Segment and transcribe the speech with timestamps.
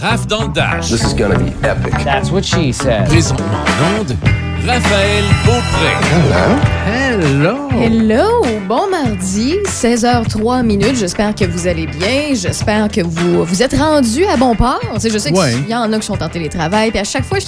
[0.00, 0.90] Raph dans le Dash.
[0.90, 1.92] This is gonna be epic.
[2.04, 3.08] That's what she said.
[3.08, 4.16] Présentement en onde,
[4.66, 5.92] Raphaël Beaupré.
[6.88, 7.68] Hello!
[7.80, 8.42] Hello!
[8.68, 10.96] Bon mardi, 16h03 minutes.
[10.96, 12.34] J'espère que vous allez bien.
[12.34, 14.80] J'espère que vous vous êtes rendus à bon port.
[15.00, 15.54] Je sais qu'il Ouais.
[15.68, 16.90] y en a qui sont en télétravail.
[16.90, 17.44] Puis à chaque fois, je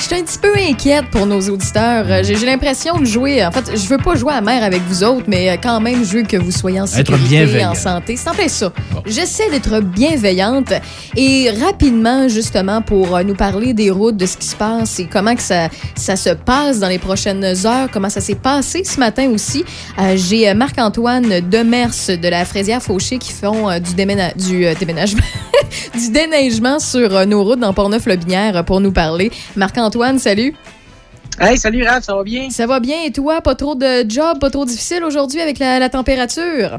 [0.00, 2.04] suis un petit peu inquiète pour nos auditeurs.
[2.08, 3.44] Euh, J'ai l'impression de jouer.
[3.44, 6.04] En fait, je veux pas jouer à mer avec vous autres, mais euh, quand même,
[6.04, 8.16] je veux que vous soyez en sécurité, en santé.
[8.16, 8.72] C'est en fait ça.
[9.06, 10.72] J'essaie d'être bienveillante
[11.16, 15.06] et rapidement, justement, pour euh, nous parler des routes, de ce qui se passe et
[15.06, 19.00] comment que ça, ça se passe dans les prochaines heures, comment ça s'est passé ce
[19.00, 19.64] matin aussi?
[19.98, 24.66] Euh, J'ai euh, Marc-Antoine Demers de la Fraisière Fauché qui font euh, du, déména- du
[24.66, 25.22] euh, déménagement,
[25.94, 29.30] du déneigement sur nos routes dans Portneuf-Lobinière pour nous parler.
[29.56, 30.54] Marc-Antoine, salut.
[31.40, 32.50] Hey, salut Raph, ça va bien?
[32.50, 33.40] Ça va bien et toi?
[33.40, 36.78] Pas trop de job, pas trop difficile aujourd'hui avec la, la température?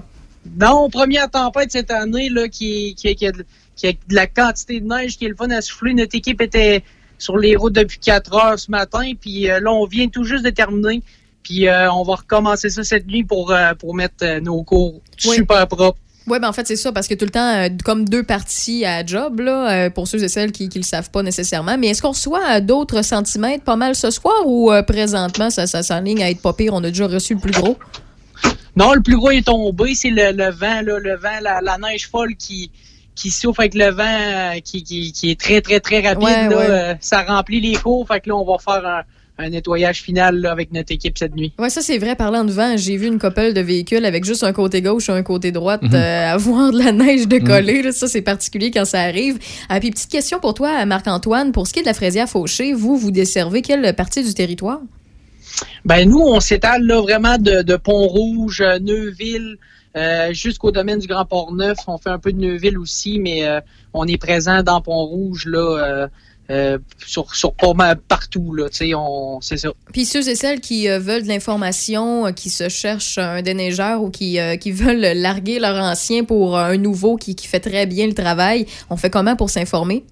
[0.59, 3.43] Non, première tempête cette année là, qui, qui, qui, a de,
[3.75, 5.93] qui a de la quantité de neige qui est le fun à souffler.
[5.95, 6.83] Notre équipe était
[7.21, 10.43] sur les routes depuis 4 heures ce matin, puis euh, là, on vient tout juste
[10.43, 11.01] de terminer.
[11.43, 15.35] Puis euh, on va recommencer ça cette nuit pour, euh, pour mettre nos cours Oui.
[15.35, 15.97] super propres.
[16.27, 19.03] Oui, ben en fait, c'est ça, parce que tout le temps, comme deux parties à
[19.05, 21.77] job, là, pour ceux et celles qui ne le savent pas nécessairement.
[21.79, 26.21] Mais est-ce qu'on reçoit d'autres centimètres pas mal ce soir ou présentement, ça, ça s'enligne
[26.21, 26.73] à être pas pire?
[26.75, 27.75] On a déjà reçu le plus gros?
[28.75, 31.77] Non, le plus gros est tombé, c'est le, le vent, là, le vent, la, la
[31.79, 32.69] neige folle qui,
[33.15, 36.23] qui souffle avec le vent euh, qui, qui, qui est très, très, très rapide.
[36.23, 36.69] Ouais, là, ouais.
[36.69, 39.01] euh, ça remplit les cours, fait que là, on va faire un,
[39.37, 41.51] un nettoyage final là, avec notre équipe cette nuit.
[41.57, 42.15] Oui, ça, c'est vrai.
[42.15, 45.13] Parlant de vent, j'ai vu une couple de véhicules avec juste un côté gauche et
[45.13, 47.81] un côté droite euh, avoir de la neige de coller.
[47.81, 47.91] là.
[47.91, 49.39] Ça, c'est particulier quand ça arrive.
[49.67, 51.51] Ah, puis, petite question pour toi, Marc-Antoine.
[51.51, 54.79] Pour ce qui est de la fraisière fauchée, vous, vous desservez quelle partie du territoire?
[55.83, 59.57] Ben nous, on s'étale là vraiment de, de Pont-Rouge, euh, Neuville,
[59.97, 61.77] euh, jusqu'au domaine du Grand Port-Neuf.
[61.87, 63.59] On fait un peu de Neuville aussi, mais euh,
[63.93, 66.07] on est présent dans Pont-Rouge là, euh,
[66.49, 67.53] euh, sur, sur
[68.07, 68.67] partout là.
[68.95, 69.69] On, c'est ça.
[69.91, 74.37] Puis ceux et celles qui veulent de l'information, qui se cherchent un déneigeur ou qui,
[74.59, 78.65] qui veulent larguer leur ancien pour un nouveau qui, qui fait très bien le travail,
[78.89, 80.05] on fait comment pour s'informer?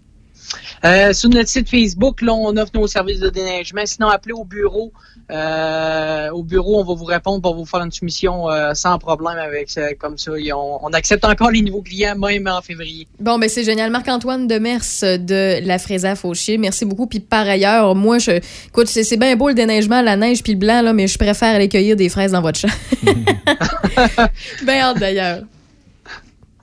[0.85, 3.81] Euh, sur notre site Facebook, là, on offre nos services de déneigement.
[3.85, 4.91] Sinon, appelez au bureau.
[5.31, 9.37] Euh, au bureau, on va vous répondre pour vous faire une soumission euh, sans problème
[9.37, 9.93] avec ça.
[9.95, 13.07] Comme ça, Et on, on accepte encore les nouveaux clients, même en février.
[13.19, 13.91] Bon, ben c'est génial.
[13.91, 17.07] Marc-Antoine Demers de la Fraisière Fauchier, merci beaucoup.
[17.07, 18.31] Puis par ailleurs, moi, je,
[18.67, 21.17] écoute, c'est c'est bien beau le déneigement, la neige puis le blanc, là, mais je
[21.17, 22.67] préfère aller cueillir des fraises dans votre champ.
[24.65, 25.43] ben hâte d'ailleurs.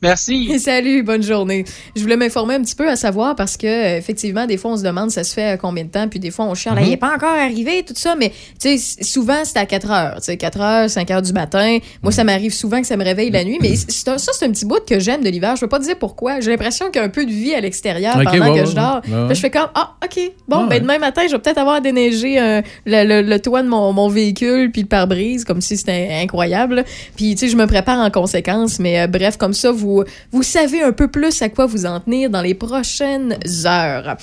[0.02, 0.58] Merci.
[0.58, 1.64] Salut, bonne journée.
[1.96, 4.82] Je voulais m'informer un petit peu à savoir parce que effectivement, des fois, on se
[4.82, 6.96] demande ça se fait à combien de temps, puis des fois, on cherche, il n'est
[6.98, 8.30] pas encore arrivé, tout ça, mais
[8.60, 11.78] tu sais, souvent, c'est à 4 heures, tu sais, 4 heures, 5 heures du matin.
[12.02, 14.50] Moi, ça m'arrive souvent que ça me réveille la nuit, mais un- ça, c'est un
[14.50, 15.56] petit bout que j'aime de l'hiver.
[15.56, 16.40] Je peux pas te dire pourquoi.
[16.40, 18.74] J'ai l'impression qu'il y a un peu de vie à l'extérieur pendant ouais, que je
[18.74, 19.00] dors.
[19.08, 19.26] ouais, ouais.
[19.28, 20.68] Puis je fais comme, ah, OK, bon, Ouais.
[20.68, 23.92] ben demain matin, je vais peut-être avoir déneigé euh, le, le- le toit de mon,
[23.94, 26.84] mon véhicule, puis le pare-brise, comme si c'était incroyable.
[27.16, 29.85] Puis, tu sais, je me prépare en conséquence, mais euh, bref, comme ça, vous,
[30.32, 34.16] vous savez un peu plus à quoi vous en tenir dans les prochaines heures.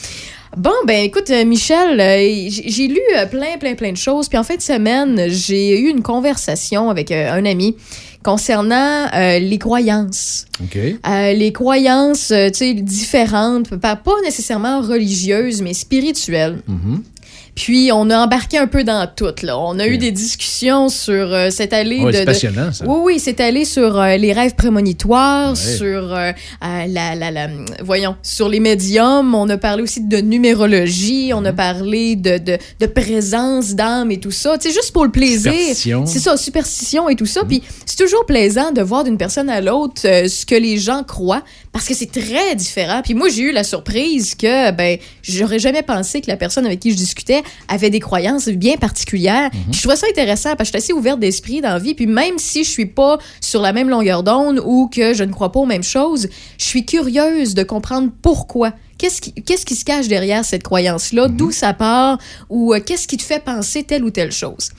[0.55, 4.29] Bon, ben écoute, euh, Michel, euh, j'ai lu euh, plein, plein, plein de choses.
[4.29, 7.75] Puis en fin de semaine, j'ai eu une conversation avec un ami
[8.23, 10.45] concernant euh, les croyances.
[10.61, 10.77] OK.
[10.77, 16.61] Euh, les croyances, tu sais, différentes, pas, pas nécessairement religieuses, mais spirituelles.
[16.67, 17.03] Mhm.
[17.55, 19.25] Puis on a embarqué un peu dans tout.
[19.43, 19.57] Là.
[19.59, 22.83] On a eu des discussions sur euh, cette allée de, c'est de- passionnant, ça.
[22.87, 26.31] oui, oui, c'est allé sur euh, les rêves prémonitoires, sur euh,
[26.63, 27.49] euh, la, la, la-
[27.83, 29.35] voyons, sur les médiums.
[29.35, 31.31] On a parlé aussi de numérologie.
[31.33, 31.45] On Mhm.
[31.47, 34.55] a parlé de, de, de présence d'âme et tout ça.
[34.59, 35.51] Sais, juste pour le plaisir.
[35.53, 36.05] Mhm.
[36.07, 37.43] C'est ça, superstition et tout ça.
[37.45, 41.03] Puis c'est toujours plaisant de voir d'une personne à l'autre euh, ce que les gens
[41.03, 41.43] croient
[41.73, 43.01] parce que c'est très différent.
[43.03, 46.79] Puis moi, j'ai eu la surprise que, ben, j'aurais jamais pensé que la personne avec
[46.79, 49.49] qui je discutais avait des croyances bien particulières.
[49.51, 49.61] Mhm.
[49.71, 51.95] Puis je trouvais ça intéressant parce que je suis assez ouverte d'esprit dans la vie.
[51.95, 55.31] Puis même si je suis pas sur la même longueur d'onde ou que je ne
[55.31, 56.29] crois pas aux mêmes choses,
[56.59, 58.73] je suis curieuse de comprendre pourquoi.
[59.03, 61.27] Qu'est-ce qui, qu'est-ce qui se cache derrière cette croyance-là?
[61.27, 62.19] D'où ça part?
[62.49, 64.69] Ou euh, qu'est-ce qui te fait penser telle ou telle chose?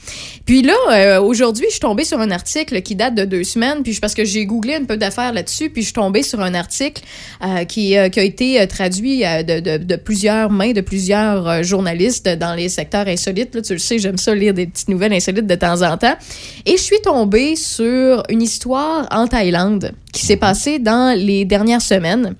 [0.46, 3.82] Puis là, euh, aujourd'hui, je suis tombée sur un article qui date de deux semaines,
[3.82, 6.40] puis je- parce que j'ai googlé un peu d'affaires là-dessus, puis je suis tombée sur
[6.40, 7.02] un article
[7.44, 12.54] euh, qui, qui a été traduit de, de- de plusieurs mains, de plusieurs journalistes dans
[12.54, 13.54] les secteurs insolites.
[13.54, 16.16] Là, tu le sais, j'aime ça lire des petites nouvelles insolites de temps en temps.
[16.64, 21.82] Et je suis tombée sur une histoire en Thaïlande qui s'est passée dans les dernières
[21.82, 22.34] semaines.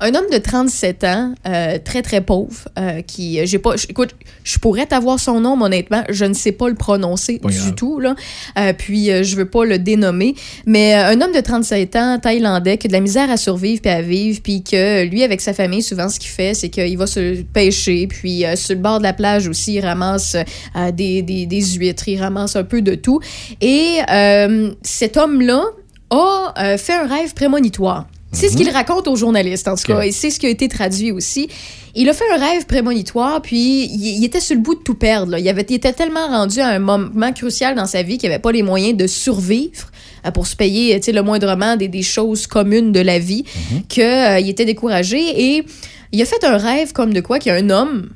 [0.00, 4.14] Un homme de 37 ans, euh, très très pauvre, euh, qui, euh, j'ai pas, écoute,
[4.44, 7.56] je pourrais t'avoir son nom, mais honnêtement, je ne sais pas le prononcer Pas du
[7.58, 7.74] grave.
[7.74, 8.14] tout, là.
[8.58, 10.34] Euh, puis je veux pas le dénommer,
[10.66, 13.90] mais un homme de 37 ans, thaïlandais, qui a de la misère à survivre puis
[13.90, 17.06] à vivre, puis que lui, avec sa famille, souvent, ce qu'il fait, c'est qu'il va
[17.06, 20.36] se pêcher, puis sur le bord de la plage aussi, il ramasse
[20.94, 23.20] des, des, des huîtres, il ramasse un peu de tout.
[23.60, 23.98] Et
[24.82, 25.64] cet homme-là
[26.10, 28.06] a euh, fait un rêve prémonitoire.
[28.32, 30.68] C'est ce qu'il raconte aux journalistes, en tout cas, et c'est ce qui a été
[30.68, 31.48] traduit aussi.
[31.96, 34.94] Il a fait un rêve prémonitoire, puis il, il était sur le bout de tout
[34.94, 35.32] perdre.
[35.32, 35.38] là.
[35.40, 38.40] Il, avait, il était tellement rendu à un moment crucial dans sa vie qu'il n'avait
[38.40, 39.90] pas les moyens de survivre
[40.24, 43.44] euh, pour se payer le moindrement des, des choses communes de la vie,
[43.88, 45.18] qu'il était découragé.
[45.18, 45.64] Et
[46.12, 48.10] il a fait un rêve comme de quoi qu'il y a un homme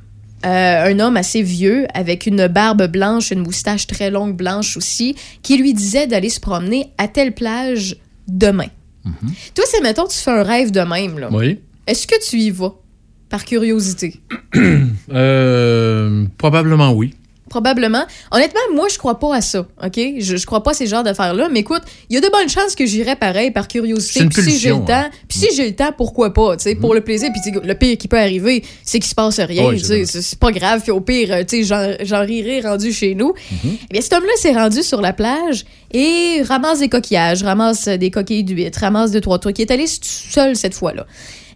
[0.45, 5.15] euh, un homme assez vieux avec une barbe blanche, une moustache très longue blanche aussi,
[5.41, 7.95] qui lui disait d'aller se promener à telle plage
[8.27, 8.67] demain.
[9.53, 11.19] Toi, c'est mettons, tu fais un rêve de même.
[11.19, 11.29] là.
[11.31, 11.59] Oui.
[11.87, 12.73] Est-ce que tu y vas?
[13.29, 14.19] Par curiosité?
[15.13, 17.13] Euh, probablement oui.
[17.55, 18.03] Probablement.
[18.31, 19.97] Honnêtement, moi, je crois pas à ça, OK?
[20.19, 22.49] Je, je crois pas à ces genres d'affaires-là, mais écoute, il y a de bonnes
[22.49, 24.25] chances que j'irai pareil par curiosité.
[24.25, 25.03] Puis si j'ai le pulsion, hein.
[25.03, 27.29] temps, puis si j'ai le temps, pourquoi pas, tu sais, pour le plaisir.
[27.31, 30.81] Puis le pire qui peut arriver, c'est qu'il se passe rien, Oui, c'est pas grave.
[30.81, 33.33] Puis au pire, euh, tu sais, j'en- rirai rendu chez nous.
[33.63, 35.63] Eh bien, cet homme-là s'est rendu sur la plage
[35.93, 39.59] et ramasse des coquillages, ramasse des coquilles d'huîtres, ramasse deux, trois trucs.
[39.59, 41.05] Il est allé seul cette fois-là.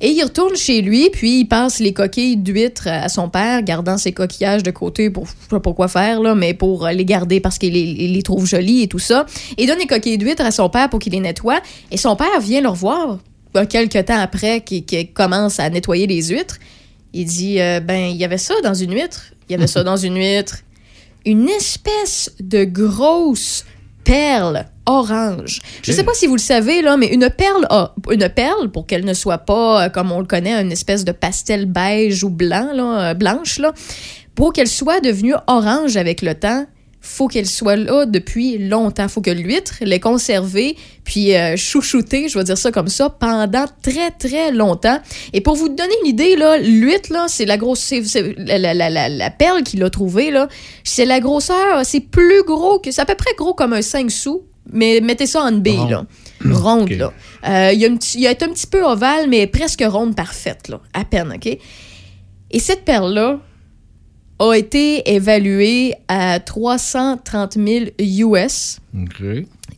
[0.01, 3.97] Et il retourne chez lui, puis il passe les coquilles d'huîtres à son père, gardant
[3.97, 7.03] ses coquillages de côté pour, je sais pas pourquoi faire, là, mais pour euh, les
[7.03, 9.25] garder parce qu'il les, trouve jolis et tout ça.
[9.57, 11.59] Et il donne les coquilles d'huîtres à son père pour qu'il les nettoie.
[11.91, 13.19] Et son père vient le revoir
[13.57, 16.59] euh, quelques temps après qu'il qu'il commence à nettoyer les huîtres.
[17.11, 19.33] Il dit, euh, ben, il y avait ça dans une huître.
[19.49, 20.59] Il y avait ça dans une huître.
[21.25, 23.65] Une espèce de grosse
[24.05, 25.59] perle orange.
[25.83, 28.85] Je sais pas si vous le savez, là, mais une perle, a- une perle, pour
[28.87, 32.29] qu'elle ne soit pas, euh, comme on le connaît, une espèce de pastel beige ou
[32.29, 33.73] blanc, là, euh, blanche, là,
[34.35, 36.65] pour qu'elle soit devenue orange avec le temps,
[37.01, 39.07] faut qu'elle soit là depuis longtemps.
[39.07, 40.75] faut que l'huître l'ait conservée,
[41.05, 44.99] puis euh, chouchoutée, je vais dire ça comme ça, pendant très, très longtemps.
[45.31, 47.93] Et pour vous donner une idée, là, l'huître, là, c'est la grosse...
[48.37, 50.49] la, la, la, la, la perle qu'il a trouvée, là,
[50.83, 52.91] c'est la grosseur, c'est plus gros que...
[52.91, 55.87] C'est à peu près gros comme un 5 sous, mais mettez ça en B, Rond.
[55.89, 56.05] là.
[56.51, 57.11] Ronde, là.
[57.47, 59.83] Euh, il, y a un petit- il y a un petit peu ovale, mais presque
[59.85, 60.79] ronde parfaite, là.
[60.93, 61.57] À peine, OK?
[62.51, 63.39] Et cette perle-là
[64.39, 68.79] a été évaluée à 330 000 US.
[68.97, 69.23] OK.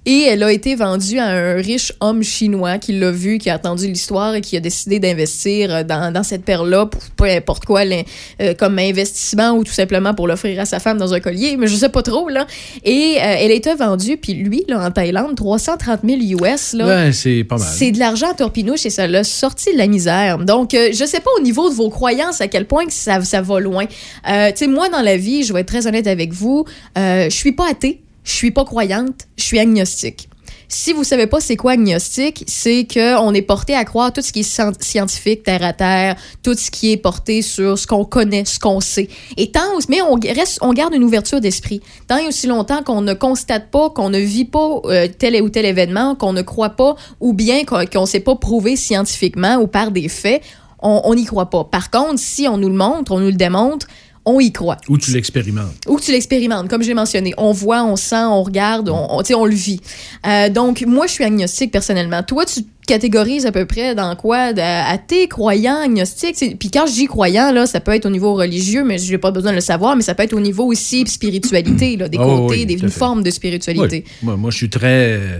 [0.07, 3.55] Et elle a été vendue à un riche homme chinois qui l'a vu, qui a
[3.55, 7.65] entendu l'histoire et qui a décidé d'investir euh, dans, dans cette perle-là pour peu importe
[7.65, 11.55] quoi, euh, comme investissement ou tout simplement pour l'offrir à sa femme dans un collier,
[11.55, 12.47] mais je sais pas trop, là.
[12.83, 16.87] Et euh, elle a été vendue, puis lui, là, en Thaïlande, 330 000 US, là.
[16.87, 17.67] Ouais, c'est pas mal.
[17.71, 20.39] C'est de l'argent à torpinouche et ça l'a sorti de la misère.
[20.39, 23.21] Donc, euh, je sais pas au niveau de vos croyances à quel point que ça,
[23.21, 23.85] ça va loin.
[24.27, 26.65] Euh, tu sais, moi, dans la vie, je vais être très honnête avec vous,
[26.95, 30.27] je suis pas athée, je suis pas croyante, je suis agnostique.
[30.73, 34.21] Si vous savez pas c'est quoi agnostique, c'est que on est porté à croire tout
[34.21, 37.85] ce qui est scien- scientifique, terre à terre, tout ce qui est porté sur ce
[37.85, 39.09] qu'on connaît, ce qu'on sait.
[39.35, 39.59] Et tant,
[39.89, 41.81] mais on reste, on garde une ouverture d'esprit.
[42.07, 45.49] Tant et aussi longtemps qu'on ne constate pas, qu'on ne vit pas euh, tel ou
[45.49, 49.67] tel événement, qu'on ne croit pas, ou bien qu'on qu'on sait pas prouver scientifiquement ou
[49.67, 50.41] par des faits,
[50.83, 51.63] on n'y croit pas.
[51.65, 53.87] Par contre, si on nous le montre, on nous le démontre,
[54.25, 54.77] on y croit.
[54.87, 55.73] Ou tu l'expérimentes.
[55.87, 57.33] Ou tu l'expérimentes, comme j'ai mentionné.
[57.37, 59.81] On voit, on sent, on regarde, on, on, on le vit.
[60.27, 62.21] Euh, donc, moi, je suis agnostique personnellement.
[62.21, 64.53] Toi, tu te catégorises à peu près dans quoi?
[64.53, 66.35] De- athée, croyant, agnostique.
[66.59, 69.31] Puis quand je dis croyant, là, ça peut être au niveau religieux, mais j'ai pas
[69.31, 72.47] besoin de le savoir, mais ça peut être au niveau aussi spiritualité, là, des Oh,
[72.47, 72.99] côtés, oui, des, tout à une fait.
[72.99, 74.03] forme de spiritualité.
[74.05, 74.11] Oui.
[74.23, 75.13] Moi, moi, je suis très.
[75.19, 75.37] euh,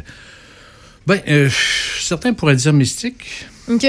[1.06, 1.50] Ben, euh,
[2.00, 3.88] certains pourraient dire mystique, OK?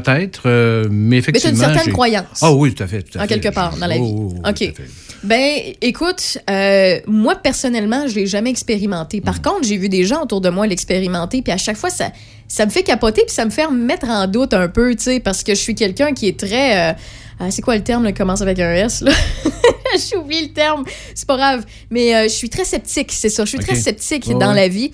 [0.00, 1.68] Peut-être, euh, mais Mais tu as effectivement.
[1.68, 2.40] une certaine croyance.
[2.42, 3.02] Ah oui, tout à fait.
[3.02, 3.38] Tout à En fait.
[3.38, 4.00] quelque part, dans la vie.
[4.02, 4.72] Oh, oh, oh, OK.
[5.22, 9.20] Ben, écoute, euh, moi, personnellement, je l'ai jamais expérimenté.
[9.20, 12.10] Par contre, j'ai vu des gens autour de moi l'expérimenter, puis à chaque fois, ça,
[12.48, 15.20] ça me fait capoter, puis ça me fait mettre en doute un peu, tu sais,
[15.20, 16.90] parce que je suis quelqu'un qui est très...
[16.90, 16.94] euh,
[17.40, 19.12] euh, c'est quoi le terme, là, commence avec un S, là?
[19.96, 21.64] J'ai oublié le terme, c'est pas grave.
[21.90, 23.44] Mais euh, je suis très sceptique, c'est ça.
[23.44, 24.54] Je suis très sceptique dans ouais.
[24.54, 24.90] la vie.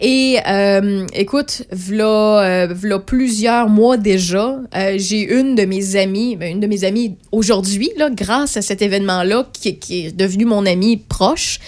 [0.00, 4.58] Et euh, écoute, v'là, euh, v'là plusieurs mois déjà,
[4.96, 8.82] j'ai une de mes amies, ben, une de mes amies aujourd'hui, là, grâce à cet
[8.82, 11.58] événement-là, qui, qui est devenu mon amie proche,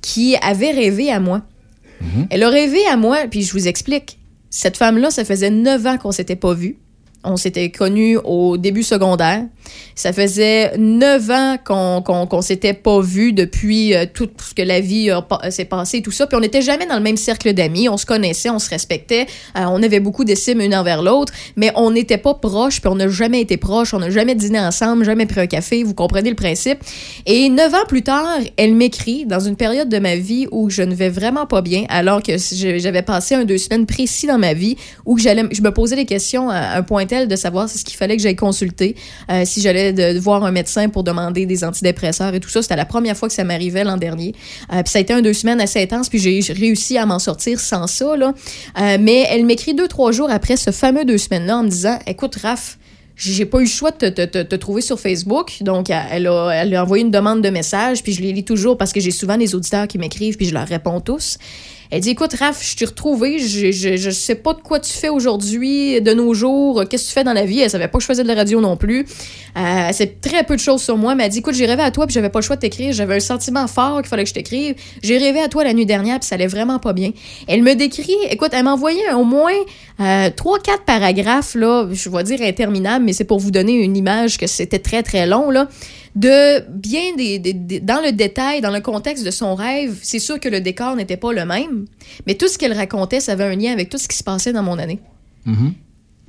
[0.00, 1.42] qui avait rêvé à moi.
[2.30, 4.18] Elle a rêvé à moi, puis je vous explique.
[4.50, 6.78] Cette femme-là, ça faisait neuf ans qu'on s'était pas vus.
[7.22, 9.44] On s'était connus au début secondaire.
[9.94, 14.62] Ça faisait neuf ans qu'on qu'on qu'on s'était pas vu depuis euh, tout ce que
[14.62, 15.10] la vie
[15.50, 16.26] s'est passé et tout ça.
[16.26, 17.88] Puis on n'était jamais dans le même cercle d'amis.
[17.88, 19.26] On se connaissait, on se respectait.
[19.56, 22.80] Euh, on avait beaucoup d'estime une envers l'autre, mais on n'était pas proches.
[22.80, 23.94] Puis on n'a jamais été proches.
[23.94, 25.82] On n'a jamais dîné ensemble, jamais pris un café.
[25.82, 26.78] Vous comprenez le principe?
[27.26, 30.82] Et neuf ans plus tard, elle m'écrit dans une période de ma vie où je
[30.82, 34.54] ne vais vraiment pas bien, alors que j'avais passé un deux semaines précis dans ma
[34.54, 34.76] vie
[35.06, 35.28] où je
[35.62, 38.22] me posais des questions à un point tel de savoir si ce qu'il fallait que
[38.22, 38.96] j'aille consulter,
[39.30, 42.62] euh, si j'allais voir un médecin pour demander des antidépresseurs et tout ça.
[42.62, 44.34] C'était la première fois que ça m'arrivait l'an dernier.
[44.72, 47.18] Euh, puis ça a été un deux semaines assez intense, puis j'ai réussi à m'en
[47.18, 48.16] sortir sans ça.
[48.16, 48.32] Là.
[48.80, 51.98] Euh, mais elle m'écrit deux, trois jours après ce fameux deux semaines-là en me disant
[52.06, 52.78] Écoute, Raph,
[53.16, 55.58] j'ai pas eu le choix de te trouver sur Facebook.
[55.60, 58.76] Donc, elle a, elle a envoyé une demande de message, puis je les lis toujours
[58.78, 61.38] parce que j'ai souvent des auditeurs qui m'écrivent, puis je leur réponds tous.
[61.92, 64.90] Elle dit Écoute, Raph, je t'ai retrouvé, je, je, je sais pas de quoi tu
[64.90, 67.60] fais aujourd'hui, de nos jours, qu'est-ce que tu fais dans la vie?
[67.60, 69.00] Elle savait pas que je faisais de la radio non plus.
[69.58, 71.82] Euh, elle sait très peu de choses sur moi, mais elle dit Écoute, j'ai rêvé
[71.82, 72.94] à toi, puis j'avais pas le choix de t'écrire.
[72.94, 74.74] J'avais un sentiment fort qu'il fallait que je t'écrive.
[75.02, 77.10] J'ai rêvé à toi la nuit dernière, puis ça allait vraiment pas bien.
[77.46, 79.52] Elle me décrit Écoute, elle m'a envoyé au moins
[80.00, 83.98] euh, trois, quatre paragraphes, là, je vais dire interminables, mais c'est pour vous donner une
[83.98, 85.68] image que c'était très, très long, là
[86.14, 90.18] de bien des, des- des- dans le détail, dans le contexte de son rêve, c'est
[90.18, 91.86] sûr que le décor n'était pas le même,
[92.26, 94.52] mais tout ce qu'elle racontait, ça avait un lien avec tout ce qui se passait
[94.52, 94.98] dans mon année.
[95.46, 95.72] Mhm.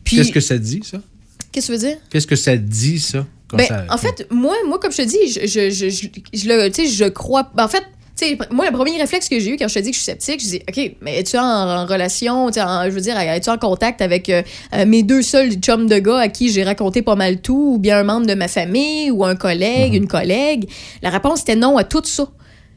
[0.04, 1.00] Puis, Qu'est-ce que ça dit, ça?
[1.52, 1.98] qu'est-ce que tu veux dire?
[2.10, 3.26] Qu'est-ce que ça dit, ça?
[3.54, 6.72] Ben, ça- en fait, moi, moi, comme je te dis, je, je, je, je, le-
[6.74, 7.52] je crois.
[7.54, 7.84] ben, en fait,
[8.16, 10.12] sais, moi, le premier réflexe que j'ai eu quand je te dis que je suis
[10.12, 13.58] sceptique, je dis, OK, mais es-tu en, en relation, en- je veux dire, es-tu en
[13.58, 14.42] contact avec euh,
[14.74, 17.78] euh, mes deux seuls chums de gars à qui j'ai raconté pas mal tout, ou
[17.80, 20.70] bien un membre de ma famille, ou un collègue, une collègue?
[21.02, 22.28] La réponse était non à tout ça.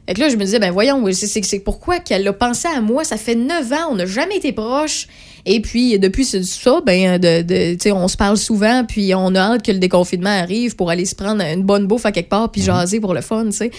[0.07, 3.03] Fait que là, je me disais, ben voyons, c'est- pourquoi qu'elle a pensé à moi?
[3.03, 5.07] Ça fait neuf ans, on n'a jamais été proches.
[5.45, 9.63] Et puis, depuis ça, ben, de, de, on se parle souvent, puis on a hâte
[9.65, 12.61] que le déconfinement arrive pour aller se prendre une bonne bouffe à quelque part, puis
[12.61, 13.71] jaser pour le fun, tu sais.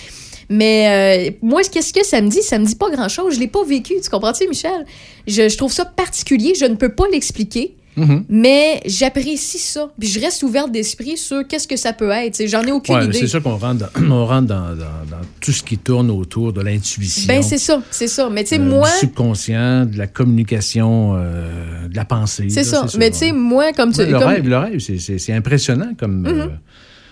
[0.50, 2.42] Mais euh, moi, qu'est-ce que ça me dit?
[2.42, 3.34] Ça me dit pas grand-chose.
[3.34, 4.86] Je l'ai pas vécu, tu comprends-tu, Michel?
[5.26, 6.54] Je, je trouve ça particulier.
[6.58, 7.74] Je ne peux pas l'expliquer.
[7.96, 8.24] Mhm.
[8.28, 9.90] Mais j'apprécie ça.
[9.98, 12.40] Puis je reste ouverte d'esprit sur qu'est-ce que ça peut être.
[12.46, 13.18] J'en ai aucune Ouais, idée.
[13.18, 16.52] c'est sûr qu'on rentre, dans, on rentre dans, dans- dans tout ce qui tourne autour
[16.52, 17.24] de l'intuition.
[17.26, 18.30] Ben, c'est ça, c'est ça.
[18.30, 18.88] Mais tu sais, euh, moi.
[18.88, 22.46] Du subconscient, de la communication, euh, de la pensée.
[22.50, 22.86] C'est ça.
[22.86, 24.04] sûr, Mais tu sais, moi, comme tu.
[24.06, 26.24] Le comme- rêve, le rêve, c'est- impressionnant comme.
[26.24, 26.46] euh,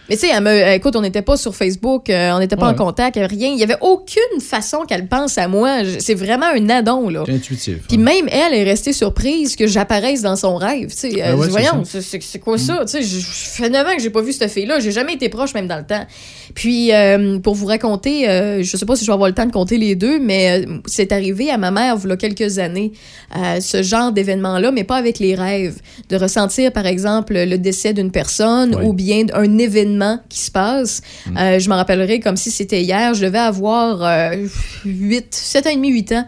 [0.09, 2.67] Mais tu sais, elle me- écoute, on n'était pas sur Facebook, euh, on n'était pas
[2.69, 2.73] Ouais.
[2.81, 3.49] en contact, rien.
[3.53, 5.79] Il y avait aucune façon qu'elle pense à moi.
[5.99, 7.25] C'est vraiment un addon, là.
[7.29, 7.79] intuitif.
[7.89, 8.01] Puis hein.
[8.01, 10.91] même elle est restée surprise que j'apparaisse dans son rêve.
[10.91, 11.79] Tu sais, Elle ouais, voyons.
[11.83, 12.01] Mm.
[12.01, 12.81] c'est- quoi ça?
[12.87, 14.79] Tu sais, je, je fais 9 ans que j'ai pas vu cette fille-là.
[14.81, 16.07] J'ai jamais été proche, même dans le temps.
[16.55, 19.47] Puis, euh, pour vous raconter, euh, je sais pas si je vais avoir le temps
[19.47, 22.59] de compter les deux, mais euh, c'est arrivé à ma mère, il y a quelques
[22.59, 22.93] années,
[23.37, 25.81] euh, ce genre d'événement-là, mais pas avec les rêves.
[26.09, 28.85] De ressentir, par exemple, le décès d'une personne Ouais.
[28.85, 29.96] ou bien un événement
[30.29, 31.01] qui se passe.
[31.37, 33.15] Euh, je me rappellerai comme si c'était hier.
[33.15, 34.47] Je devais avoir euh,
[34.85, 36.25] 8, 7 ans et demi, 8 ans.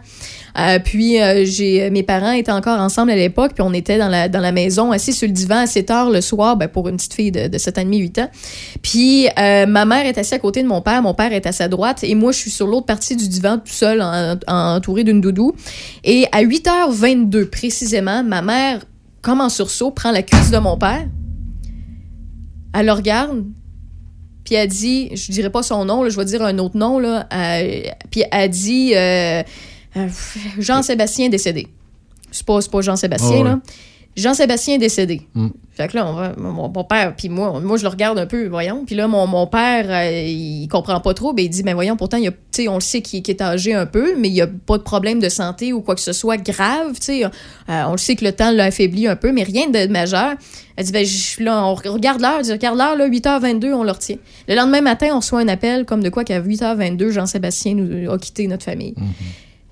[0.57, 4.09] Euh, puis euh, j'ai mes parents étaient encore ensemble à l'époque, puis on était dans
[4.09, 6.97] la, dans la maison, assis sur le divan assez tard le soir, ben, pour une
[6.97, 8.29] petite fille de, de 7 ans et demi, 8 ans.
[8.81, 11.51] Puis euh, ma mère est assise à côté de mon père, mon père est à
[11.51, 14.75] sa droite, et moi je suis sur l'autre partie du divan tout seul, en, en-
[14.75, 15.53] entouré d'une doudou.
[16.03, 18.81] Et à 8h22 précisément, ma mère,
[19.21, 21.05] comme en sursaut, prend la cuisse de mon père.
[22.73, 23.45] Elle le regarde,
[24.49, 26.97] puis elle dit, je dirais pas son nom, là, je vais dire un autre nom,
[26.97, 27.27] là.
[27.31, 29.43] euh, puis elle dit, euh,
[29.95, 30.07] euh,
[30.57, 31.67] Jean-Sébastien décédé.
[32.31, 33.43] C'est pas, pas Jean-Sébastien, Ah ouais.
[33.43, 33.59] là.
[34.15, 35.21] Jean-Sébastien est décédé.
[35.33, 35.47] Mm.
[35.71, 38.25] Fait que là, on va- mon, mon père, puis moi, moi, je le regarde un
[38.25, 38.83] peu, voyons.
[38.85, 41.95] Puis là, mon, mon père, euh, il comprend pas trop, mais il dit, mais voyons,
[41.95, 42.33] pourtant, il y a,
[42.69, 45.21] on le sait qu'il est âgé un peu, mais il y a pas de problème
[45.21, 47.23] de santé ou quoi que ce soit grave, tu.
[47.23, 47.29] Euh,
[47.69, 50.33] on le sait que le temps l'a affaibli un peu, mais rien de majeur.
[50.75, 54.17] Elle dit, ben, je- là, on regarde l'heure, regarde l'heure, là, 8h22, on le retient.
[54.49, 58.17] Le lendemain matin, on reçoit un appel comme de quoi qu'à 8h22, Jean-Sébastien nous a
[58.17, 58.95] quitté notre famille.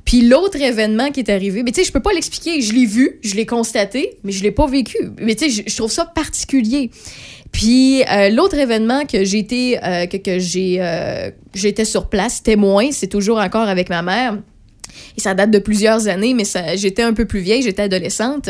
[0.07, 2.61] Puis l'autre événement qui est arrivé, mais tu sais, je peux pas l'expliquer.
[2.61, 4.97] Je l'ai vu, je l'ai constaté, mais je l'ai pas vécu.
[5.19, 6.91] Mais tu sais, je, trouve ça particulier.
[7.51, 12.41] Puis euh, l'autre événement que j'ai été, euh, que, que j'ai, euh, j'étais sur place,
[12.41, 14.37] témoin, c'est toujours encore avec ma mère.
[15.17, 16.45] Et ça date de plusieurs années, mais
[16.77, 18.49] j'étais un peu plus vieille, j'étais adolescente.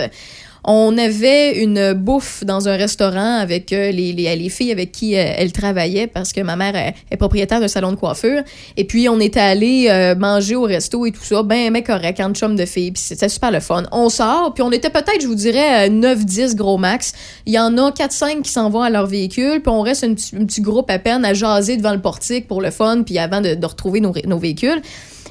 [0.69, 5.15] On avait une bouffe dans un restaurant avec euh, les, les, les filles avec qui
[5.15, 8.43] euh, elle travaillait parce que ma mère est, propriétaire d'un salon de coiffure.
[8.75, 12.19] Et puis, on était allé euh, manger au resto et tout ça, ben, mais correct,
[12.19, 12.91] en chum de filles.
[12.91, 13.83] Puis c'était super le fun.
[13.93, 17.13] On sort, puis on était peut-être, je vous dirais, 9-10 gros max.
[17.45, 20.15] Il y en a 4-5 qui s'en vont à leur véhicule, puis on reste un
[20.15, 23.65] petit, groupe à peine à jaser devant le portique pour le fun, puis avant de,
[23.65, 24.81] retrouver nos, nos véhicules.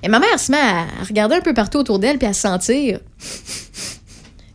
[0.03, 3.01] Et ma mère se met à regarder un peu partout autour d'elle, puis à sentir.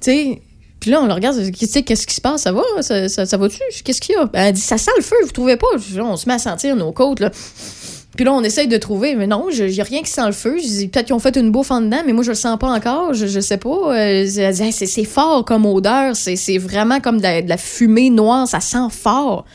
[0.03, 0.41] Tu sais,
[0.81, 2.41] Puis là, on le regarde, tu sais, qu'est-ce qui se passe?
[2.41, 2.63] Ça va?
[2.81, 3.59] Ça, va-tu?
[3.83, 4.25] Qu'est-ce qu'il y a?
[4.25, 5.67] Ben, elle dit, ça sent le feu, vous trouvez pas?
[5.99, 7.29] On se met à sentir nos côtes, là.
[8.15, 10.57] Puis là, on essaye de trouver, mais non, a rien qui sent le feu.
[10.91, 13.13] Peut-être qu'ils ont fait une bouffe en dedans, mais moi, je le sens pas encore.
[13.13, 13.95] Je, je sais pas.
[13.95, 16.15] Euh, elle dit, c'est fort comme odeur.
[16.15, 18.47] C'est vraiment comme de la fumée noire.
[18.47, 19.45] Ça sent fort.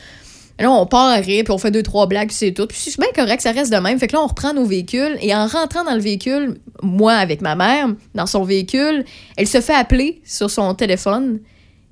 [0.59, 2.65] Et là, on part à rire, puis on fait deux, trois blagues, puis c'est tout.
[2.65, 3.99] Puis c'est bien correct, ça reste de même.
[3.99, 5.17] Fait que là, on reprend nos véhicules.
[5.21, 9.61] Et en rentrant dans le véhicule, moi, avec ma mère, dans son véhicule, elle se
[9.61, 11.39] fait appeler sur son téléphone.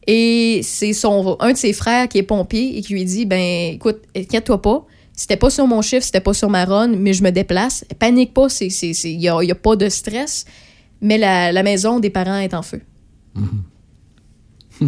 [0.07, 3.73] Et c'est son un de ses frères qui est pompier et qui lui dit Ben,
[3.73, 4.85] écoute, inquiète-toi pas.
[5.13, 7.85] C'était pas sur mon chiffre, c'était pas sur ma run, mais je me déplace.
[7.99, 10.45] Panique pas, il n'y a, y a pas de stress.
[11.01, 12.81] Mais la, la maison des parents est en feu.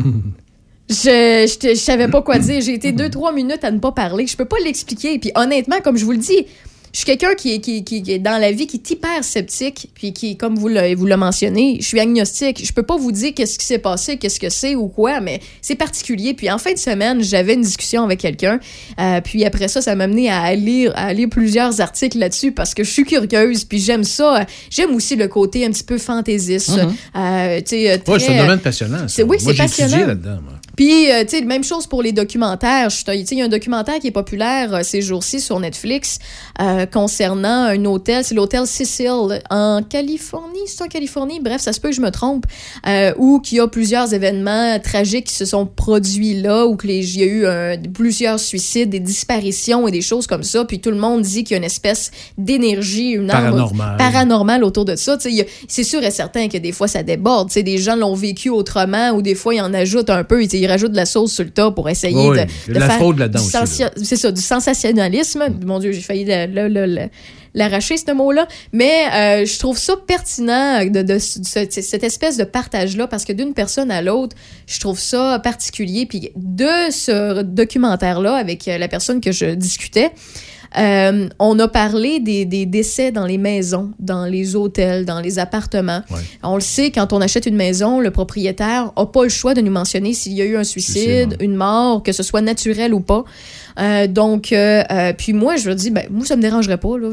[0.89, 2.61] Je, je, savais pas quoi dire.
[2.61, 4.25] J'ai été deux, trois minutes à ne pas parler.
[4.27, 5.19] Je peux pas l'expliquer.
[5.19, 6.45] Puis honnêtement, comme je vous le dis,
[6.93, 9.21] je suis quelqu'un qui, est- qui, qui, qui est dans la vie qui est hyper
[9.23, 9.89] sceptique.
[9.93, 12.65] Puis qui, comme vous le, vous le mentionnez, je suis agnostique.
[12.65, 15.41] Je peux pas vous dire qu'est-ce qui s'est passé, qu'est-ce que c'est ou quoi, mais
[15.61, 16.33] c'est particulier.
[16.33, 18.57] Puis en fin de semaine, j'avais une discussion avec quelqu'un.
[18.99, 22.73] Euh, puis après ça, ça m'a amené à lire, à lire plusieurs articles là-dessus parce
[22.73, 23.65] que je suis curieuse.
[23.65, 24.45] Puis j'aime ça.
[24.71, 26.71] J'aime aussi le côté un petit peu fantaisiste.
[27.15, 28.99] Euh, tu sais, euh, Ouais, c'est un domaine passionnant.
[28.99, 29.07] ça.
[29.09, 30.07] c'est- oui, c'est passionnant.
[30.07, 30.39] là-dedans.
[30.41, 30.53] moi.
[30.77, 32.89] Puis, euh, tu sais, même chose pour les documentaires.
[32.89, 35.59] Je- Tu sais, il y a un documentaire qui est populaire euh, ces jours-ci sur
[35.59, 36.19] Netflix
[36.61, 38.23] euh, concernant un hôtel.
[38.23, 40.59] C'est l'hôtel Cecil en Californie.
[40.67, 41.39] C'est en Californie?
[41.41, 42.45] Bref, ça se peut que je me trompe.
[42.87, 47.17] Euh, où qu'il y a plusieurs événements tragiques qui se sont produits là, où il
[47.17, 50.63] y a eu euh, plusieurs suicides, des disparitions et des choses comme ça.
[50.63, 53.97] Puis tout le monde dit qu'il y a une espèce d'énergie, une âme Paranormal.
[53.97, 55.17] paranormal autour de ça.
[55.25, 57.47] Il C'est sûr et certain que des fois, ça déborde.
[57.49, 60.43] Tu sais, des gens l'ont vécu autrement ou des fois, ils en ajoutent un peu.
[60.67, 63.17] Ils rajoutent de la sauce sur le tas pour essayer Oui, de, de la fraude
[63.19, 63.89] là-dedans aussi, là.
[64.03, 65.45] C'est ça, du sensationnalisme.
[65.65, 67.09] Mon Dieu, j'ai failli le- le- le- le-
[67.53, 68.47] l'arracher, ce mot-là.
[68.73, 71.39] Mais euh, je trouve ça pertinent de, de- de ce-
[71.81, 74.35] cette espèce de partage-là parce que d'une personne à l'autre,
[74.67, 76.05] je trouve ça particulier.
[76.05, 80.11] Puis de ce documentaire-là, avec euh, la personne que je discutais,
[80.77, 85.39] euh, on a parlé des, des décès dans les maisons, dans les hôtels, dans les
[85.39, 86.01] appartements.
[86.09, 86.21] Ouais.
[86.43, 89.61] On le sait, quand on achète une maison, le propriétaire n'a pas le choix de
[89.61, 92.99] nous mentionner s'il y a eu un suicide, une mort, que ce soit naturel ou
[92.99, 93.23] pas.
[93.79, 96.97] Euh, donc, euh, euh, puis moi, je me dis, ben, moi, ça me dérangerait pas,
[96.97, 97.09] là,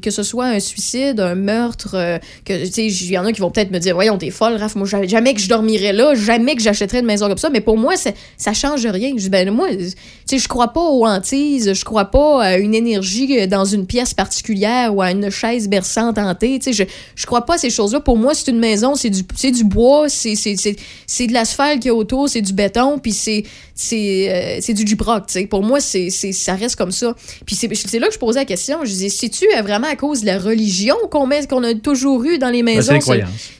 [0.00, 3.32] que ce soit un suicide, un meurtre, euh, que, tu sais, il y en a
[3.32, 6.14] qui vont peut-être me dire, voyons, t'es folle, Raph, moi, jamais- que je dormirais là,
[6.14, 9.10] jamais que j'achèterais une maison comme ça, mais pour moi, ça change rien.
[9.16, 9.90] Je dis, ben, moi, tu
[10.26, 14.14] sais, je crois pas aux hantises, je crois pas à une énergie dans une pièce
[14.14, 16.84] particulière ou à une chaise berçante hantée, tu sais, je,
[17.16, 18.00] je crois pas à ces choses-là.
[18.00, 21.94] Pour moi, c'est une maison, c'est du, du bois, c'est de l'asphalte qu'il y a
[21.94, 23.42] autour, c'est du béton, puis c'est,
[23.74, 25.46] c'est, euh, c'est du Duproc, tu sais.
[25.46, 27.14] Pour moi, c'est, ça reste comme ça.
[27.44, 28.78] Puis c'est, là que je posais la question.
[28.84, 32.50] Je disais, c'est-tu euh, vraiment à cause de la religion qu'on, a toujours eu dans
[32.50, 32.98] les Ben, maisons?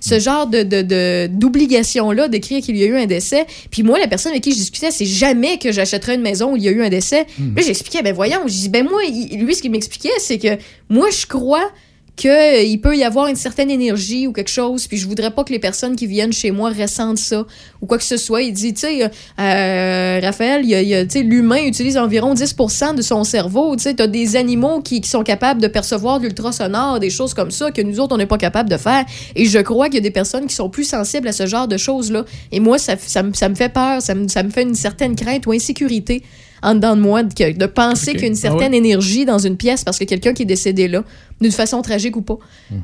[0.01, 3.47] ce- genre de, d'obligation-là d'écrire qu'il y a eu un décès?
[3.71, 6.57] Puis moi, la personne avec qui je discutais, c'est jamais que j'achèterais une maison où
[6.57, 7.27] il y a eu un décès.
[7.39, 7.57] Hmm.
[7.57, 10.57] Là, j'expliquais, ben voyons, je dis, ben moi, lui, ce qu'il m'expliquait, c'est que
[10.89, 11.71] moi, je crois
[12.17, 15.53] qu'il peut y avoir une certaine énergie ou quelque chose, puis je voudrais pas que
[15.53, 17.45] les personnes qui viennent chez moi ressentent ça
[17.81, 18.43] ou quoi que ce soit.
[18.43, 23.75] Il dit, tu sais, euh, Raphaël, y a- l'humain utilise environ 10% de son cerveau.
[23.77, 27.51] Tu sais, t'as des animaux qui, sont capables de percevoir de l'ultrasonore, des choses comme
[27.51, 29.05] ça que nous autres, on n'est pas capable de faire.
[29.35, 31.69] Et je crois qu'il y a des personnes qui sont plus sensibles à ce genre
[31.69, 32.25] de choses-là.
[32.53, 35.15] Et moi, ça, ça, ça me fait peur, ça me, ça me fait une certaine
[35.17, 36.23] crainte ou insécurité
[36.65, 38.17] en dedans de moi de, penser Ok.
[38.17, 38.79] qu'il y a une Ah certaine ouais.
[38.79, 41.05] énergie dans une pièce parce que quelqu'un qui est décédé là,
[41.41, 42.39] d'une façon tragique ou pas.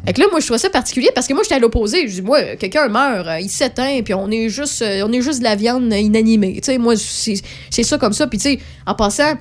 [0.07, 2.07] Fait que là, moi, je trouve ça particulier parce que moi, j'étais à l'opposé.
[2.07, 5.23] Je dis, moi, quelqu'un meurt, euh, il s'éteint, puis on est juste, euh, on est
[5.23, 6.55] juste de la viande inanimée.
[6.57, 7.41] Tu sais, moi, c'est
[7.71, 8.27] c'est ça comme ça.
[8.27, 9.35] Puis, tu sais, en passant,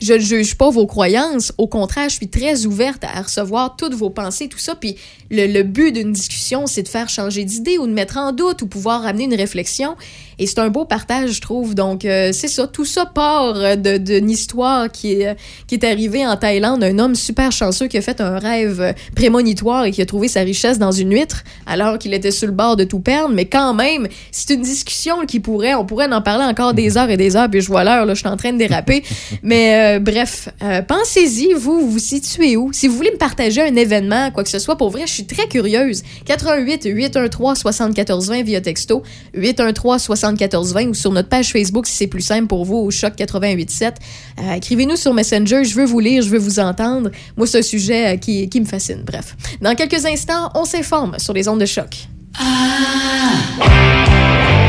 [0.00, 1.52] je ne juge pas vos croyances.
[1.58, 4.74] Au contraire, je suis très ouverte à recevoir toutes vos pensées, tout ça.
[4.74, 4.96] Puis
[5.30, 8.62] le, le but d'une discussion, c'est de faire changer d'idée ou de mettre en doute
[8.62, 9.96] ou pouvoir amener une réflexion.
[10.42, 11.74] Et c'est un beau partage, je trouve.
[11.74, 12.66] Donc, euh, c'est ça.
[12.66, 15.34] Tout ça part euh, de- d'une histoire qui est, euh,
[15.66, 16.82] qui est arrivée en Thaïlande.
[16.82, 20.40] Un homme super chanceux qui a fait un rêve prémonitoire et qui a trouvé sa
[20.40, 23.34] richesse dans une huître alors qu'il était sur le bord de tout perdre.
[23.34, 27.10] Mais quand même, c'est une discussion qui pourrait, on pourrait en parler encore des heures
[27.10, 27.50] et des heures.
[27.50, 29.04] Puis je vois l'heure, là, je suis en train de déraper.
[29.42, 32.72] Mais euh, bref, euh, pensez-y, vous, vous vous situez où?
[32.72, 35.26] Si vous voulez me partager un événement, quoi que ce soit, pour vrai, je suis
[35.26, 36.02] très curieuse.
[36.24, 39.02] 88 813 7420 via texto,
[39.34, 40.00] 813
[40.36, 43.96] 7420 ou sur notre page Facebook si c'est plus simple pour vous au choc 887.
[44.38, 47.10] Euh, Écrivez-nous sur Messenger, je veux vous lire, je veux vous entendre.
[47.36, 49.02] Moi, c'est un sujet euh, qui, qui me fascine.
[49.04, 52.08] Bref, dans quelques instants, on s'informe sur les ondes de choc.
[52.38, 54.59] d'arrêter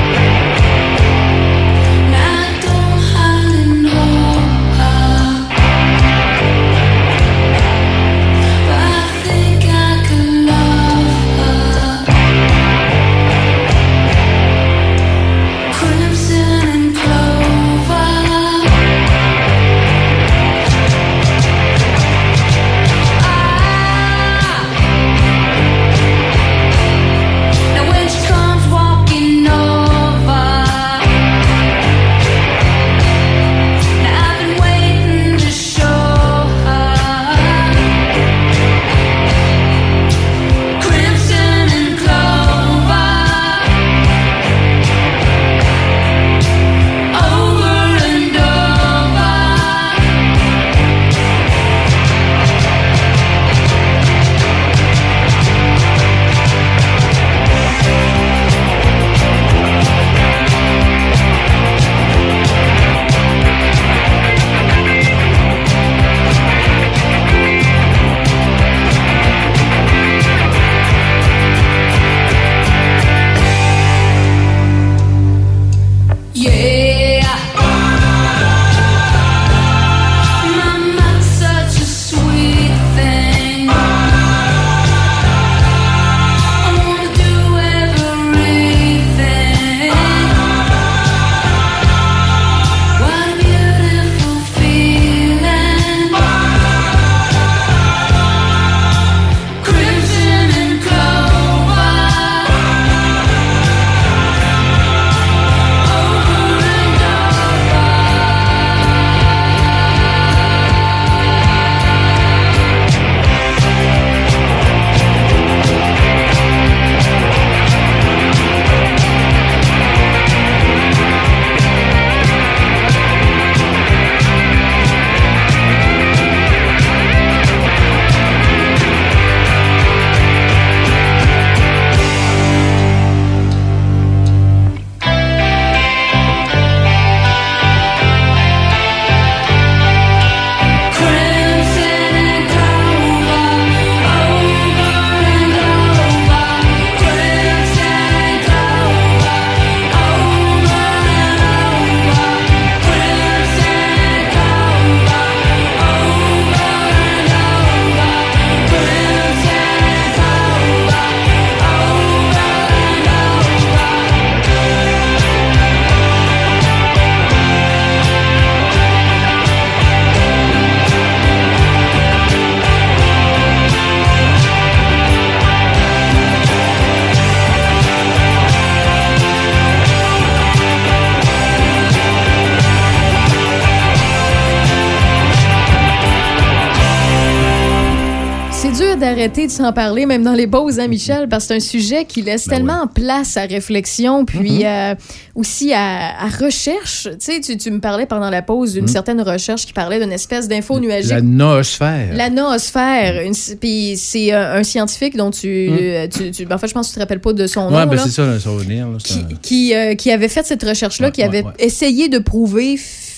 [189.59, 192.21] de s'en parler, même dans les pauses, hein, Michel, parce que c'est un sujet qui
[192.21, 194.95] laisse Ben tellement place à réflexion, puis euh,
[195.35, 197.07] aussi à, à recherche.
[197.13, 200.11] Tu sais, tu, tu me parlais pendant la pause d'une certaine recherche qui parlait d'une
[200.11, 201.11] espèce d'info nuagique.
[201.11, 202.13] La noosphère.
[202.15, 203.21] La noosphère.
[203.59, 206.91] Puis c'est euh, un scientifique dont tu, euh, tu, tu- En fait, je pense que
[206.93, 207.91] tu te rappelles pas de son ouais, nom.
[207.91, 208.87] ben c'est ça, là, ça va venir.
[208.87, 212.09] là, c'est qui, un- qui, euh, qui avait fait cette recherche-là, Ouais, qui avait essayé
[212.09, 212.77] de prouver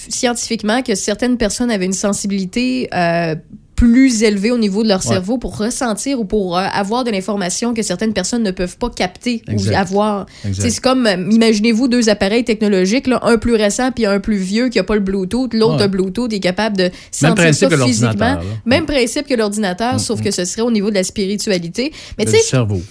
[0.09, 3.35] scientifiquement que certaines personnes avaient une sensibilité euh,
[3.83, 5.11] plus élevée au niveau de leur Ouais.
[5.13, 8.89] cerveau pour ressentir ou pour euh, avoir de l'information que certaines personnes ne peuvent pas
[8.89, 9.71] capter Exact.
[9.73, 10.25] ou avoir.
[10.53, 14.69] C'est comme, euh, imaginez-vous deux appareils technologiques, là, un plus récent puis un plus vieux
[14.69, 15.53] qui n'a pas le Bluetooth.
[15.53, 15.83] L'autre Ouais.
[15.83, 18.35] a Bluetooth est capable de sentir ça physiquement.
[18.35, 18.41] là.
[18.65, 21.91] Même principe que l'ordinateur, sauf que ce serait au niveau de la spiritualité.
[22.17, 22.81] Mais tu sais, cerveau.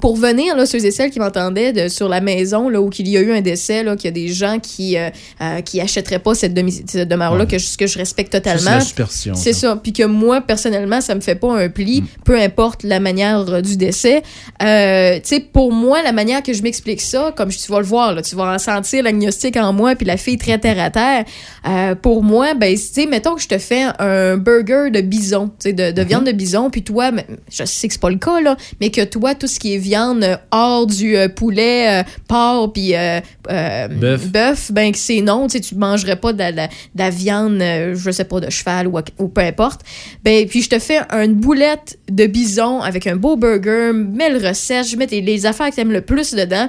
[0.00, 3.08] Pour venir, là, ceux et celles qui m'entendaient de- sur la maison, là, où qu'il
[3.08, 5.80] y a eu un décès, là, qu'il y a des gens qui, euh, euh, qui
[5.80, 7.50] achèteraient pas cette, demi- cette demeure-là, Ouais.
[7.50, 8.80] que, je- que je respecte C'est totalement.
[8.80, 9.34] superstition.
[9.34, 9.78] C'est ça.
[9.82, 11.72] Puis que moi, personnellement, ça me fait pas un Mm.
[11.72, 14.22] pli, peu importe la manière euh, du décès.
[14.62, 17.86] Euh, tu sais, pour moi, la manière que je m'explique ça, comme tu vas le
[17.86, 20.90] voir, là, tu vas en sentir l'agnostic en moi, puis la fille très terre à
[20.90, 21.24] terre.
[21.68, 25.48] Euh, pour moi, ben, tu sais, mettons que je te fais un burger de bison,
[25.48, 25.92] tu sais, de, Mm-hmm.
[25.94, 27.10] de viande de bison, puis toi,
[27.50, 29.78] je sais que c'est pas le cas, là, mais que toi, tout ce qui est
[29.78, 32.92] viande euh, hors du euh, poulet, euh, porc, puis
[33.90, 34.26] Bœuf.
[34.28, 37.10] bœuf, ben que c'est non, tu tu mangerais pas de la, de la- de la
[37.10, 37.58] viande,
[37.94, 39.80] je sais pas, de cheval ou, ou peu importe.
[40.24, 44.46] Ben, puis je te fais une boulette de bison avec un beau burger, mets le
[44.46, 46.68] recette, je mets les affaires que t'aimes le plus dedans,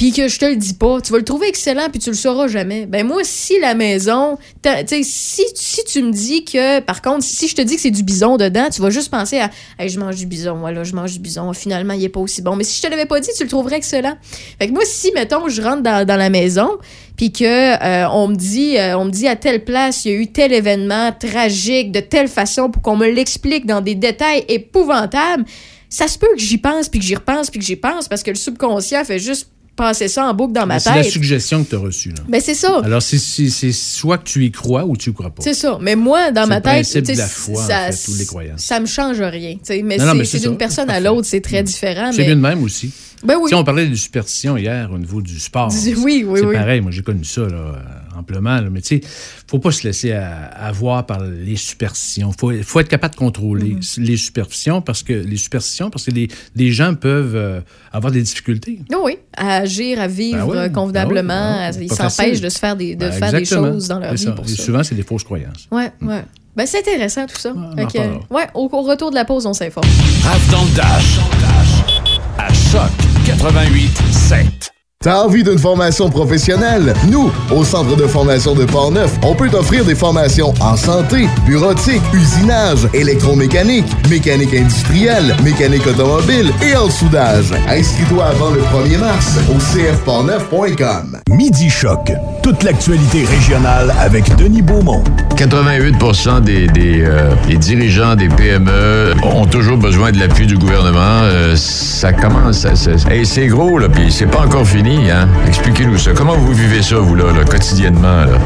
[0.00, 2.16] puis que je te le dis pas, tu vas le trouver excellent, puis tu le
[2.16, 2.86] sauras jamais.
[2.86, 7.22] Ben moi, si la maison, tu sais, si, si tu me dis que, par contre,
[7.22, 9.90] si je te dis que c'est du bison dedans, tu vas juste penser à, hey,
[9.90, 12.56] je mange du bison, voilà, je mange du bison, finalement, il est pas aussi bon.
[12.56, 14.16] Mais si je te l'avais pas dit, tu le trouverais excellent.
[14.58, 16.78] Fait que moi, si, mettons, je rentre dans, dans la maison,
[17.18, 20.14] puis que euh, on me dit euh, on me dit à telle place il y
[20.14, 24.46] a eu tel événement tragique de telle façon pour qu'on me l'explique dans des détails
[24.48, 25.44] épouvantables
[25.90, 28.22] ça se peut que j'y pense puis que j'y repense puis que j'y pense parce
[28.22, 31.12] que le subconscient fait juste passer ça en boucle dans ma Mais C'est la tête
[31.12, 32.10] suggestion que tu as reçue.
[32.10, 32.22] Là.
[32.28, 35.12] ben c'est ça Alors, c'est- c'est c'est soit que tu y crois ou tu y
[35.14, 35.42] crois pas.
[35.42, 38.10] c'est ça mais moi dans ma le tête sais, de la foi, en ça, fait,
[38.12, 38.60] ou les croyances.
[38.62, 41.62] ça me change rien tu sais, mais c'est- mais d'une personne à l'autre c'est très
[41.62, 42.90] différent C'est mais mieux de même aussi.
[43.24, 45.68] Ben oui Si on parlait de superstition hier au niveau du sport.
[45.68, 46.54] Du- oui, oui, c'est oui.
[46.54, 46.80] pareil.
[46.80, 47.74] Moi, j'ai connu ça là,
[48.16, 48.56] amplement.
[48.60, 48.68] là.
[48.70, 49.00] Mais tu sais,
[49.48, 52.32] faut pas se laisser à- avoir par les superstitions.
[52.38, 54.00] Faut, faut être capable de contrôler Mm-hmm.
[54.02, 57.60] les superstitions parce que les superstitions parce que les, les gens peuvent euh,
[57.92, 58.80] avoir des difficultés.
[58.90, 61.56] Oui, oui, à agir, à vivre Ben oui, euh, convenablement.
[61.58, 64.12] ben oui, ils s'empêchent de se faire des, de Ben, faire des choses dans leur
[64.12, 64.32] vie ça.
[64.32, 64.62] pour Et ça.
[64.62, 65.68] souvent, c'est des fausses croyances.
[65.70, 66.24] Ouais, ouais.
[66.56, 67.50] Ben, c'est intéressant tout ça.
[67.50, 68.20] que, reparlera.
[68.30, 69.88] ouais, au, au retour de la pause, on s'informe.
[70.24, 71.89] Raph dans le Dash.
[72.38, 72.90] À Choc
[73.26, 74.79] 88 7.
[75.02, 76.92] T'as envie d'une formation professionnelle?
[77.10, 82.02] Nous, au Centre de formation de Portneuf, on peut t'offrir des formations en santé, bureautique,
[82.12, 87.46] usinage, électromécanique, mécanique industrielle, mécanique automobile et en soudage.
[87.66, 91.16] Inscris-toi avant le 1er mars au cfportneuf.com.
[91.30, 92.12] Midi Choc.
[92.42, 95.02] Toute l'actualité régionale avec Denis Beaumont.
[95.38, 95.94] 88
[96.42, 101.22] des, des, euh, des dirigeants des PME ont toujours besoin de l'appui du gouvernement.
[101.22, 104.89] Euh, ça commence, ça- ça- hey, c'est gros, là, puis c'est pas encore fini.
[104.90, 105.28] Hein?
[105.46, 106.12] Expliquez-nous ça.
[106.12, 108.24] Comment vous vivez ça, vous, là, là, quotidiennement?
[108.24, 108.38] Là?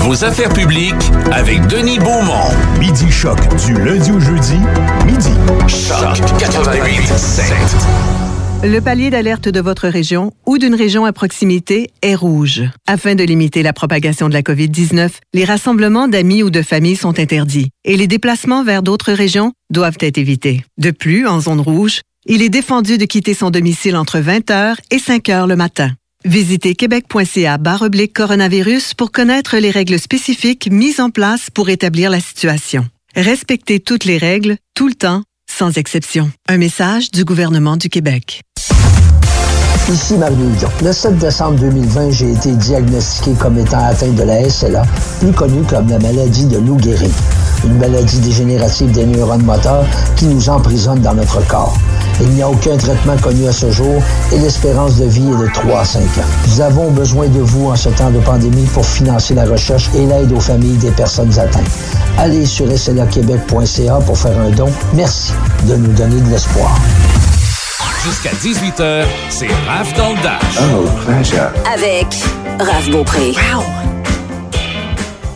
[0.00, 2.50] Vos affaires publiques avec Denis Beaumont.
[2.80, 3.38] Midi Choc.
[3.64, 4.58] Du lundi au jeudi,
[5.06, 5.30] midi.
[5.68, 7.46] Choc 88 7.
[8.64, 12.62] Le palier d'alerte de votre région ou d'une région à proximité est rouge.
[12.88, 17.20] Afin de limiter la propagation de la COVID-19, les rassemblements d'amis ou de familles sont
[17.20, 20.64] interdits et les déplacements vers d'autres régions doivent être évités.
[20.78, 24.96] De plus, en zone rouge, il est défendu de quitter son domicile entre 20h et
[24.96, 25.90] 5h le matin.
[26.24, 32.20] Visitez québec.ca oblique coronavirus pour connaître les règles spécifiques mises en place pour établir la
[32.20, 32.86] situation.
[33.14, 36.30] Respectez toutes les règles, tout le temps, sans exception.
[36.48, 38.42] Un message du gouvernement du Québec.
[39.92, 40.68] Ici Mario Dion.
[40.82, 44.82] Le 7 décembre 2020, j'ai été diagnostiqué comme étant atteint de la SLA,
[45.20, 47.12] plus connue comme la maladie de Lou Gehrig,
[47.64, 49.84] une maladie dégénérative des neurones moteurs
[50.16, 51.76] qui nous emprisonne dans notre corps.
[52.20, 55.48] Il n'y a aucun traitement connu à ce jour et l'espérance de vie est de
[55.52, 56.28] 3 à 5 ans.
[56.48, 60.06] Nous avons besoin de vous en ce temps de pandémie pour financer la recherche et
[60.06, 61.70] l'aide aux familles des personnes atteintes.
[62.18, 64.70] Allez sur slaquebec.ca pour faire un don.
[64.94, 65.32] Merci
[65.64, 66.78] de nous donner de l'espoir.
[68.04, 70.58] Jusqu'à 18h, c'est Raph dans le Dash.
[71.72, 72.06] Avec
[72.60, 73.32] Raph Beaupré.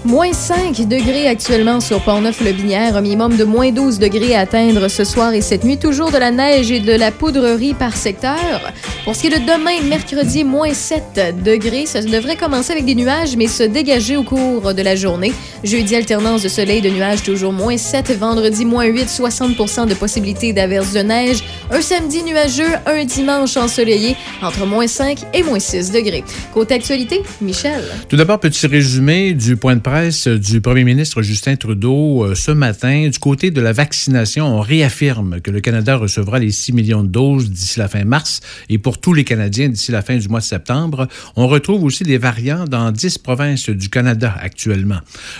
[0.09, 5.05] Moins 5 degrés actuellement sur Port-Neuf-le-Binière, un minimum de moins 12 degrés à atteindre ce
[5.05, 5.77] soir et cette nuit.
[5.77, 8.73] Toujours de la neige et de la poudrerie par secteur.
[9.05, 11.85] Pour ce qui est de demain, mercredi, moins 7 degrés.
[11.85, 15.35] Ça devrait commencer avec des nuages, mais se dégager au cours de la journée.
[15.63, 18.11] Jeudi, alternance de soleil, de nuages, toujours moins 7.
[18.19, 21.45] Vendredi, moins 8, 60 de possibilité d'averse de neige.
[21.71, 26.25] Un samedi nuageux, un dimanche ensoleillé, entre moins 5 et moins 6 degrés.
[26.55, 27.85] Côté actualité, Michel.
[28.09, 32.53] Tout d'abord, petit résumé du point de presse du premier ministre Justin Trudeau euh, ce
[32.53, 33.09] matin.
[33.09, 37.09] Du côté de la vaccination, on réaffirme que le Canada recevra les 6 millions de
[37.09, 40.39] doses d'ici la fin mars et pour tous les Canadiens d'ici la fin du mois
[40.39, 41.09] de septembre.
[41.35, 44.99] On retrouve aussi des variants dans 10 provinces du Canada actuellement.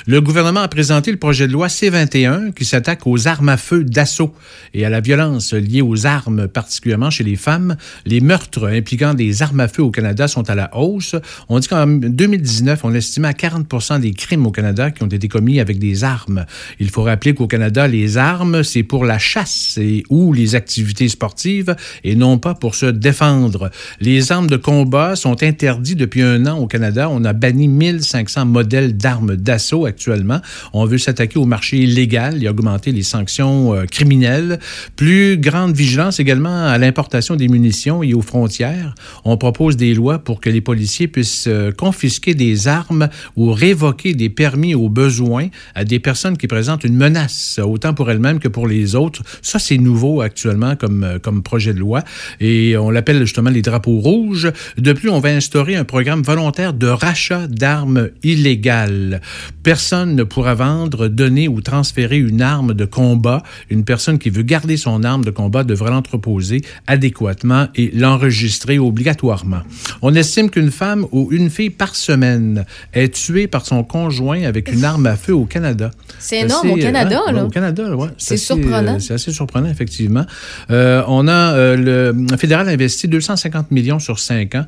[0.09, 3.85] Le gouvernement a présenté le projet de loi C-21 qui s'attaque aux armes à feu
[3.85, 4.35] d'assaut
[4.75, 7.77] et à la violence liée aux armes, particulièrement chez les femmes.
[8.07, 11.15] Les meurtres impliquant des armes à feu au Canada sont à la hausse.
[11.49, 15.29] On dit qu'en 2019, on estimait à 40 des crimes au Canada qui ont été
[15.29, 16.45] commis avec des armes.
[16.81, 21.09] Il faut rappeler qu'au Canada, les armes, c'est pour la chasse et ou les activités
[21.09, 23.71] sportives et non pas pour se défendre.
[24.01, 27.09] Les armes de combat sont interdites depuis un an au Canada.
[27.11, 30.41] On a banni 1500 modèles d'armes d'assaut actuellement.
[30.73, 34.59] On veut s'attaquer au marché illégal et augmenter les sanctions euh, criminelles.
[34.97, 38.95] Plus grande vigilance également à l'importation des munitions et aux frontières.
[39.25, 44.15] On propose des lois pour que les policiers puissent euh, confisquer des armes ou révoquer
[44.15, 48.47] des permis au besoin à des personnes qui présentent une menace, autant pour elles-mêmes que
[48.47, 49.25] pour les autres.
[49.43, 52.05] Ça, c'est nouveau actuellement comme, euh, comme projet de loi
[52.39, 54.53] et on l'appelle justement les drapeaux rouges.
[54.77, 59.23] De plus, on va instaurer un programme volontaire de rachat d'armes illégales.
[59.65, 63.43] Personne ne pourra vendre, donner ou transférer une arme de combat.
[63.71, 69.63] Une personne qui veut garder son arme de combat devra l'entreposer adéquatement et l'enregistrer obligatoirement.
[70.01, 74.73] On estime qu'une femme ou une fille par semaine est tuée par son conjoint avec
[74.73, 75.91] une arme à feu au Canada.
[76.19, 77.45] C'est énorme au Canada, hein, là.
[77.45, 78.09] Au Canada, oui.
[78.19, 78.95] C'est surprenant.
[78.97, 80.25] euh, C'est assez surprenant, effectivement.
[80.71, 84.67] Euh, on a euh, le fédéral a investi 250 millions sur cinq ans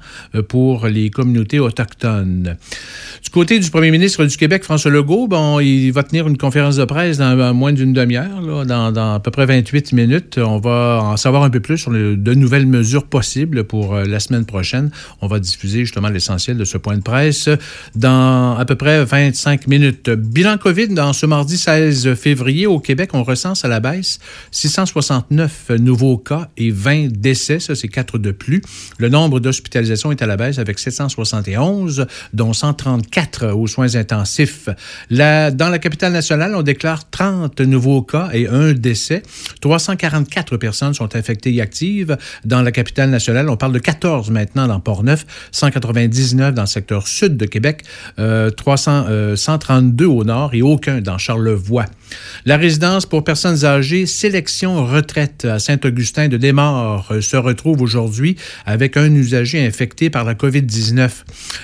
[0.48, 2.56] pour les communautés autochtones.
[3.22, 6.76] Du côté du premier ministre du Québec, François Legault, bon, il va tenir une conférence
[6.76, 10.38] de presse dans moins d'une demi-heure, dans, dans à peu près 28 minutes.
[10.38, 14.04] On va en savoir un peu plus sur le- de nouvelles mesures possibles pour euh,
[14.04, 14.90] la semaine prochaine.
[15.20, 17.48] On va diffuser justement l'essentiel de ce point de presse
[17.94, 19.34] dans à peu près 25
[19.66, 20.10] minutes.
[20.10, 24.18] Bilan COVID dans ce mardi 16 février au Québec, on recense à la baisse
[24.50, 27.60] 669 nouveaux cas et 20 décès.
[27.60, 28.62] Ça, c'est quatre de plus.
[28.98, 34.68] Le nombre d'hospitalisations est à la baisse avec 771, dont 134 aux soins intensifs.
[35.10, 39.22] Dans la capitale nationale, on déclare 30 nouveaux cas et un décès.
[39.60, 42.16] 344 personnes sont infectées et actives.
[42.44, 47.06] Dans la capitale nationale, on parle de 14 maintenant dans Port-Neuf, 199 dans le secteur
[47.06, 47.84] sud de Québec,
[48.18, 51.86] euh, 300, euh, 132 au nord et aucun dans Charlevoix.
[52.44, 58.36] La résidence pour personnes âgées Sélection Retraite à Saint-Augustin de Desmaures euh, se retrouve aujourd'hui
[58.66, 61.10] avec un usager infecté par la COVID-19.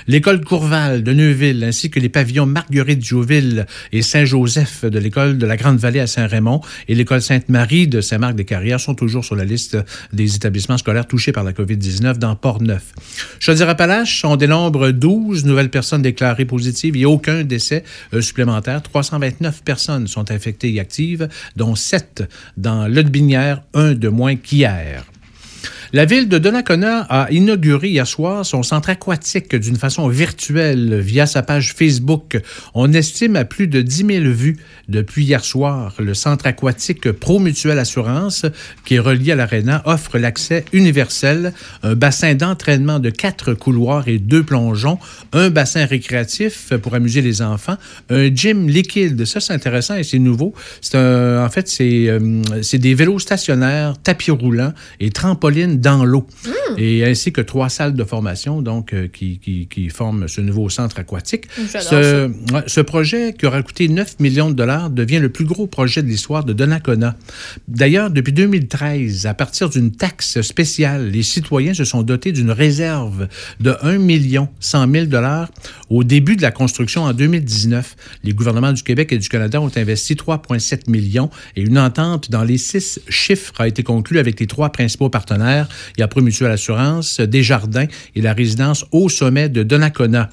[0.06, 5.46] L'école Courval de Neuville ainsi que les pavillons Marguerite Jouville et Saint-Joseph de l'école de
[5.46, 9.76] la Grande-Vallée à Saint-Raymond et l'école Sainte-Marie de Saint-Marc-des-Carrières sont toujours sur la liste
[10.12, 12.92] des établissements scolaires touchés par la COVID-19 dans Port-Neuf.
[13.40, 18.82] Chaudière-Appalaches, on dénombre 12 nouvelles personnes déclarées positives et aucun décès euh, supplémentaire.
[18.82, 22.24] 329 personnes sont infectées et actives, dont 7
[22.56, 25.04] dans Lotbinière, un de moins qu'hier.
[25.92, 31.26] La ville de Donnacona a inauguré hier soir son centre aquatique d'une façon virtuelle via
[31.26, 32.40] sa page Facebook.
[32.74, 34.56] On estime à plus de 10 000 vues
[34.88, 35.94] depuis hier soir.
[36.00, 38.46] Le centre aquatique Pro Mutuelle Assurance,
[38.84, 41.52] qui est relié à l'Arena, offre l'accès universel,
[41.84, 44.98] un bassin d'entraînement de quatre couloirs et deux plongeons,
[45.32, 47.76] un bassin récréatif pour amuser les enfants,
[48.10, 49.24] un gym liquide.
[49.24, 50.52] Ça, c'est intéressant et c'est nouveau.
[50.80, 56.26] C'est en fait, euh, c'est des vélos stationnaires, tapis roulants et trampolines dans l'eau.
[56.78, 60.68] Et ainsi que trois salles de formation donc euh, qui, qui, qui forment ce nouveau
[60.68, 61.46] centre aquatique.
[61.72, 65.44] J'adore Ce, ouais, ce projet qui aura coûté 9 millions de dollars devient le plus
[65.44, 67.16] gros projet de l'histoire de Donnacona.
[67.68, 73.28] D'ailleurs, depuis 2013, à partir d'une taxe spéciale, les citoyens se sont dotés d'une réserve
[73.60, 75.50] de 1 million 100 000 dollars
[75.88, 77.96] au début de la construction en 2019.
[78.24, 82.42] Les gouvernements du Québec et du Canada ont investi 3,7 millions et une entente dans
[82.42, 85.65] les six chiffres a été conclue avec les trois principaux partenaires.
[85.96, 90.28] Il y a Promutuelle Assurance, Desjardins et la résidence au sommet de Donnacona.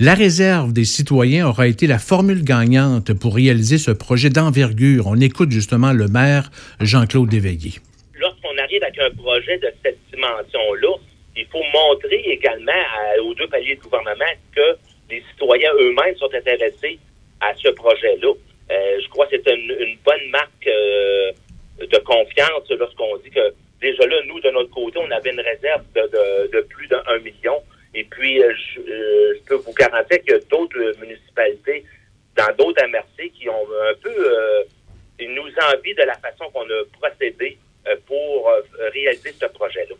[0.00, 5.06] La réserve des citoyens aura été la formule gagnante pour réaliser ce projet d'envergure.
[5.06, 7.74] On écoute justement le maire Jean-Claude Léveillé.
[8.18, 10.96] lorsqu'on arrive avec un projet de cette dimension-là,
[11.36, 12.72] il faut montrer également
[13.24, 14.76] aux deux paliers de gouvernement que
[15.10, 16.98] les citoyens eux-mêmes sont intéressés
[17.40, 18.32] à ce projet-là.
[18.70, 21.32] Euh, je crois que c'est une, une bonne marque euh,
[21.80, 23.52] de confiance lorsqu'on dit que
[23.84, 27.62] déjà là, nous, de notre côté, on avait une réserve de, plus d'un million.
[27.94, 31.84] Et puis, euh, je, euh, je peux vous garantir qu'il y a d'autres euh, municipalités
[32.34, 34.12] dans d'autres MRC qui ont un peu
[35.20, 37.56] ils nous envient de la façon qu'on a procédé
[38.06, 38.50] pour
[38.92, 39.94] réaliser ce projet-là.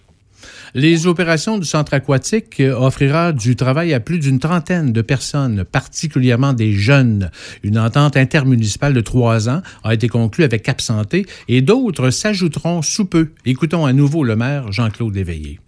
[0.74, 5.64] Les opérations du centre aquatique euh, offrira du travail à plus d'une trentaine de personnes,
[5.64, 7.30] particulièrement des jeunes.
[7.62, 12.82] Une entente intermunicipale de trois ans a été conclue avec Cap Santé et d'autres s'ajouteront
[12.82, 13.28] sous peu.
[13.46, 15.58] Écoutons à nouveau le maire Jean-Claude Léveillé.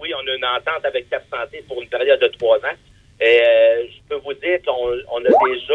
[0.00, 2.76] Oui, on a une entente avec Cap Santé pour une période de trois ans.
[3.20, 5.74] Et euh, je peux vous dire qu'on on a déjà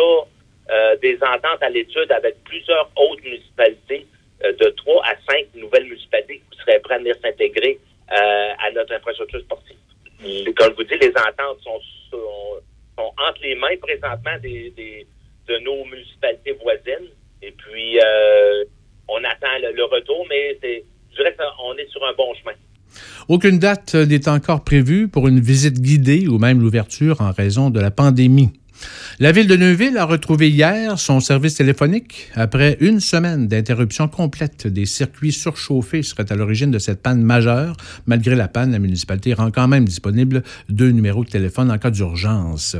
[0.70, 4.06] euh, des ententes à l'étude avec plusieurs autres municipalités,
[4.44, 7.80] de trois à cinq nouvelles municipalités qui seraient prêtes à venir s'intégrer
[8.12, 9.78] euh, à notre infrastructure sportive.
[10.58, 11.80] Comme je vous dis, les ententes sont,
[12.12, 12.62] sont,
[12.98, 15.06] sont entre les mains présentement des, des-
[15.48, 17.10] de nos municipalités voisines.
[17.42, 18.64] Et puis, euh,
[19.08, 22.54] on attend le, le retour, mais c'est, je dirais qu'on est sur un bon chemin.
[23.30, 27.80] Aucune date n'est encore prévue pour une visite guidée ou même l'ouverture en raison de
[27.80, 28.50] la pandémie.
[29.20, 34.68] La ville de Neuville a retrouvé hier son service téléphonique après une semaine d'interruption complète
[34.68, 37.78] des circuits surchauffés serait à l'origine de cette panne majeure.
[38.06, 41.90] Malgré la panne, la municipalité rend quand même disponible deux numéros de téléphone en cas
[41.90, 42.76] d'urgence.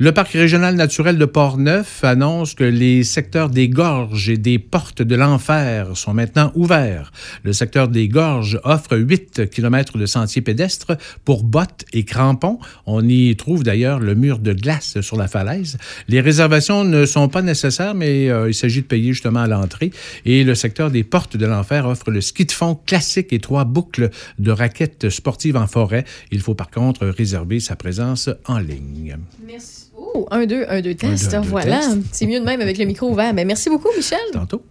[0.00, 5.02] Le parc régional naturel de Port-Neuf annonce que les secteurs des gorges et des portes
[5.02, 7.12] de l'enfer sont maintenant ouverts.
[7.44, 12.58] Le secteur des gorges offre 8 km de sentiers pédestres pour bottes et crampons.
[12.86, 15.76] On y trouve d'ailleurs le mur de glace sur la falaise.
[16.08, 19.90] Les réservations ne sont pas nécessaires, mais euh, il s'agit de payer justement à l'entrée.
[20.24, 23.64] Et le secteur des portes de l'enfer offre le ski de fond classique et trois
[23.64, 26.04] boucles de raquettes sportives en forêt.
[26.30, 29.16] Il faut par contre réserver sa présence en ligne.
[29.46, 29.90] Merci.
[29.98, 31.34] Oh, un, deux, un, deux test.
[31.34, 31.80] un, deux, voilà.
[32.12, 33.34] C'est mieux de même avec le micro ouvert.
[33.34, 34.18] Mais merci beaucoup, Michel.
[34.32, 34.62] Tantôt.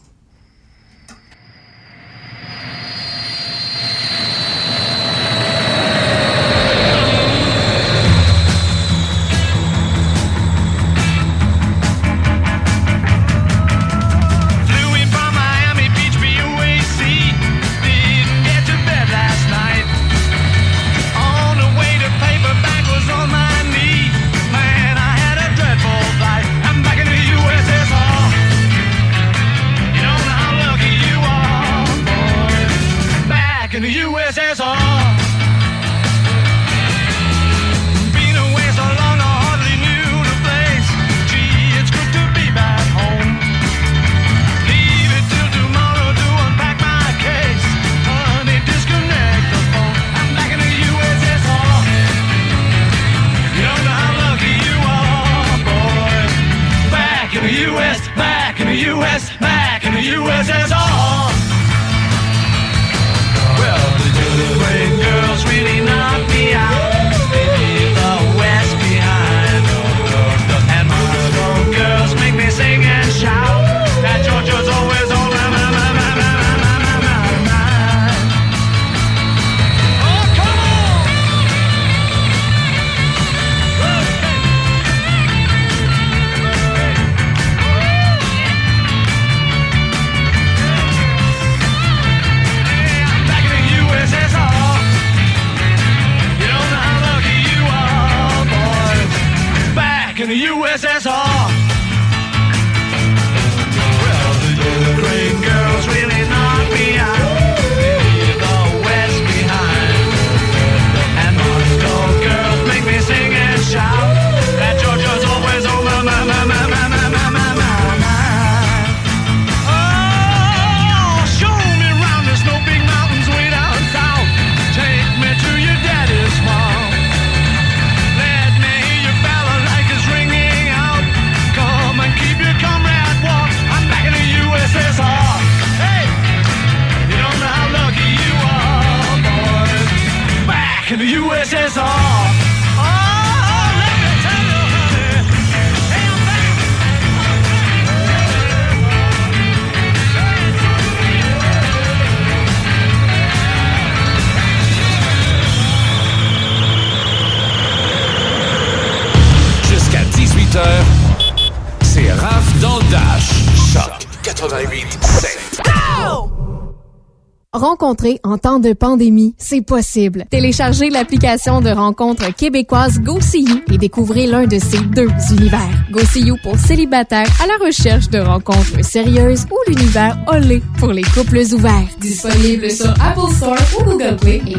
[168.59, 170.25] De pandémie, c'est possible.
[170.29, 175.69] Téléchargez l'application de rencontre québécoise GoSeeYou et découvrez l'un de ces deux univers.
[175.91, 180.91] Go See You pour célibataires à la recherche de rencontres sérieuses ou l'univers Olé pour
[180.91, 181.87] les couples ouverts.
[181.99, 184.55] Disponible sur Apple Store ou Google Play et.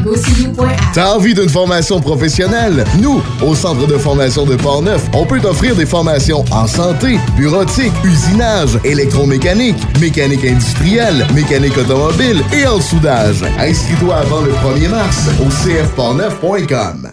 [0.93, 2.83] T'as envie d'une formation professionnelle?
[3.01, 7.91] Nous, au Centre de formation de Portneuf, on peut t'offrir des formations en santé, bureautique,
[8.03, 13.43] usinage, électromécanique, mécanique industrielle, mécanique automobile et en soudage.
[13.59, 17.09] Inscris-toi avant le 1er mars au cfportneuf.com.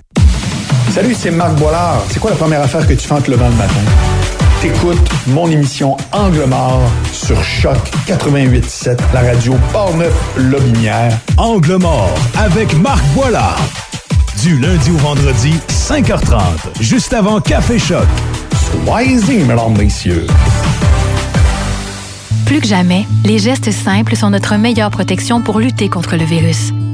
[0.91, 2.03] Salut, c'est Marc Boilard.
[2.09, 3.81] C'est quoi la première affaire que tu fais en te levant le matin?
[4.61, 6.83] T'écoutes mon émission Angle mort
[7.13, 7.77] sur Choc
[8.09, 11.17] 88.7, la radio Portneuf-Lobinière.
[11.37, 13.61] Angle mort avec Marc Boilard.
[14.43, 16.41] Du lundi au vendredi, 5h30,
[16.81, 18.09] juste avant Café Choc.
[18.85, 20.27] Soyez-y, mesdames, messieurs.
[22.47, 26.73] Plus que jamais, les gestes simples sont notre meilleure protection pour lutter contre le virus.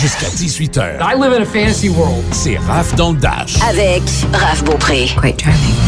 [0.00, 1.00] Jusqu'à 18h.
[1.00, 2.22] I live in a fantasy world.
[2.30, 3.60] C'est Raph dans le Dash.
[3.68, 5.06] Avec Raph Beaupré.
[5.20, 5.87] Quite charming.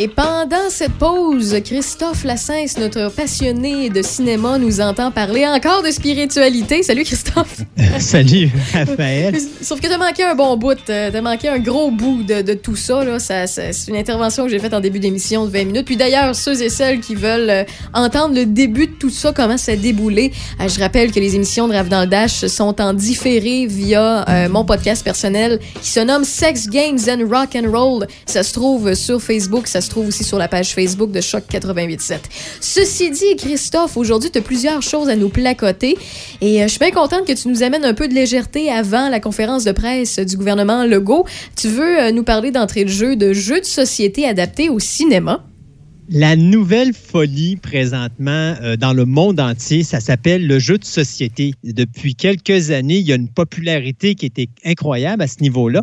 [0.00, 5.90] Et pendant cette pause, Christophe Lassens, notre passionné de cinéma, nous entend parler encore de
[5.90, 6.84] spiritualité.
[6.84, 7.62] Salut Christophe!
[7.98, 9.36] Salut Raphaël!
[9.60, 12.54] Sauf que t'as manqué un bon bout, euh, t'as manqué un gros bout de, de
[12.54, 13.02] tout ça.
[13.02, 13.18] Là.
[13.18, 15.86] Ça, ça- c'est une intervention que j'ai faite en début d'émission de 20 minutes.
[15.86, 19.56] Puis d'ailleurs, ceux et celles qui veulent euh, entendre le début de tout ça, comment
[19.58, 20.30] ça a déboulé,
[20.60, 24.24] euh, je rappelle que les émissions de Rave dans le Dash sont en différé via
[24.28, 28.06] euh, mon podcast personnel qui se nomme Sex, Games and Rock and Roll.
[28.26, 31.44] Ça se trouve sur Facebook, ça se trouve aussi sur la page Facebook de Choc
[31.50, 32.18] 88.7.
[32.60, 35.96] Ceci dit, Christophe, aujourd'hui, tu as plusieurs choses à nous placoter
[36.40, 39.08] et euh, je suis bien contente que tu nous amènes un peu de légèreté avant
[39.08, 41.26] la conférence de presse du gouvernement Legault.
[41.56, 45.44] Tu veux euh, nous parler d'entrée de jeu de jeux de société adaptés au cinéma?
[46.10, 51.52] La nouvelle folie présentement euh, dans le monde entier, ça s'appelle le jeu de société.
[51.62, 55.82] Depuis quelques années, il y a une popularité qui était incroyable à ce niveau-là.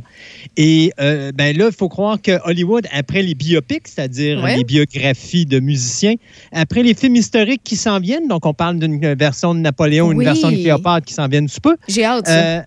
[0.57, 4.57] Et euh, ben là, il faut croire que Hollywood, après les biopics, c'est-à-dire Ouais.
[4.57, 6.15] les biographies de musiciens,
[6.51, 10.23] après les films historiques qui s'en viennent, donc on parle d'une version de Napoléon, une
[10.23, 11.77] version de Cléopâtre qui s'en viennent sous peu.
[11.87, 12.27] J'ai hâte.
[12.29, 12.61] Euh,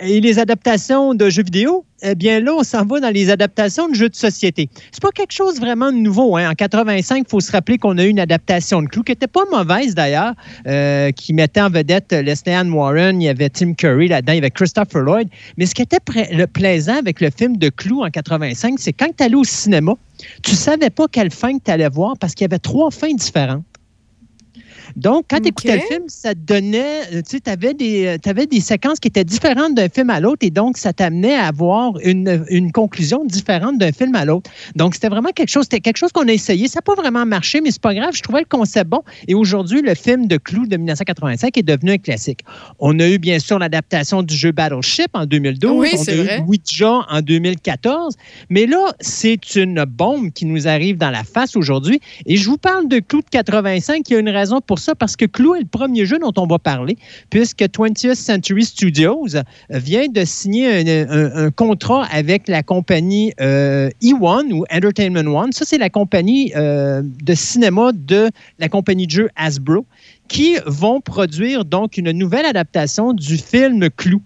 [0.00, 3.88] et les adaptations de jeux vidéo, eh bien là, on s'en va dans les adaptations
[3.88, 4.68] de jeux de société.
[4.92, 6.36] C'est pas quelque chose vraiment de nouveau.
[6.36, 6.50] Hein.
[6.50, 9.26] En 85, il faut se rappeler qu'on a eu une adaptation de Clou qui était
[9.26, 10.34] pas mauvaise d'ailleurs,
[10.66, 14.36] euh, qui mettait en vedette Leslie Ann Warren, il y avait Tim Curry là-dedans, il
[14.36, 15.28] y avait Christopher Lloyd.
[15.56, 15.98] Mais ce qui était
[16.32, 19.94] le plaisant avec le film de Clou en 85, c'est quand tu allais au cinéma,
[20.42, 23.64] tu savais pas quelle fin tu allais voir parce qu'il y avait trois fins différentes.
[24.96, 28.16] Donc, quand tu écoutais le film, ça te donnait, euh, tu sais, tu avais, des
[28.22, 31.46] t'avais des séquences qui étaient différentes d'un film à l'autre et donc ça t'amenait à
[31.46, 34.50] avoir une, une conclusion différente d'un film à l'autre.
[34.74, 36.66] Donc, c'était vraiment quelque chose, c'était quelque chose qu'on a essayé.
[36.68, 38.10] Ça n'a pas vraiment marché, mais c'est pas grave.
[38.14, 39.02] Je trouvais le concept bon.
[39.28, 42.40] Et aujourd'hui, le film de Clou de 1985 est devenu un classique.
[42.78, 45.72] On a eu, bien sûr, l'adaptation du jeu Battleship en 2012.
[45.78, 46.38] Oui, On c'est a vrai.
[46.38, 48.14] eu Ouija en 2014.
[48.50, 52.00] Mais là, c'est une bombe qui nous arrive dans la face aujourd'hui.
[52.26, 54.08] Et je vous parle de Clou de 85.
[54.08, 56.32] Il y a une raison pour ça, parce que Clou est le premier jeu dont
[56.36, 56.96] on va parler,
[57.30, 59.26] puisque 20th Century Studios
[59.70, 65.52] vient de signer un, un- un contrat avec la compagnie euh, E1 ou Entertainment One.
[65.52, 69.84] Ça, c'est la compagnie euh, de cinéma de la compagnie de jeux Hasbro,
[70.28, 74.20] qui vont produire donc une nouvelle adaptation du film Clou.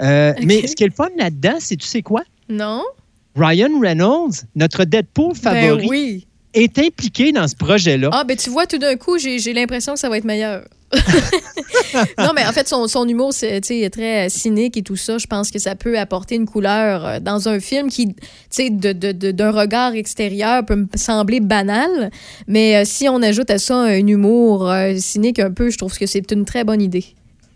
[0.00, 2.22] Euh, Mais ce qui est le fun là-dedans, c'est tu sais quoi?
[2.48, 2.82] Non?
[3.36, 6.26] Ryan Reynolds, notre Deadpool favori, Ben oui.
[6.54, 8.10] Est impliqué dans ce projet-là.
[8.12, 10.64] Ah, ben tu vois, tout d'un coup, j'ai l'impression que ça va être meilleur.
[12.18, 15.18] non, mais en fait, son, son humour, c'est très euh, cynique et tout ça.
[15.18, 18.14] Je pense que ça peut apporter une couleur euh, dans un film qui,
[18.48, 22.10] sais, de- de- de- d'un regard extérieur peut me sembler banal.
[22.46, 26.06] Mais euh, si on ajoute à ça un humour cynique un peu, je trouve que
[26.06, 27.04] c'est une très bonne idée.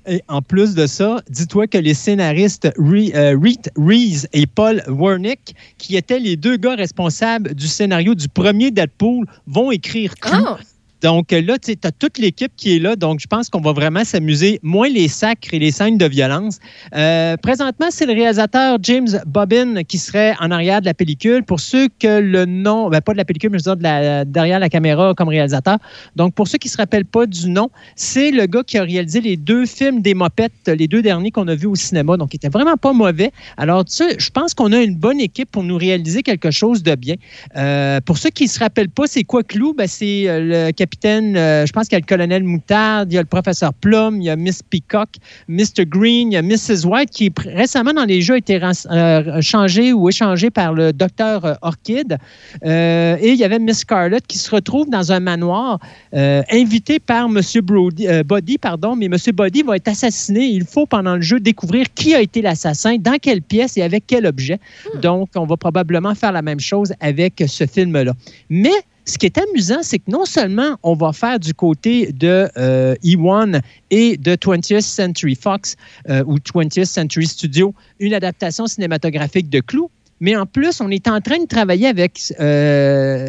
[0.07, 5.55] Et en plus de ça, dis-toi que les scénaristes euh, Reed Rees et Paul Wernick,
[5.79, 10.15] qui étaient les deux gars responsables du scénario du premier Deadpool, vont écrire.
[10.23, 10.59] Ah!
[11.03, 12.97] Donc là, tu as toute l'équipe qui est là.
[12.97, 16.59] Donc, je pense qu'on va vraiment s'amuser, moins les sacres et les scènes de violence.
[16.95, 21.43] Euh, présentement, c'est le réalisateur James Bobbin qui serait en arrière de la pellicule.
[21.43, 24.59] Pour ceux que le nom, ben, pas de la pellicule, mais je veux dire derrière
[24.61, 25.79] la caméra comme réalisateur.
[26.15, 28.83] Donc, pour ceux qui ne se rappellent pas du nom, c'est le gars qui a
[28.83, 32.17] réalisé les deux films des mopettes, les deux derniers qu'on a vus au cinéma.
[32.17, 33.33] Donc, il était vraiment pas mauvais.
[33.57, 36.83] Alors, tu sais, je pense qu'on a une bonne équipe pour nous réaliser quelque chose
[36.83, 37.17] de bien.
[37.57, 39.75] Euh, pour ceux qui ne se rappellent pas, c'est quoi Clou?
[39.75, 43.15] Ben, c'est euh, le capitaine, euh, je pense qu'il y a le colonel Moutarde, il
[43.15, 45.09] y a le professeur Plum, il y a Miss Peacock,
[45.49, 45.87] Mr.
[45.87, 46.87] Green, il y a Mrs.
[46.87, 51.45] White qui récemment dans les jeux a été euh, changé ou échangé par le docteur
[51.45, 52.19] euh, Orchid.
[52.65, 55.79] Euh, et il y avait Miss Scarlett qui se retrouve dans un manoir
[56.13, 57.41] invité par M.
[57.63, 59.17] Brody, Body, pardon, mais M.
[59.35, 60.45] Body va être assassiné.
[60.45, 64.05] Il faut pendant le jeu découvrir qui a été l'assassin, dans quelle pièce et avec
[64.07, 64.59] quel objet.
[65.01, 68.13] Donc, on va probablement faire la même chose avec ce film-là.
[68.51, 68.73] Mais
[69.05, 72.95] ce qui est amusant, c'est que non seulement on va faire du côté de euh,
[73.05, 75.77] E1 et de 20th Century Fox
[76.09, 79.91] euh, ou 20th Century Studio une adaptation cinématographique de Clou,
[80.21, 83.29] mais en plus, on est en train de travailler avec euh,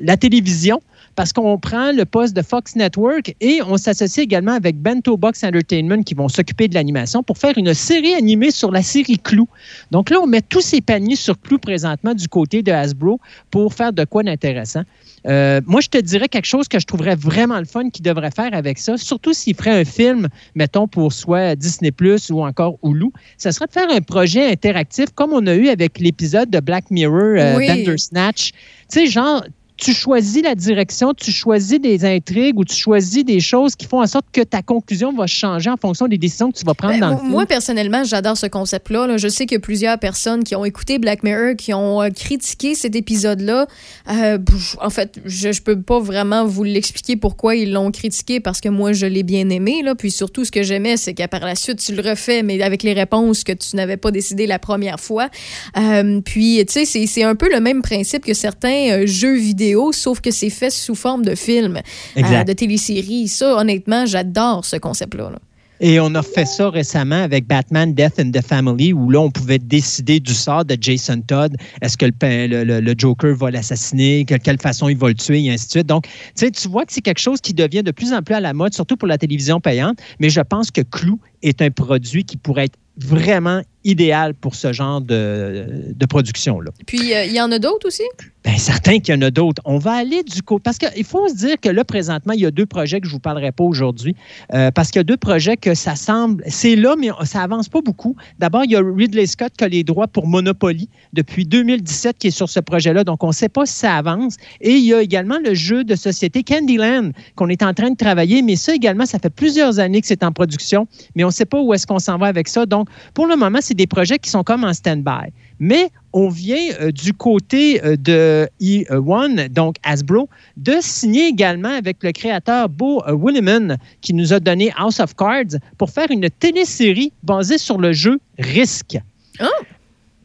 [0.00, 0.82] la télévision
[1.14, 5.44] parce qu'on prend le poste de Fox Network et on s'associe également avec Bento Box
[5.44, 9.48] Entertainment qui vont s'occuper de l'animation pour faire une série animée sur la série Clou.
[9.90, 13.74] Donc là, on met tous ces paniers sur Clou présentement du côté de Hasbro pour
[13.74, 14.82] faire de quoi d'intéressant.
[15.26, 18.30] Euh, moi, je te dirais quelque chose que je trouverais vraiment le fun qu'ils devraient
[18.30, 22.78] faire avec ça, surtout s'ils feraient un film, mettons, pour soit Disney Plus ou encore
[22.82, 26.60] Hulu, ça serait de faire un projet interactif comme on a eu avec l'épisode de
[26.60, 27.68] Black Mirror, euh, Oui.
[27.68, 28.50] Bandersnatch.
[28.50, 28.56] Tu
[28.88, 29.44] sais, genre,
[29.82, 34.00] tu choisis la direction, tu choisis des intrigues ou tu choisis des choses qui font
[34.00, 37.00] en sorte que ta conclusion va changer en fonction des décisions que tu vas prendre
[37.00, 37.26] dans le film.
[37.26, 39.08] Ben, Moi, personnellement, j'adore ce concept-là.
[39.08, 39.16] là.
[39.16, 42.10] Je sais qu'il y a plusieurs personnes qui ont écouté Black Mirror, qui ont euh,
[42.10, 43.66] critiqué cet épisode-là.
[44.10, 44.38] Euh,
[44.80, 48.68] en fait, je ne peux pas vraiment vous l'expliquer pourquoi ils l'ont critiqué, parce que
[48.68, 49.82] moi, je l'ai bien aimé.
[49.82, 49.94] Là.
[49.96, 52.84] Puis surtout, ce que j'aimais, c'est qu'à par la suite, tu le refais, mais avec
[52.84, 55.28] les réponses que tu n'avais pas décidé la première fois.
[55.76, 60.20] Euh, puis, tu sais, c'est- un peu le même principe que certains jeux vidéo, sauf
[60.20, 61.80] que c'est fait sous forme de film,
[62.16, 63.28] euh, de télésérie.
[63.28, 65.30] Ça, honnêtement, j'adore ce concept-là.
[65.30, 65.38] là.
[65.84, 69.32] Et on a fait ça récemment avec Batman Death in the Family, où là, on
[69.32, 71.56] pouvait décider du sort de Jason Todd.
[71.80, 74.22] Est-ce que le, Joker va l'assassiner?
[74.22, 75.42] De quelle façon il va le tuer?
[75.42, 75.86] Et ainsi de suite.
[75.88, 76.06] Donc,
[76.36, 78.72] tu vois que c'est quelque chose qui devient de plus en plus à la mode,
[78.72, 79.98] surtout pour la télévision payante.
[80.20, 84.72] Mais je pense que Clou est un produit qui pourrait être vraiment idéal pour ce
[84.72, 86.70] genre de, de production-là.
[86.86, 88.04] Puis, euh, il y en a d'autres aussi?
[88.44, 89.60] Bien, certain qu'il y en a d'autres.
[89.64, 90.62] On va aller du côté.
[90.64, 93.12] Parce qu'il faut se dire que là, présentement, il y a deux projets que je
[93.12, 94.14] ne vous parlerai pas aujourd'hui.
[94.54, 96.44] euh, parce qu'il y a deux projets que ça semble.
[96.46, 98.16] C'est là, mais ça avance pas beaucoup.
[98.38, 102.28] D'abord, il y a Ridley Scott qui a les droits pour Monopoly depuis 2017 qui
[102.28, 103.02] est sur ce projet-là.
[103.04, 104.36] Donc, on ne sait pas si ça avance.
[104.60, 107.96] Et il y a également le jeu de société Candyland qu'on est en train de
[107.96, 108.42] travailler.
[108.42, 110.86] Mais ça également, ça fait plusieurs années que c'est en production.
[111.16, 112.64] Mais on ne sait pas où est-ce qu'on s'en va avec ça.
[112.66, 115.32] Donc, pour le moment, c'est des projets qui sont comme en stand-by.
[115.58, 122.02] Mais on vient euh, du côté euh, de E1, donc Hasbro, de signer également avec
[122.02, 126.28] le créateur Bo euh, Williman, qui nous a donné House of Cards, pour faire une
[126.30, 128.98] télésérie basée sur le jeu Risk.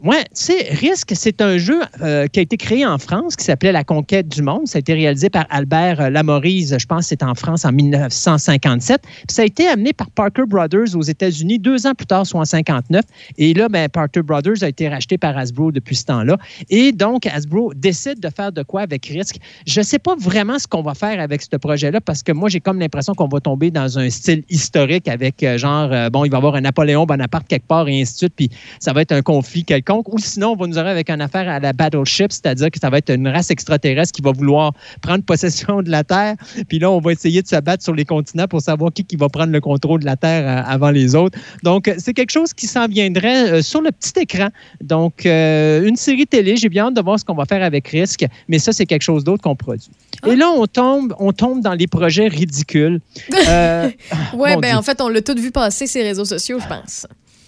[0.03, 3.43] Ouais, tu sais, Risk, c'est un jeu euh, qui a été créé en France, qui
[3.43, 4.67] s'appelait La Conquête du Monde.
[4.67, 9.01] Ça a été réalisé par Albert euh, Lamorise, je pense c'est en France en 1957.
[9.01, 12.39] Puis ça a été amené par Parker Brothers aux États-Unis deux ans plus tard, soit
[12.39, 13.05] en 59.
[13.39, 16.37] Et là, ben, Parker Brothers a été racheté par Hasbro depuis ce temps-là.
[16.69, 19.37] Et donc, Hasbro décide de faire de quoi avec Risk.
[19.65, 22.49] Je ne sais pas vraiment ce qu'on va faire avec ce projet-là parce que moi,
[22.49, 26.29] j'ai comme l'impression qu'on va tomber dans un style historique avec euh, genre, bon, il
[26.29, 28.33] va y avoir un Napoléon Bonaparte quelque part et ainsi de suite.
[28.35, 30.13] Puis ça va être un conflit quelconque.
[30.13, 32.89] Ou sinon, on va nous arriver avec une affaire à la Battleship, c'est-à-dire que ça
[32.89, 36.35] va être une race extraterrestre qui va vouloir prendre possession de la Terre.
[36.67, 39.15] Puis là, on va essayer de se battre sur les continents pour savoir qui, qui
[39.15, 41.37] va prendre le contrôle de la Terre euh, avant les autres.
[41.63, 44.49] Donc, euh, c'est quelque chose qui s'en viendrait euh, sur le petit écran.
[44.81, 47.87] Donc, euh, une série télé, j'ai bien hâte de voir ce qu'on va faire avec
[47.87, 49.89] Risk, mais ça, c'est quelque chose d'autre qu'on produit.
[50.25, 52.99] Et là, on tombe, on tombe dans les projets ridicules.
[53.47, 53.89] Euh,
[54.33, 54.77] Ouais, mon ben Dieu.
[54.77, 57.05] en fait, on l'a tout vu passer ces réseaux sociaux, je pense.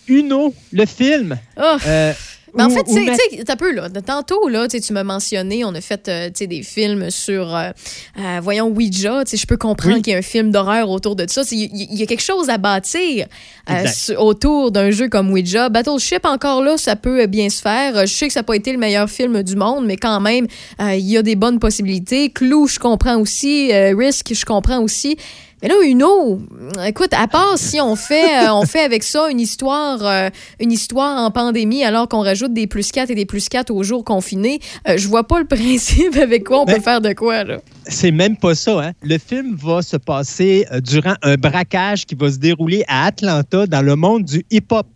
[0.10, 1.38] Uno, le film.
[1.58, 1.78] Oh.
[1.88, 2.14] Euh,
[2.56, 3.90] Mais en fait, tu sais- t'as peu, là.
[4.04, 7.70] Tantôt, là, tu sais, tu m'as mentionné, on a fait euh, des films sur, euh,
[8.18, 9.24] euh, voyons, Ouija.
[9.24, 10.02] Tu sais, Je peux comprendre Oui.
[10.02, 11.44] qu'il y a un film d'horreur autour de ça.
[11.52, 13.28] Il y, y a quelque chose à bâtir
[13.70, 13.86] euh,
[14.18, 15.70] autour d'un jeu comme Ouija.
[15.70, 18.08] Battleship, encore là, ça peut bien se faire.
[18.08, 20.48] Je sais que ça n'a pas été le meilleur film du monde, mais quand même,
[20.80, 22.32] il y a des bonnes possibilités.
[22.32, 23.72] Clou, je comprends aussi.
[23.72, 25.18] Risk, je comprends aussi.
[25.62, 26.40] Mais là, Uno,
[26.86, 30.30] écoute, à part si on fait, euh, on fait avec ça une histoire, euh,
[30.62, 33.84] une histoire en pandémie, alors qu'on rajoute des plus 4 et des plus 4 aux
[33.84, 37.44] jours confinés, euh, je vois pas le principe avec quoi on peut faire de quoi,
[37.44, 37.58] là.
[37.88, 38.82] C'est même pas ça.
[38.82, 38.92] Hein?
[39.02, 43.66] Le film va se passer euh, durant un braquage qui va se dérouler à Atlanta
[43.68, 44.88] dans le monde du hip-hop.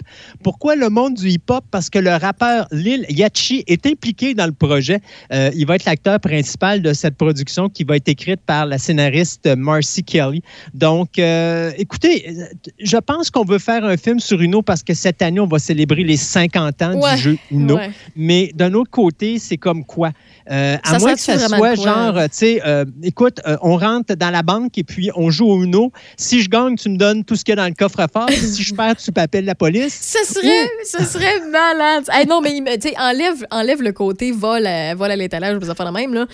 [0.44, 1.64] Pourquoi le monde du hip-hop?
[1.72, 5.00] Parce que le rappeur Lil Yachty est impliqué dans le projet.
[5.32, 8.78] Euh, il va être l'acteur principal de cette production qui va être écrite par la
[8.78, 10.42] scénariste Marcy Kelly.
[10.74, 12.36] Donc, euh, écoutez,
[12.80, 15.60] je pense qu'on veut faire un film sur Uno parce que cette année, on va
[15.60, 17.76] célébrer les 50 ans Ouais, du jeu Uno.
[17.76, 17.90] ouais.
[18.16, 20.12] Mais d'un autre côté, c'est comme quoi?
[20.52, 23.78] Euh, à Ça moins que ça soit genre, euh, tu sais, euh, écoute, euh, on
[23.78, 25.92] rentre dans la banque et puis on joue au Uno.
[26.18, 28.30] Si je gagne, tu me donnes tout ce qu'il y a dans le coffre-fort.
[28.30, 29.94] si je perds, tu peux appeler la police.
[29.94, 32.04] Ça serait, ça serait malade.
[32.12, 35.74] Hey, non, mais tu sais, enlève, enlève le côté vol à, vol à l'étalage, vous
[35.74, 36.28] faire la même, là.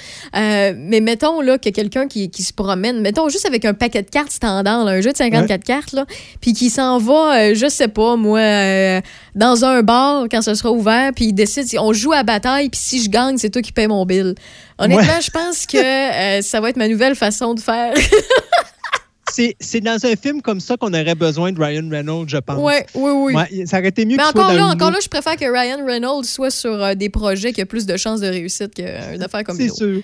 [0.74, 4.10] Mais mettons, là, que quelqu'un qui, qui se promène, mettons juste avec un paquet de
[4.10, 6.06] cartes standard, là, un jeu de 54 cartes, là,
[6.42, 9.02] puis qui s'en va, je sais pas, moi,
[9.36, 12.70] dans un bar quand ce sera ouvert, puis il décide, si on joue à bataille,
[12.70, 14.36] puis si je gagne, c'est toi qui paye mon bill.
[14.78, 15.22] Honnêtement, Ouais.
[15.22, 17.94] je pense que euh, ça va être ma nouvelle façon de faire.
[19.62, 22.58] C'est dans un film comme ça qu'on aurait besoin de Ryan Reynolds, je pense.
[22.60, 23.36] Ouais, oui, oui.
[23.36, 25.46] Ouais, ça aurait été mieux Mais soit encore dans là, encore là, je préfère que
[25.46, 29.22] Ryan Reynolds soit sur euh, des projets qui ont plus de chances de réussite qu'une
[29.24, 30.02] affaire comme C'est sûr.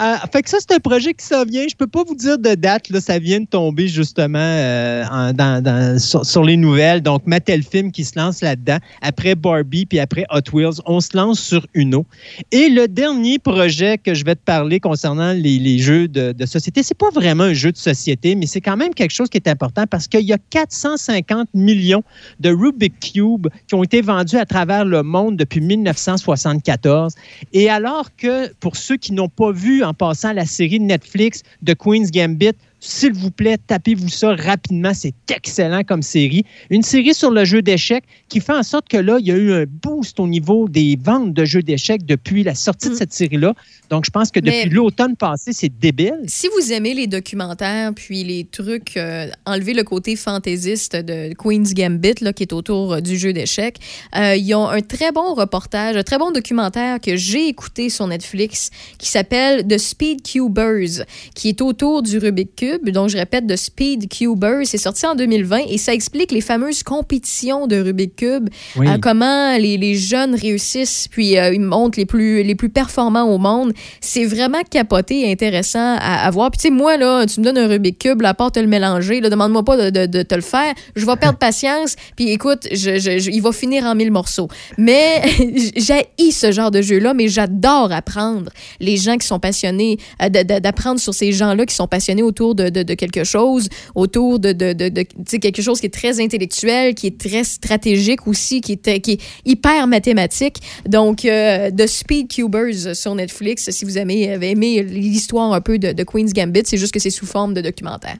[0.00, 1.66] Euh, fait que ça, c'est un projet qui s'en vient.
[1.68, 2.88] Je peux pas vous dire de date.
[2.90, 7.00] Là, ça vient de tomber justement euh, dans- sur les nouvelles.
[7.02, 8.78] Donc, Mattel Film qui se lance là-dedans.
[9.02, 12.06] Après Barbie, puis après Hot Wheels, on se lance sur Uno.
[12.52, 16.46] Et le dernier projet que je vais te parler concernant les, les jeux de, de
[16.46, 19.38] société, c'est pas vraiment un jeu de société, mais c'est quand même quelque chose qui
[19.38, 22.02] est important parce qu'il y a 450 millions
[22.40, 27.14] de Rubik Cube qui ont été vendus à travers le monde depuis 1974.
[27.52, 31.74] Et alors que pour ceux qui n'ont pas vu en passant la série Netflix de
[31.74, 34.92] Queen's Gambit, s'il vous plaît, tapez-vous ça rapidement.
[34.94, 36.44] C'est excellent comme série.
[36.70, 39.36] Une série sur le jeu d'échecs qui fait en sorte que là, il y a
[39.36, 43.12] eu un boost au niveau des ventes de jeux d'échecs depuis la sortie de cette
[43.12, 43.54] série-là.
[43.90, 44.68] Donc, je pense que depuis Mm.
[44.68, 46.20] Mais- l'automne passé, c'est débile.
[46.26, 51.74] Si vous aimez les documentaires puis les trucs, euh, enlevez le côté fantaisiste de Queen's
[51.74, 53.78] Gambit là, qui est autour euh, du jeu d'échecs.
[54.16, 58.06] Euh, ils ont un très bon reportage, un très bon documentaire que j'ai écouté sur
[58.06, 61.04] Netflix qui s'appelle The Speed Cubers,
[61.34, 62.69] qui est autour du Rubik Cube.
[62.90, 66.82] Donc, je répète, The Speed Cubers, c'est sorti en 2020 et ça explique les fameuses
[66.82, 68.86] compétitions de Rubik Cube, Oui.
[68.88, 73.24] euh, comment les, les jeunes réussissent puis euh, ils montrent les plus, les plus performants
[73.24, 73.72] au monde.
[74.00, 76.50] C'est vraiment capoté et intéressant à, à voir.
[76.50, 78.66] Puis tu sais, moi, là, tu me donnes un Rubik Cube, la part de le
[78.66, 80.74] mélanger, là, demande-moi pas de, de- de te le faire.
[80.96, 84.48] Je vais perdre patience, puis écoute, je, je- je- il va finir en mille morceaux.
[84.78, 85.22] Mais
[85.76, 90.42] j'ai ce genre de jeu-là, mais j'adore apprendre les gens qui sont passionnés, euh, de-
[90.42, 94.52] de- d'apprendre sur ces gens-là qui sont passionnés autour de, de- quelque chose, autour de,
[94.52, 95.02] de, de-
[95.38, 99.20] quelque chose qui est très intellectuel, qui est très stratégique aussi, qui est, qui est
[99.46, 100.56] hyper mathématique.
[100.86, 105.78] Donc, euh, The Speed Cubers sur Netflix, si vous aimez, avez aimé l'histoire un peu
[105.78, 108.16] de, de Queen's Gambit, c'est juste que c'est sous forme de documentaire.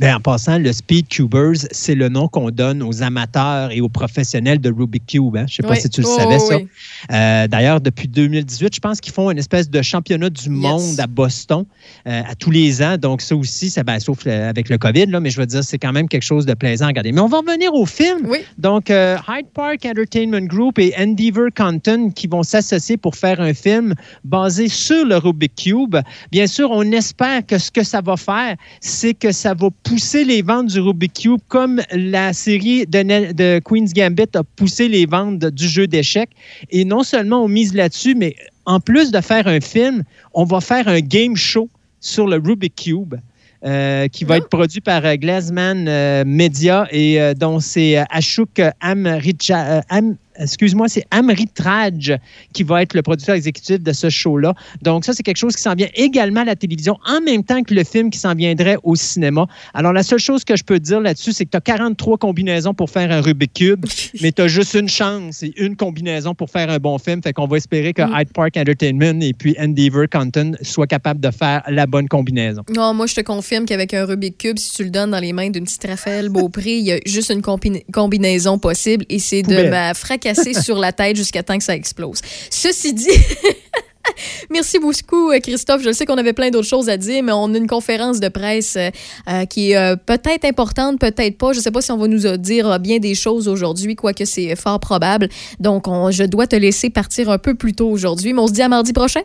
[0.00, 3.90] Ben, en passant, le Speed Cubers, c'est le nom qu'on donne aux amateurs et aux
[3.90, 5.36] professionnels de Rubik Cube.
[5.36, 5.44] hein.
[5.46, 5.80] Je ne sais pas Oui.
[5.80, 6.56] si tu le Oh, savais, ça.
[6.56, 6.66] oui.
[7.12, 11.06] Euh, D'ailleurs, depuis 2018, je pense qu'ils font une espèce de championnat du monde à
[11.06, 11.64] Boston
[12.06, 12.96] euh, à tous les ans.
[12.96, 15.76] Donc, ça aussi, ça, ben, sauf avec le COVID, là, mais je veux dire, c'est
[15.78, 17.12] quand même quelque chose de plaisant à regarder.
[17.12, 18.26] Mais on va revenir au film.
[18.56, 23.52] Donc, euh, Hyde Park Entertainment Group et Endeavor Content qui vont s'associer pour faire un
[23.52, 23.94] film
[24.24, 25.96] basé sur le Rubik Cube.
[26.32, 30.24] Bien sûr, on espère que ce que ça va faire, c'est que ça va pousser
[30.24, 35.40] les ventes du Rubik Cube comme la série de, Queen's Gambit a poussé les ventes
[35.40, 36.30] de- du jeu d'échecs.
[36.70, 38.36] Et non seulement on mise là-dessus, mais
[38.66, 41.68] en plus de faire un film, on va faire un game show
[42.00, 43.14] sur le Rubik Cube.
[43.62, 48.58] euh, qui va être produit par euh, Glassman euh, Media et euh, dont c'est Ashok
[48.58, 52.16] euh, Am- excuse-moi, c'est Amritraj
[52.52, 54.54] qui va être le producteur exécutif de ce show-là.
[54.82, 57.62] Donc ça, c'est quelque chose qui s'en vient également à la télévision en même temps
[57.62, 59.46] que le film qui s'en viendrait au cinéma.
[59.74, 62.74] Alors la seule chose que je peux dire là-dessus, c'est que tu as 43 combinaisons
[62.74, 63.86] pour faire un Rubik Cube,
[64.22, 67.22] mais tu as juste une chance et une combinaison pour faire un bon film.
[67.22, 71.30] Fait qu'on va espérer que Hyde Park Entertainment et puis Endeavor Content soient capables de
[71.30, 72.62] faire la bonne combinaison.
[72.74, 75.32] Non, moi, je te confirme qu'avec un Rubik Cube, si tu le donnes dans les
[75.32, 79.42] mains d'une petite Raphaël Beaupré, il y a juste une combi- combinaison possible et c'est
[79.42, 79.94] de me
[80.34, 82.20] sur la tête jusqu'à temps que ça explose.
[82.50, 83.08] Ceci dit.
[84.50, 85.82] Merci beaucoup, euh, Christophe.
[85.82, 88.28] Je sais qu'on avait plein d'autres choses à dire, mais on a une conférence de
[88.28, 88.90] presse euh,
[89.28, 91.52] euh, qui est euh, peut-être importante, peut-être pas.
[91.52, 94.56] Je ne sais pas si on va nous dire bien des choses aujourd'hui, quoique c'est
[94.56, 95.28] fort probable.
[95.60, 98.52] Donc, on- je dois te laisser partir un peu plus tôt aujourd'hui, mais on se
[98.52, 99.20] dit à mardi prochain.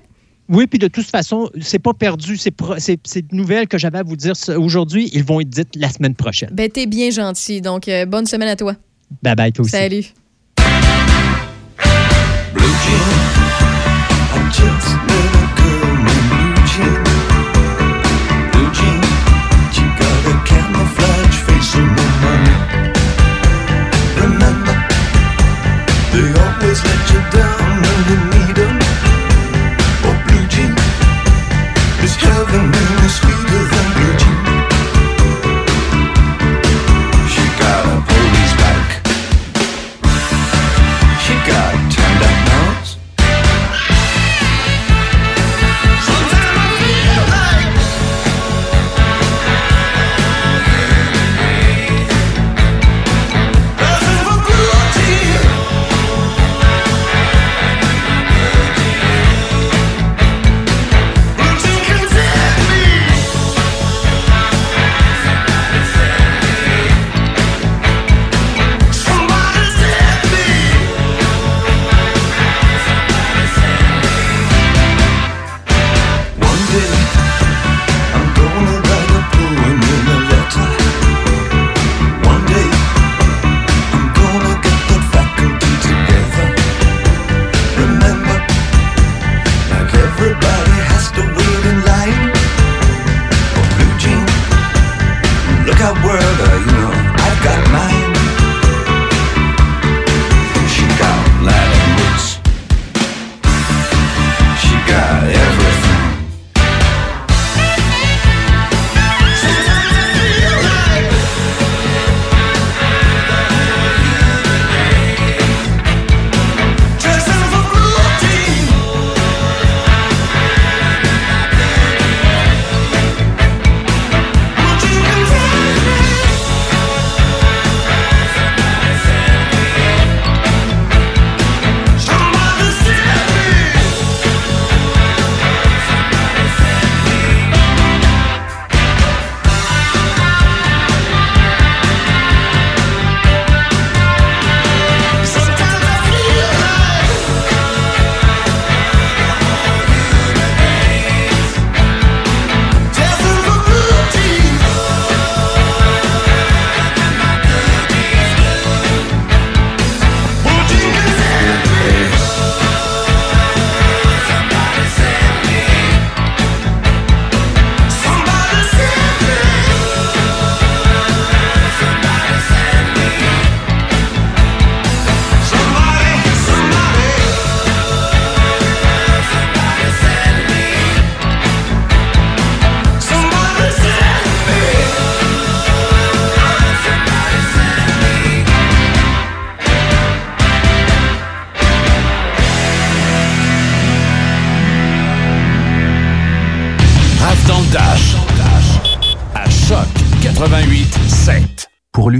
[0.49, 2.37] Oui, puis de toute façon, c'est pas perdu.
[2.37, 5.09] C'est de nouvelles que j'avais à vous dire aujourd'hui.
[5.13, 6.49] Ils vont être dites la semaine prochaine.
[6.51, 7.61] Ben, t'es bien gentil.
[7.61, 8.75] Donc, euh, bonne semaine à toi.
[9.23, 9.71] Bye bye, toi aussi.
[9.71, 10.05] Salut.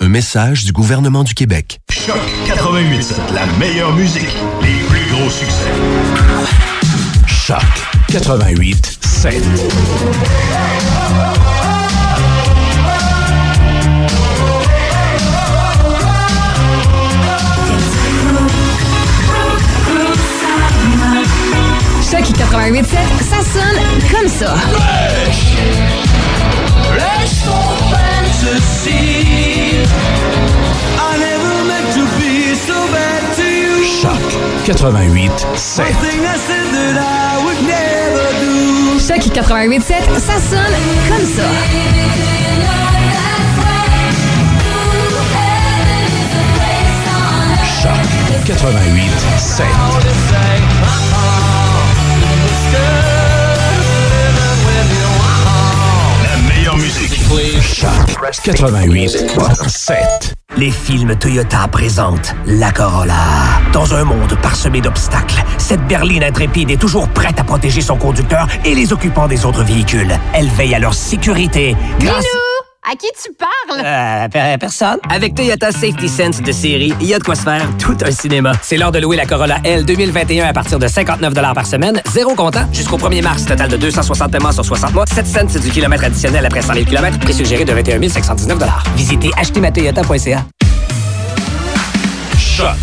[0.00, 1.80] Un message du gouvernement du Québec.
[1.90, 4.28] Choc 88, la meilleure musique,
[4.60, 5.70] les plus gros succès.
[7.26, 7.62] Choc
[8.08, 9.44] 88 7.
[22.10, 22.84] Choc 88.7,
[23.22, 24.54] ça sonne comme ça.
[27.44, 27.50] Ton
[27.90, 29.53] fantasy.
[34.04, 34.20] Choc
[34.66, 35.86] 88 7.
[35.86, 38.98] One thing I said that I would never do.
[39.00, 40.76] Choc 88.7, ça sonne
[41.08, 41.48] comme ça.
[47.80, 47.96] Choc
[48.44, 50.93] 88 7.
[57.34, 57.62] Musique.
[57.62, 59.08] Choc 88
[59.66, 60.34] 7.
[60.56, 63.14] Les films Toyota présentent la Corolla.
[63.72, 68.46] Dans un monde parsemé d'obstacles, cette berline intrépide est toujours prête à protéger son conducteur
[68.64, 70.16] et les occupants des autres véhicules.
[70.32, 72.24] Elle veille à leur sécurité grâce...
[72.86, 73.80] À qui tu parles?
[73.82, 74.98] Euh, per- personne.
[75.08, 78.10] Avec Toyota Safety Sense de série, il y a de quoi se faire tout un
[78.10, 78.52] cinéma.
[78.60, 82.34] C'est l'heure de louer la Corolla L 2021 à partir de 59 par semaine, zéro
[82.34, 83.46] comptant, jusqu'au 1er mars.
[83.46, 85.06] Total de 260 paiements sur 60 mois.
[85.06, 87.18] 7 cents, c'est du kilomètre additionnel après 100 000 km.
[87.20, 88.58] Prix suggéré de 21 519
[88.96, 90.44] Visitez achetezmatoyota.ca.
[92.38, 92.76] Choc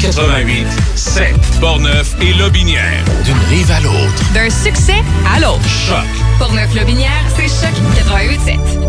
[0.00, 1.34] 88 7.
[1.60, 3.02] Portneuf et Lobinière.
[3.24, 4.32] D'une rive à l'autre.
[4.32, 5.02] D'un succès
[5.34, 5.60] à l'autre.
[5.68, 6.04] Choc.
[6.38, 7.74] Pour Neuf Lobinière, c'est Choc
[8.08, 8.87] 88.7.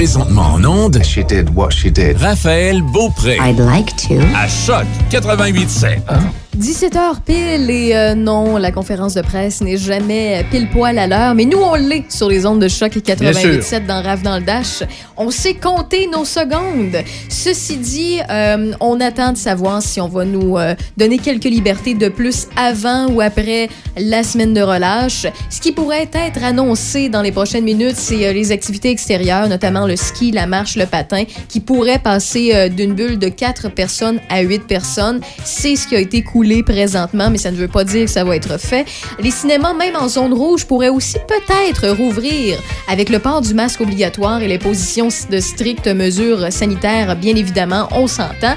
[0.00, 1.04] Présentement en onde.
[1.04, 2.16] She did what she did.
[2.16, 3.36] Raphaël Beaupré.
[3.38, 4.14] I'd like to.
[4.34, 6.02] À Choc 88 7.
[6.58, 11.34] 17h pile et euh, non, la conférence de presse n'est jamais pile poil à l'heure,
[11.36, 14.42] mais nous on l'est sur les ondes de choc et 88.7 dans Rave dans le
[14.42, 14.82] Dash.
[15.16, 17.04] On sait compter nos secondes.
[17.28, 21.94] Ceci dit, euh, on attend de savoir si on va nous euh, donner quelques libertés
[21.94, 25.26] de plus avant ou après la semaine de relâche.
[25.50, 29.94] Ce qui pourrait être annoncé dans les prochaines minutes, c'est les activités extérieures, notamment le
[29.94, 34.66] ski, la marche, le patin, qui pourraient passer d'une bulle de 4 personnes à 8
[34.66, 35.20] personnes.
[35.44, 36.24] C'est ce qui a été
[36.64, 38.86] présentement, mais ça ne veut pas dire que ça va être fait.
[39.20, 43.80] Les cinémas, même en zone rouge, pourraient aussi peut-être rouvrir avec le port du masque
[43.80, 48.54] obligatoire et les positions de strictes mesures sanitaires, bien évidemment, on s'entend.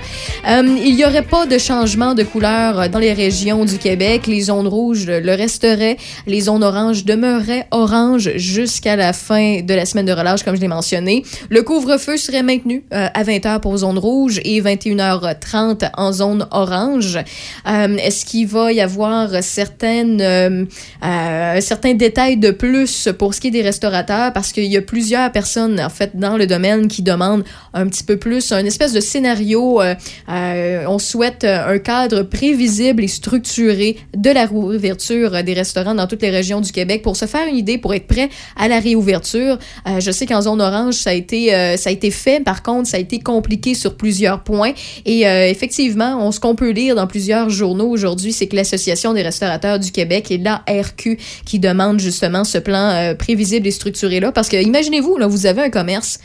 [0.48, 4.28] Euh, il n'y aurait pas de changement de couleur dans les régions du Québec.
[4.28, 5.98] Les zones rouges le resteraient.
[6.26, 10.62] Les zones oranges demeureraient oranges jusqu'à la fin de la semaine de relâche, comme je
[10.62, 11.24] l'ai mentionné.
[11.50, 17.18] Le couvre-feu serait maintenu euh, à 20h pour zone rouge et 21h30 en zone orange.
[17.18, 20.66] Euh, Est-ce qu'il va y avoir certaines, euh,
[21.04, 24.34] euh, certains détails de plus pour ce qui est des restaurateurs?
[24.34, 27.44] Parce qu'il y a plusieurs personnes, en fait, dans le domaine qui demandent
[27.74, 29.82] un petit peu plus, un espèce de scénario.
[29.82, 29.96] euh,
[30.30, 36.22] euh, on souhaite un cadre prévisible et structuré de la réouverture des restaurants dans toutes
[36.22, 39.58] les régions du Québec pour se faire une idée, pour être prêt à la réouverture.
[39.88, 42.44] Euh, je sais qu'en zone orange, ça a été, euh, ça a été fait.
[42.44, 44.74] Par contre, ça a été compliqué sur plusieurs points.
[45.06, 49.14] Et euh, effectivement, on, ce qu'on peut lire dans plusieurs journaux aujourd'hui, c'est que l'Association
[49.14, 54.32] des restaurateurs du Québec et l'ARQ qui demandent justement ce plan euh, prévisible et structuré-là.
[54.32, 56.20] Parce que imaginez-vous, là, vous avez un commerce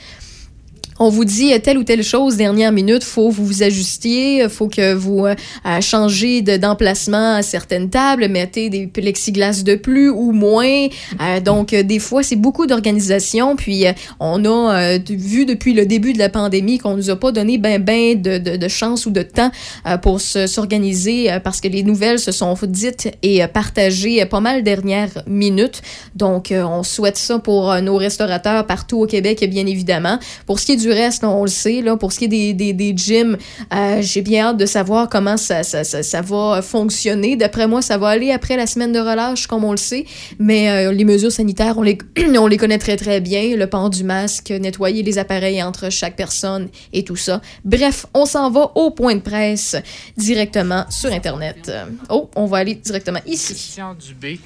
[0.99, 4.69] on vous dit euh, telle ou telle chose dernière minute, faut vous vous ajustiez, faut
[4.69, 5.35] que vous euh,
[5.67, 10.87] euh, changez de- d'emplacement à certaines tables, mettez des plexiglas de plus ou moins.
[11.21, 13.57] Euh, donc euh, des fois c'est beaucoup d'organisation.
[13.57, 17.17] Puis euh, on a euh, vu depuis le début de la pandémie qu'on nous a
[17.17, 19.51] pas donné ben ben de, chance ou de temps
[19.87, 24.23] euh, pour se- s'organiser euh, parce que les nouvelles se sont dites et euh, partagées
[24.23, 25.83] euh, pas mal dernière minute.
[26.15, 30.19] Donc euh, on souhaite ça pour euh, nos restaurateurs partout au Québec bien évidemment.
[30.47, 32.55] Pour ce qui est reste, là, on le sait, là, pour ce qui est des,
[32.55, 33.37] des, des gyms,
[33.73, 37.37] euh, j'ai bien hâte de savoir comment ça, ça, ça, va fonctionner.
[37.37, 40.05] D'après moi, ça va aller après la semaine de relâche, comme on le sait.
[40.39, 41.99] Mais euh, les mesures sanitaires, on les,
[42.39, 43.57] on les connaît très, très bien.
[43.57, 47.41] Le port du masque, nettoyer les appareils entre chaque personne et tout ça.
[47.65, 49.77] Bref, on s'en va au point de presse
[50.17, 51.71] directement sur Internet.
[52.09, 53.77] Oh, on va aller directement ici.
[53.99, 54.41] Dubé,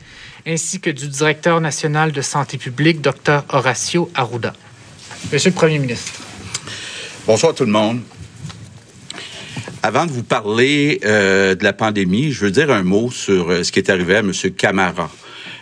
[0.46, 4.52] ainsi que du directeur national de santé publique, Dr Horacio Arruda.
[5.32, 6.31] Monsieur le Premier ministre.
[7.24, 8.00] Bonsoir tout le monde.
[9.84, 13.62] Avant de vous parler euh, de la pandémie, je veux dire un mot sur euh,
[13.62, 14.32] ce qui est arrivé à M.
[14.56, 15.08] Camara.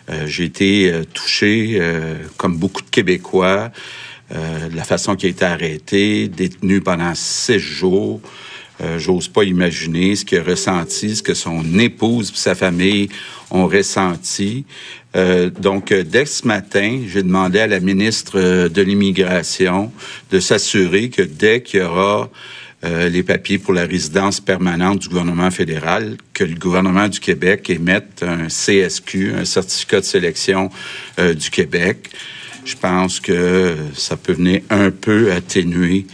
[0.09, 1.79] Euh, J'ai été touché,
[2.39, 3.71] comme beaucoup de Québécois,
[4.31, 8.23] de la façon qu'il a été arrêté, détenu pendant six jours.
[8.97, 13.11] J'ose pas imaginer ce qu'il a ressenti, ce que son épouse et sa famille
[13.51, 14.65] ont ressenti.
[15.17, 19.93] Euh, donc, euh, dès ce matin, j'ai demandé à la ministre euh, de l'Immigration
[20.31, 22.31] de s'assurer que dès qu'il y aura
[22.83, 28.23] les papiers pour la résidence permanente du gouvernement fédéral, que le gouvernement du Québec émette
[28.23, 30.71] un CSQ, un certificat de sélection
[31.19, 32.09] du Québec.
[32.65, 36.07] Je pense que ça peut venir un peu atténuer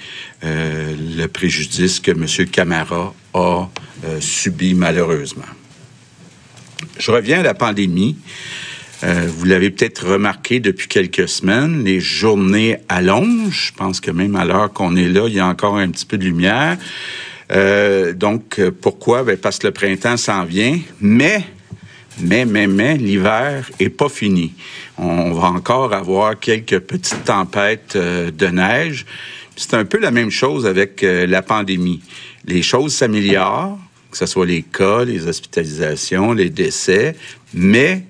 [0.43, 2.27] le préjudice que M.
[2.51, 3.69] Camara a
[4.19, 5.45] subi malheureusement.
[6.99, 8.17] Je reviens à la pandémie.
[9.05, 13.69] Euh, vous l'avez peut-être remarqué depuis quelques semaines, les journées allongent.
[13.69, 16.07] Je pense que même à l'heure qu'on est là, il y a encore un petit
[16.07, 16.79] peu de lumière.
[17.53, 19.23] Euh, donc, euh, pourquoi?
[19.23, 21.45] Ben, parce que le printemps s'en vient, mais,
[22.21, 24.55] mais, mais, mais, l'hiver est pas fini.
[24.97, 29.05] On va encore avoir quelques petites tempêtes de neige.
[29.57, 32.01] C'est un peu la même chose avec la pandémie.
[32.47, 33.79] Les choses s'améliorent,
[34.11, 37.15] que ce soit les cas, les hospitalisations, les décès,
[37.53, 38.05] mais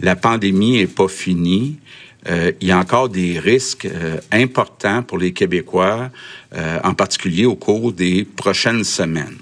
[0.00, 1.78] la pandémie n'est pas finie.
[2.28, 6.10] Euh, il y a encore des risques euh, importants pour les Québécois,
[6.54, 9.38] euh, en particulier au cours des prochaines semaines.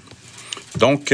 [0.77, 1.13] Donc,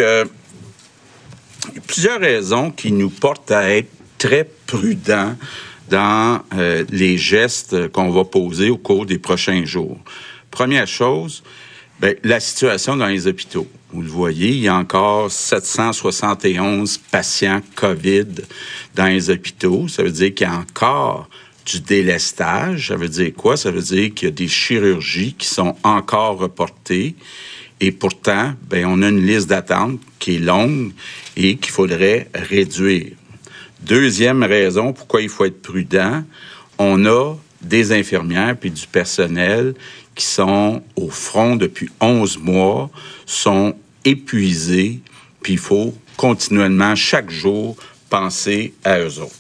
[1.88, 5.35] plusieurs raisons qui nous portent à être très prudents
[5.89, 6.43] dans
[6.91, 9.97] les gestes qu'on va poser au cours des prochains jours.
[10.51, 11.41] Première chose,
[11.99, 13.67] ben, la situation dans les hôpitaux.
[13.91, 18.27] Vous le voyez, il y a encore 771 patients COVID
[18.95, 19.87] dans les hôpitaux.
[19.87, 21.29] Ça veut dire qu'il y a encore
[21.65, 22.89] du délestage.
[22.89, 23.57] Ça veut dire quoi?
[23.57, 27.15] Ça veut dire qu'il y a des chirurgies qui sont encore reportées.
[27.79, 30.91] Et pourtant, ben, on a une liste d'attente qui est longue
[31.35, 33.13] et qu'il faudrait réduire.
[33.81, 36.23] Deuxième raison pourquoi il faut être prudent,
[36.77, 39.73] on a des infirmières puis du personnel
[40.15, 42.89] qui sont au front depuis 11 mois,
[43.25, 44.99] sont épuisés,
[45.41, 47.75] puis il faut continuellement, chaque jour,
[48.09, 49.35] penser à eux autres.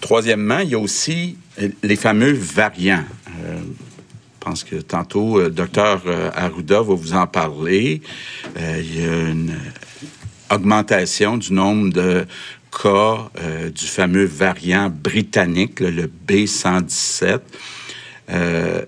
[0.00, 3.04] Troisièmement, il y a aussi euh, les fameux variants.
[3.40, 3.58] Euh,
[4.42, 8.02] je pense que tantôt, le docteur euh, Arruda va vous en parler.
[8.58, 9.56] Euh, il y a une
[10.50, 12.26] augmentation du nombre de
[12.82, 17.40] cas euh, du fameux variant britannique, le B117.
[18.30, 18.82] Euh,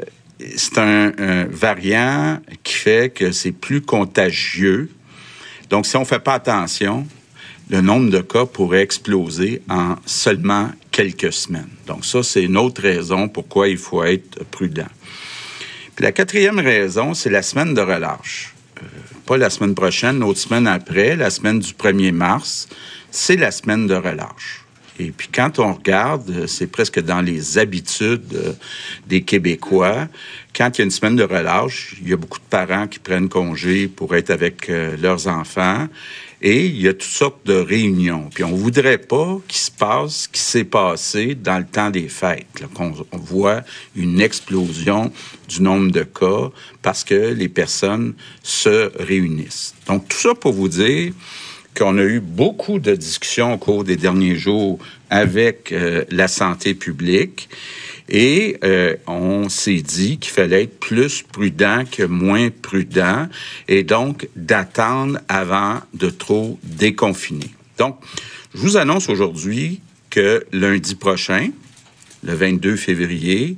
[0.56, 4.90] c'est un, un variant qui fait que c'est plus contagieux.
[5.70, 7.06] Donc, si on ne fait pas attention,
[7.70, 11.70] le nombre de cas pourrait exploser en seulement quelques semaines.
[11.86, 14.88] Donc, ça, c'est une autre raison pourquoi il faut être prudent.
[15.96, 18.54] Puis la quatrième raison, c'est la semaine de relâche.
[18.78, 18.86] Euh,
[19.26, 22.68] pas la semaine prochaine, l'autre semaine après, la semaine du 1er mars,
[23.14, 24.64] c'est la semaine de relâche.
[24.98, 28.52] Et puis quand on regarde, euh, c'est presque dans les habitudes euh,
[29.06, 30.08] des Québécois.
[30.54, 33.00] Quand il y a une semaine de relâche, il y a beaucoup de parents qui
[33.00, 35.88] prennent congé pour être avec euh, leurs enfants.
[36.42, 38.28] Et il y a toutes sortes de réunions.
[38.32, 42.08] Puis on voudrait pas qu'il se passe ce qui s'est passé dans le temps des
[42.08, 43.62] fêtes, qu'on on voit
[43.96, 45.10] une explosion
[45.48, 46.50] du nombre de cas
[46.82, 49.74] parce que les personnes se réunissent.
[49.88, 51.14] Donc tout ça pour vous dire
[51.76, 54.78] qu'on a eu beaucoup de discussions au cours des derniers jours
[55.10, 57.48] avec euh, la santé publique
[58.08, 63.28] et euh, on s'est dit qu'il fallait être plus prudent que moins prudent
[63.68, 67.50] et donc d'attendre avant de trop déconfiner.
[67.78, 67.98] Donc,
[68.54, 71.48] je vous annonce aujourd'hui que lundi prochain,
[72.22, 73.56] le 22 février,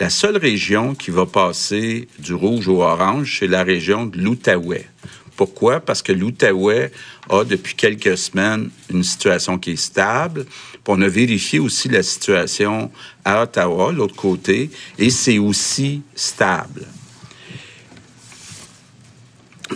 [0.00, 4.86] la seule région qui va passer du rouge au orange, c'est la région de l'Outaouais.
[5.38, 5.78] Pourquoi?
[5.78, 6.90] Parce que l'Outaouais
[7.30, 10.44] a depuis quelques semaines une situation qui est stable.
[10.88, 12.90] On a vérifié aussi la situation
[13.24, 14.68] à Ottawa, l'autre côté,
[14.98, 16.86] et c'est aussi stable.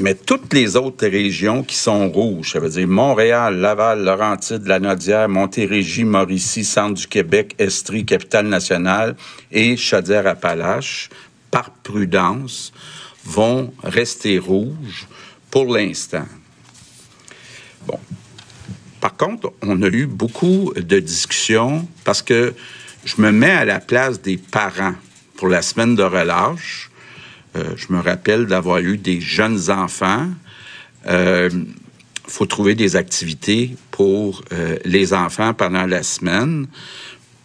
[0.01, 5.29] Mais toutes les autres régions qui sont rouges, ça veut dire Montréal, Laval, Laurentides, Lanaudière,
[5.29, 9.15] Montérégie, Mauricie, Centre du Québec, Estrie, Capitale-Nationale
[9.53, 11.09] et Chaudière-Appalaches,
[11.53, 12.73] par prudence,
[13.25, 15.07] vont rester rouges
[15.53, 16.27] pour l'instant.
[17.87, 18.01] Bon.
[19.01, 22.55] Par contre, on a eu beaucoup de discussions parce que
[23.05, 24.95] je me mets à la place des parents
[25.37, 26.91] pour la semaine de relâche.
[27.55, 30.29] Euh, je me rappelle d'avoir eu des jeunes enfants.
[31.05, 31.51] Il euh,
[32.27, 36.67] faut trouver des activités pour euh, les enfants pendant la semaine.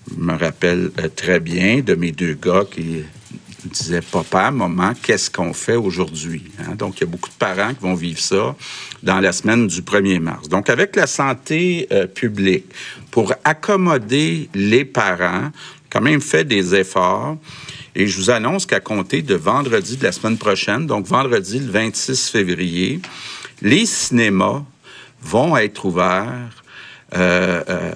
[0.09, 3.03] Je me rappelle très bien de mes deux gars qui
[3.67, 6.75] me disaient Papa, maman, qu'est-ce qu'on fait aujourd'hui Hein?
[6.75, 8.55] Donc, il y a beaucoup de parents qui vont vivre ça
[9.03, 10.49] dans la semaine du 1er mars.
[10.49, 12.65] Donc, avec la santé euh, publique,
[13.11, 15.51] pour accommoder les parents,
[15.89, 17.37] quand même fait des efforts.
[17.95, 21.71] Et je vous annonce qu'à compter de vendredi de la semaine prochaine, donc vendredi le
[21.71, 23.01] 26 février,
[23.61, 24.63] les cinémas
[25.21, 26.63] vont être ouverts
[27.15, 27.91] euh, euh,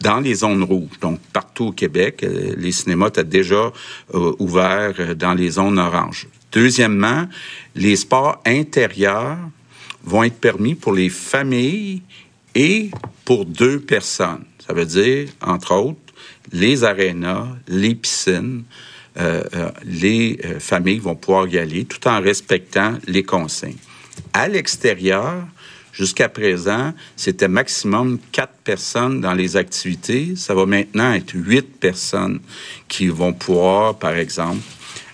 [0.00, 0.98] dans les zones rouges.
[1.00, 3.72] Donc, partout au Québec, euh, les cinémas étaient déjà
[4.14, 6.26] euh, ouverts euh, dans les zones oranges.
[6.52, 7.28] Deuxièmement,
[7.74, 9.38] les sports intérieurs
[10.02, 12.02] vont être permis pour les familles
[12.54, 12.90] et
[13.24, 14.44] pour deux personnes.
[14.66, 15.98] Ça veut dire, entre autres,
[16.52, 18.64] les arénas, les piscines,
[19.18, 19.42] euh,
[19.84, 23.76] les familles vont pouvoir y aller tout en respectant les consignes.
[24.32, 25.44] À l'extérieur,
[25.92, 30.34] jusqu'à présent, c'était maximum quatre personnes dans les activités.
[30.36, 32.40] Ça va maintenant être huit personnes
[32.88, 34.62] qui vont pouvoir, par exemple,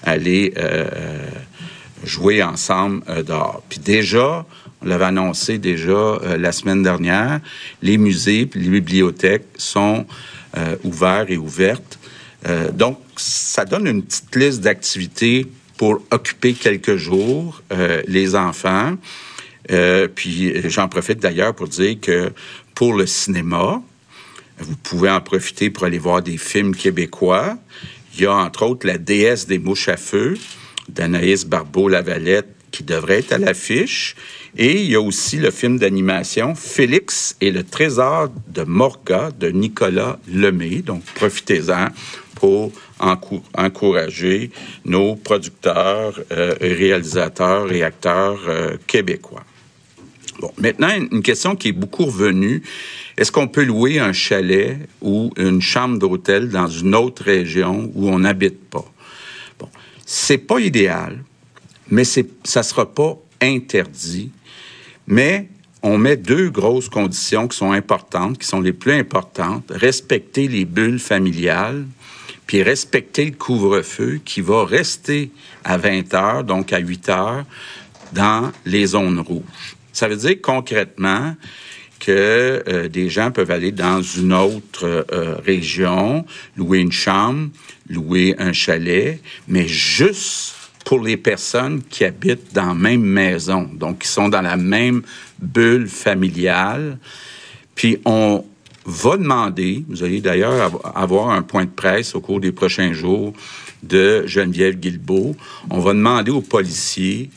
[0.02, 1.28] aller euh, euh,
[2.04, 3.62] jouer ensemble euh, dehors.
[3.68, 4.46] Puis déjà,
[4.82, 7.40] on l'avait annoncé déjà euh, la semaine dernière,
[7.82, 10.06] les musées puis les bibliothèques sont
[10.84, 11.98] ouverts et ouvertes.
[12.72, 15.46] Donc, ça donne une petite liste d'activités
[15.76, 17.60] pour occuper quelques jours
[18.08, 18.94] les enfants.
[19.70, 22.32] Euh, puis j'en profite d'ailleurs pour dire que
[22.74, 23.82] pour le cinéma,
[24.58, 27.58] vous pouvez en profiter pour aller voir des films québécois.
[28.14, 30.38] Il y a entre autres La déesse des mouches à feu
[30.88, 34.16] d'Anaïs Barbeau-Lavalette qui devrait être à l'affiche.
[34.56, 39.48] Et il y a aussi le film d'animation Félix et le trésor de Morga de
[39.50, 40.82] Nicolas Lemay.
[40.82, 41.88] Donc profitez-en
[42.34, 44.50] pour encou- encourager
[44.84, 49.44] nos producteurs, euh, réalisateurs et acteurs euh, québécois.
[50.40, 52.62] Bon, maintenant, une question qui est beaucoup revenue.
[53.16, 58.08] Est-ce qu'on peut louer un chalet ou une chambre d'hôtel dans une autre région où
[58.08, 58.84] on n'habite pas?
[59.58, 59.68] Bon,
[60.04, 61.22] c'est pas idéal,
[61.90, 64.30] mais ça sera pas interdit.
[65.06, 65.48] Mais
[65.82, 69.64] on met deux grosses conditions qui sont importantes, qui sont les plus importantes.
[69.70, 71.86] Respecter les bulles familiales,
[72.46, 75.30] puis respecter le couvre-feu qui va rester
[75.64, 77.44] à 20 heures, donc à 8 heures,
[78.12, 79.75] dans les zones rouges.
[79.96, 81.34] Ça veut dire concrètement
[82.00, 87.48] que euh, des gens peuvent aller dans une autre euh, région, louer une chambre,
[87.88, 94.00] louer un chalet, mais juste pour les personnes qui habitent dans la même maison, donc
[94.00, 95.00] qui sont dans la même
[95.38, 96.98] bulle familiale.
[97.74, 98.44] Puis on
[98.84, 102.92] va demander, vous allez d'ailleurs av- avoir un point de presse au cours des prochains
[102.92, 103.32] jours
[103.82, 105.34] de Geneviève Guilbeault,
[105.70, 107.30] on va demander aux policiers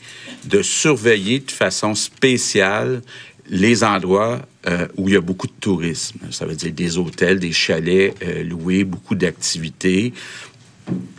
[0.45, 3.01] de surveiller de façon spéciale
[3.49, 6.19] les endroits euh, où il y a beaucoup de tourisme.
[6.31, 10.13] Ça veut dire des hôtels, des chalets euh, loués, beaucoup d'activités.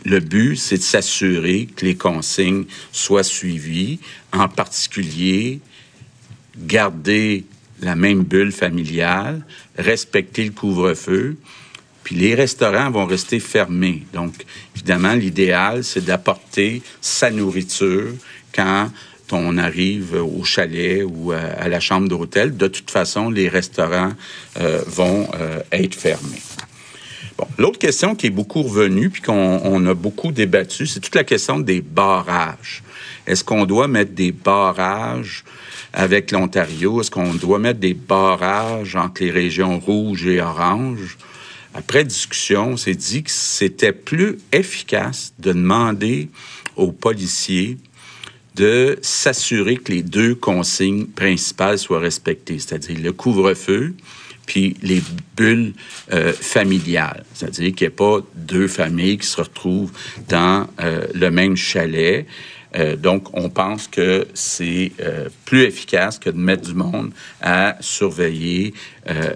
[0.05, 3.99] Le but, c'est de s'assurer que les consignes soient suivies,
[4.31, 5.59] en particulier
[6.57, 7.45] garder
[7.81, 9.43] la même bulle familiale,
[9.77, 11.37] respecter le couvre-feu,
[12.03, 14.03] puis les restaurants vont rester fermés.
[14.13, 14.33] Donc,
[14.75, 18.13] évidemment, l'idéal, c'est d'apporter sa nourriture
[18.53, 18.91] quand
[19.33, 22.55] on arrive au chalet ou à, la chambre d'hôtel.
[22.55, 24.13] De toute façon, les restaurants
[24.59, 26.41] euh, vont euh, être fermés.
[27.57, 31.23] L'autre question qui est beaucoup revenue puis qu'on on a beaucoup débattu, c'est toute la
[31.23, 32.83] question des barrages.
[33.27, 35.43] Est-ce qu'on doit mettre des barrages
[35.93, 37.01] avec l'Ontario?
[37.01, 41.17] Est-ce qu'on doit mettre des barrages entre les régions rouges et oranges?
[41.73, 46.29] Après discussion, on s'est dit que c'était plus efficace de demander
[46.75, 47.77] aux policiers
[48.61, 53.95] de s'assurer que les deux consignes principales soient respectées, c'est-à-dire le couvre-feu
[54.45, 55.01] puis les
[55.35, 55.73] bulles
[56.13, 59.91] euh, familiales, c'est-à-dire qu'il n'y ait pas deux familles qui se retrouvent
[60.29, 62.27] dans euh, le même chalet.
[62.75, 64.91] Euh, donc, on pense que c'est
[65.45, 68.75] plus efficace que de mettre du monde à surveiller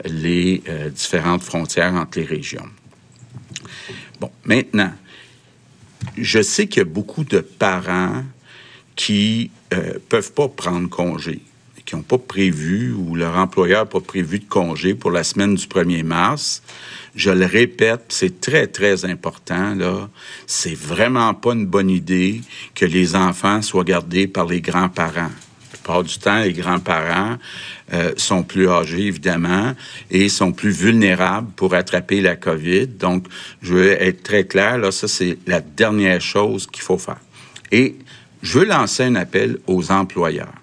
[0.06, 0.62] les
[0.92, 2.70] différentes frontières entre les régions.
[4.20, 4.94] Bon, maintenant,
[6.16, 8.24] je sais qu'il y a beaucoup de parents
[8.96, 11.42] qui euh, peuvent pas prendre congé,
[11.86, 15.56] qui n'ont pas prévu ou leur employeur n'a pas prévu de congé pour la semaine
[15.56, 16.64] du 1er mars.
[17.16, 20.10] Je le répète, c'est très, très important, là.
[20.48, 22.42] C'est vraiment pas une bonne idée
[22.74, 25.32] que les enfants soient gardés par les grands-parents.
[25.72, 27.38] La plupart du temps, les grands-parents
[27.94, 29.74] euh, sont plus âgés, évidemment,
[30.10, 32.88] et sont plus vulnérables pour attraper la COVID.
[32.88, 33.28] Donc,
[33.62, 37.20] je veux être très clair, là, ça, c'est la dernière chose qu'il faut faire.
[37.72, 37.96] Et
[38.46, 40.54] je veux lancer un appel aux employeurs.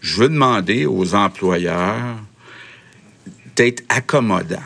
[0.00, 2.16] Je veux demander aux employeurs
[3.56, 4.58] d'être accommodants.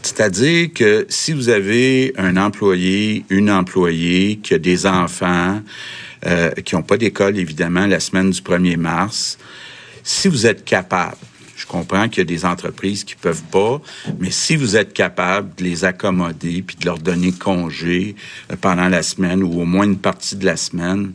[0.00, 5.60] C'est-à-dire que si vous avez un employé, une employée qui a des enfants,
[6.24, 9.36] euh, qui n'ont pas d'école, évidemment, la semaine du 1er mars,
[10.02, 11.18] si vous êtes capable,
[11.64, 13.80] je comprends qu'il y a des entreprises qui peuvent pas,
[14.18, 18.16] mais si vous êtes capable de les accommoder puis de leur donner congé
[18.52, 21.14] euh, pendant la semaine ou au moins une partie de la semaine,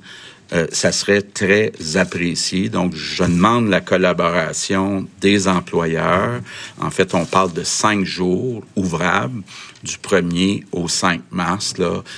[0.51, 2.69] euh, ça serait très apprécié.
[2.69, 6.41] Donc, je demande la collaboration des employeurs.
[6.81, 9.43] En fait, on parle de cinq jours ouvrables
[9.83, 11.75] du 1er au 5 mars.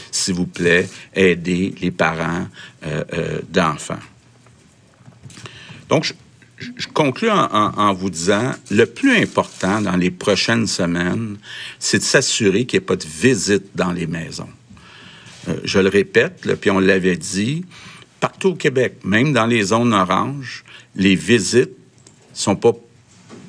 [0.10, 2.48] S'il vous plaît, aidez les parents
[2.86, 4.00] euh, d'enfants.
[5.90, 6.14] Donc, je,
[6.78, 11.38] je conclue en, vous disant, le plus important dans les prochaines semaines,
[11.80, 14.50] c'est de s'assurer qu'il n'y ait pas de visite dans les maisons.
[15.50, 17.66] Euh, je le répète, puis on l'avait dit,
[18.20, 20.64] partout au Québec, même dans les zones oranges,
[20.96, 21.72] les visites
[22.34, 22.74] sont pas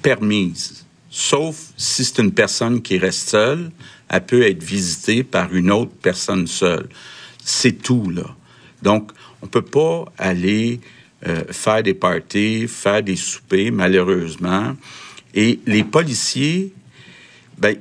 [0.00, 3.70] permises, sauf si c'est une personne qui reste seule,
[4.08, 6.88] elle peut être visitée par une autre personne seule.
[7.44, 8.34] C'est tout, là.
[8.82, 9.12] Donc,
[9.42, 10.80] on peut pas aller
[11.26, 14.74] euh, faire des parties, faire des soupers, malheureusement.
[15.34, 16.72] Et les policiers,
[17.58, 17.76] ben,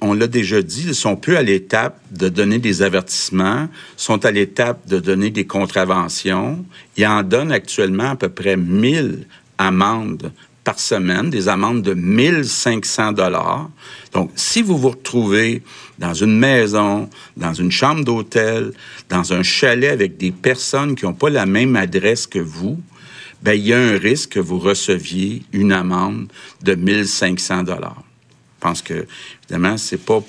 [0.00, 4.30] on l'a déjà dit, ils sont plus à l'étape de donner des avertissements, sont à
[4.30, 6.64] l'étape de donner des contraventions.
[6.96, 9.26] Ils en donnent actuellement à peu près 1000
[9.58, 10.32] amendes
[10.64, 13.70] par semaine, des amendes de 1500 dollars.
[14.12, 15.62] Donc, si vous vous retrouvez
[15.98, 18.72] dans une maison, dans une chambre d'hôtel,
[19.10, 22.80] dans un chalet avec des personnes qui n'ont pas la même adresse que vous,
[23.42, 26.32] ben, il y a un risque que vous receviez une amende
[26.62, 28.02] de 1500 dollars.
[28.56, 29.06] Je pense que,
[29.42, 30.22] évidemment, c'est pas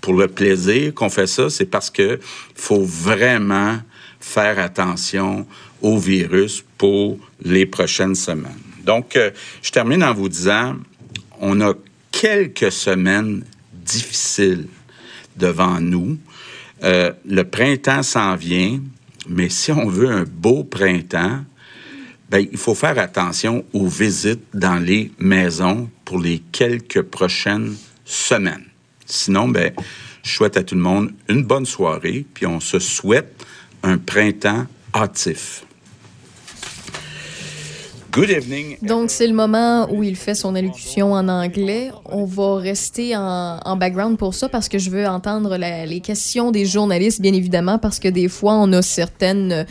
[0.00, 2.18] pour le plaisir qu'on fait ça, c'est parce que
[2.56, 3.78] faut vraiment
[4.18, 5.46] faire attention
[5.80, 8.65] au virus pour les prochaines semaines.
[8.86, 9.32] Donc, euh,
[9.62, 10.76] je termine en vous disant,
[11.40, 11.74] on a
[12.12, 14.68] quelques semaines difficiles
[15.36, 16.18] devant nous.
[16.84, 18.80] Euh, le printemps s'en vient,
[19.28, 21.44] mais si on veut un beau printemps,
[22.30, 28.64] ben, il faut faire attention aux visites dans les maisons pour les quelques prochaines semaines.
[29.04, 29.72] Sinon, ben,
[30.22, 33.44] je souhaite à tout le monde une bonne soirée, puis on se souhaite
[33.82, 35.65] un printemps hâtif.
[38.16, 38.78] Good evening.
[38.80, 41.90] Donc, c'est le moment où il fait son allocution en anglais.
[42.06, 46.00] On va rester en, en background pour ça parce que je veux entendre la- les
[46.00, 49.66] questions des journalistes, bien évidemment, parce que des fois, on a certaines,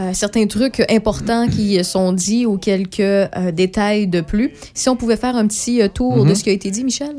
[0.00, 4.52] euh, certains trucs importants qui sont dits ou quelques euh, détails de plus.
[4.72, 6.34] Si on pouvait faire un petit euh, tour de Mhm.
[6.36, 7.14] ce qui a été dit, Michel?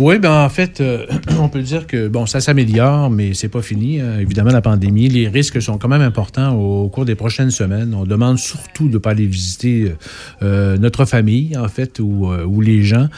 [0.00, 1.06] Oui, ben en fait, euh,
[1.38, 4.00] on peut dire que bon, ça s'améliore, mais c'est pas fini.
[4.00, 4.18] hein.
[4.18, 7.94] Évidemment, la pandémie, les risques sont quand même importants au, cours des prochaines semaines.
[7.94, 9.94] On demande surtout de ne pas aller visiter
[10.42, 13.08] euh, notre famille, en fait, ou, euh, ou les gens.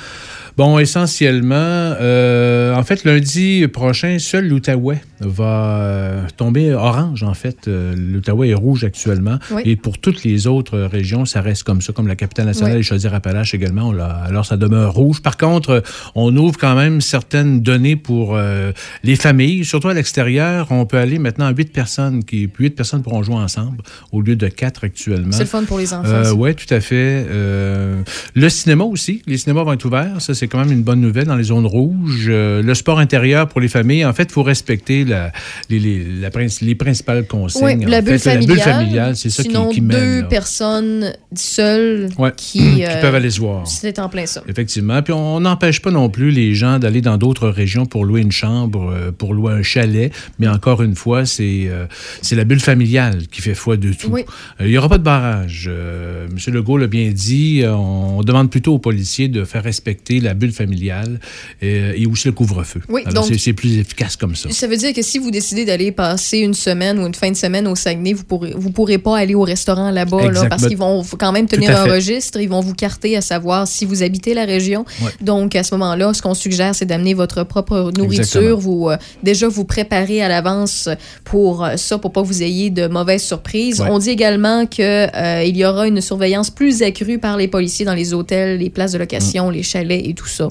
[0.56, 7.68] Bon, essentiellement, euh, en fait, lundi prochain, seul l'Outaouais va euh, tomber orange, en fait.
[7.68, 9.38] Euh, L'Outaouais est rouge actuellement.
[9.50, 9.60] Oui.
[9.66, 12.80] Et pour toutes les autres régions, ça reste comme ça, comme la capitale nationale Oui.
[12.80, 13.88] et Chaudière-Appalaches également.
[13.88, 15.20] on l'a- alors, ça demeure rouge.
[15.20, 15.80] Par contre, euh,
[16.14, 18.72] on ouvre quand même certaines données pour euh,
[19.04, 20.68] les familles, surtout à l'extérieur.
[20.70, 24.36] On peut aller maintenant à huit personnes, qui huit personnes pourront jouer ensemble au lieu
[24.36, 25.32] de quatre actuellement.
[25.32, 26.08] C'est le fun pour les enfants.
[26.08, 27.26] Euh, oui, tout à fait.
[27.28, 28.00] Euh,
[28.34, 29.20] le cinéma aussi.
[29.26, 30.20] Les cinémas vont être ouverts.
[30.20, 32.26] Ça, c'est quand même une bonne nouvelle dans les zones rouges.
[32.28, 34.04] Euh, le sport intérieur pour les familles.
[34.04, 35.32] En fait, il faut respecter la,
[35.70, 37.64] les, les, la princ- les principales consignes.
[37.64, 38.56] Oui, la bulle fait, familiale.
[38.56, 39.96] La bulle familiale, c'est ça qui, Sinon, qui mène.
[39.98, 40.26] deux là.
[40.26, 43.66] personnes seules Ouais, qui, qui euh, peuvent aller se voir.
[43.66, 44.42] C'est en plein ça.
[44.48, 45.02] Effectivement.
[45.02, 48.32] Puis on n'empêche pas non plus les gens d'aller dans d'autres régions pour louer une
[48.32, 50.12] chambre, euh, pour louer un chalet.
[50.38, 51.86] Mais encore une fois, c'est euh,
[52.22, 54.08] c'est la bulle familiale qui fait foi de tout.
[54.10, 54.24] Oui.
[54.60, 55.70] Il n'y aura pas de barrage.
[55.70, 56.36] M.
[56.54, 57.62] Legault l'a bien dit.
[57.66, 61.18] On demande plutôt aux policiers de faire respecter la bulle familiale
[61.62, 62.80] euh, et aussi le couvre-feu.
[62.88, 64.50] Oui, Alors, donc- c'est- plus efficace comme ça.
[64.50, 67.36] Ça veut dire que si vous décidez d'aller passer une semaine ou une fin de
[67.36, 70.76] semaine au Saguenay, vous pourrez, vous pourrez pas aller au restaurant là-bas là, parce qu'ils
[70.76, 71.90] vont quand même tenir un fait.
[71.92, 74.84] registre, ils vont vous carter à savoir si vous habitez la région.
[75.02, 75.10] Ouais.
[75.22, 78.56] Donc à ce moment-là, ce qu'on suggère, c'est d'amener votre propre nourriture, Exactement.
[78.58, 80.88] vous euh, déjà vous préparer à l'avance
[81.24, 83.80] pour euh, ça, pour pas que vous ayez de mauvaises surprises.
[83.80, 83.88] Ouais.
[83.90, 87.84] On dit également que euh, il y aura une surveillance plus accrue par les policiers
[87.86, 89.00] dans les hôtels, les places de Mm.
[89.00, 90.48] location, les chalets et tout ça.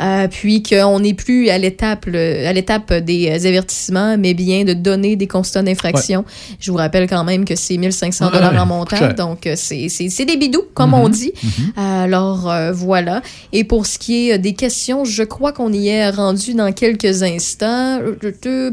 [0.00, 4.72] Euh, puis qu'on n'est plus à l'étape à l'étape des euh, avertissements, mais bien de
[4.72, 6.24] donner des constats d'infraction.
[6.58, 10.24] Je vous rappelle quand même que c'est 1500 Ouais, dollars en montant, donc euh, c'est
[10.24, 11.32] des bidous, comme on dit.
[11.76, 13.22] Alors euh, voilà.
[13.52, 17.22] Et pour ce qui est des questions, je crois qu'on y est rendu dans quelques
[17.22, 18.00] instants,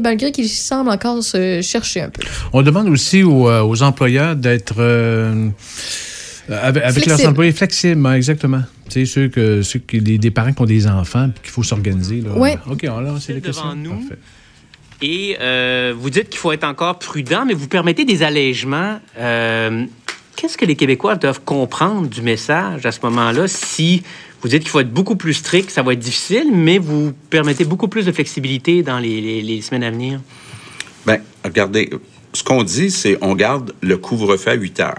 [0.00, 2.22] malgré qu'il semble encore se chercher un peu.
[2.52, 5.48] On demande aussi aux, aux employeurs d'être Euh,
[6.50, 7.18] Avec, avec Flexible.
[7.22, 8.62] leurs employés flexibles, exactement.
[8.88, 11.62] Tu sais, ceux, que, ceux qui, des, des parents qui ont des enfants qu'il faut
[11.62, 12.22] s'organiser.
[12.34, 12.58] Ouais.
[12.70, 13.74] OK, alors, c'est les devant questions.
[13.76, 13.90] nous.
[14.00, 14.18] Parfait.
[15.02, 18.98] Et euh, vous dites qu'il faut être encore prudent, mais vous permettez des allègements.
[19.18, 19.84] Euh,
[20.36, 23.48] Qu'est-ce que les Québécois doivent comprendre du message à ce moment-là?
[23.48, 24.02] Si
[24.40, 27.64] vous dites qu'il faut être beaucoup plus strict, ça va être difficile, mais vous permettez
[27.64, 30.20] beaucoup plus de flexibilité dans les, les- les semaines à venir?
[31.06, 31.90] Bien, regardez,
[32.32, 34.98] ce qu'on dit, c'est on garde le couvre-feu à 8 heures,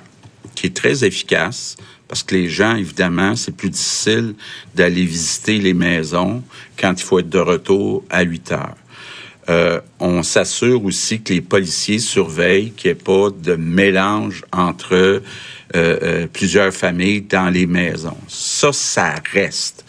[0.60, 1.78] qui est très efficace
[2.10, 4.34] parce que les gens, évidemment, c'est plus difficile
[4.76, 6.44] d'aller visiter les maisons
[6.78, 8.76] quand il faut être de retour à 8 heures.
[9.48, 14.94] Euh, on s'assure aussi que les policiers surveillent qu'il n'y ait pas de mélange entre
[14.94, 15.20] euh,
[15.76, 18.18] euh, plusieurs familles dans les maisons.
[18.28, 19.86] Ça, ça reste.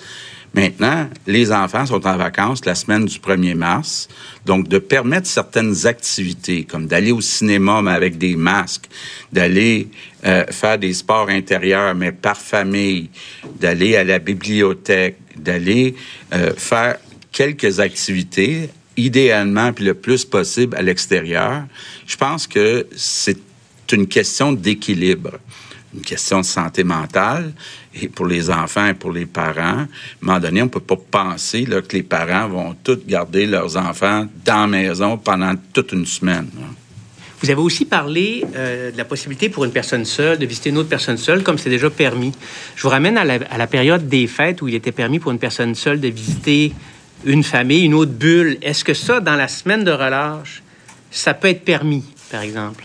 [0.55, 4.09] Maintenant, les enfants sont en vacances la semaine du 1er mars.
[4.46, 8.88] Donc, de permettre certaines activités, comme d'aller au cinéma, mais avec des masques,
[9.32, 9.88] d'aller
[10.24, 13.10] euh, faire des sports intérieurs, mais par famille,
[13.60, 15.94] d'aller à la bibliothèque, d'aller
[16.32, 16.96] euh, faire
[17.32, 21.64] quelques activités, idéalement, puis le plus possible à l'extérieur,
[22.06, 23.38] je pense que c'est
[23.92, 25.38] une question d'équilibre
[25.94, 27.52] une question de santé mentale
[27.94, 29.60] et pour les enfants et pour les parents.
[29.60, 29.88] À un
[30.20, 34.26] moment donné, on ne peut pas penser que les parents vont tous garder leurs enfants
[34.44, 36.48] dans la maison pendant toute une semaine.
[37.42, 40.76] Vous avez aussi parlé euh, de la possibilité pour une personne seule de visiter une
[40.76, 42.32] autre personne seule, comme c'est déjà permis.
[42.76, 45.74] Je vous ramène à la période des fêtes où il était permis pour une personne
[45.74, 46.74] seule de visiter
[47.24, 48.58] une famille, une autre bulle.
[48.60, 50.62] Est-ce que ça, dans la semaine de relâche,
[51.10, 52.84] ça peut être permis, par exemple?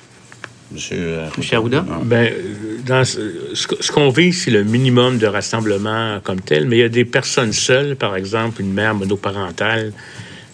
[0.76, 1.86] Monsieur, euh, Monsieur Arruda?
[2.04, 3.20] Ben, euh, dans ce,
[3.54, 6.84] ce que- ce qu'on vise, c'est le minimum de rassemblement comme tel, mais il y
[6.84, 9.94] a des personnes seules, par exemple, une mère monoparentale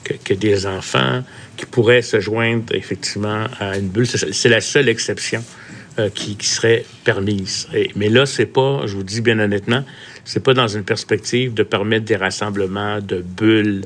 [0.04, 1.24] que, que des enfants
[1.58, 4.08] qui pourraient se joindre effectivement à une bulle.
[4.08, 5.44] C'est c'est la seule exception
[6.00, 7.68] euh, qui, qui serait permise.
[7.74, 9.84] Et- mais là, c'est pas, je vous dis bien honnêtement,
[10.24, 13.82] c'est pas dans une perspective de permettre des rassemblements de bulles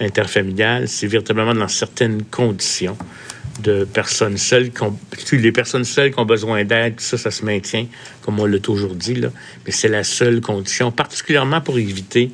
[0.00, 0.88] interfamiliales.
[0.88, 2.98] C'est véritablement dans certaines conditions
[3.60, 7.86] de personnes seules, qui les personnes seules qui ont besoin d'aide, ça, ça se maintient,
[8.22, 9.28] comme on l'a toujours dit, là.
[9.64, 12.30] mais c'est la seule condition, particulièrement pour éviter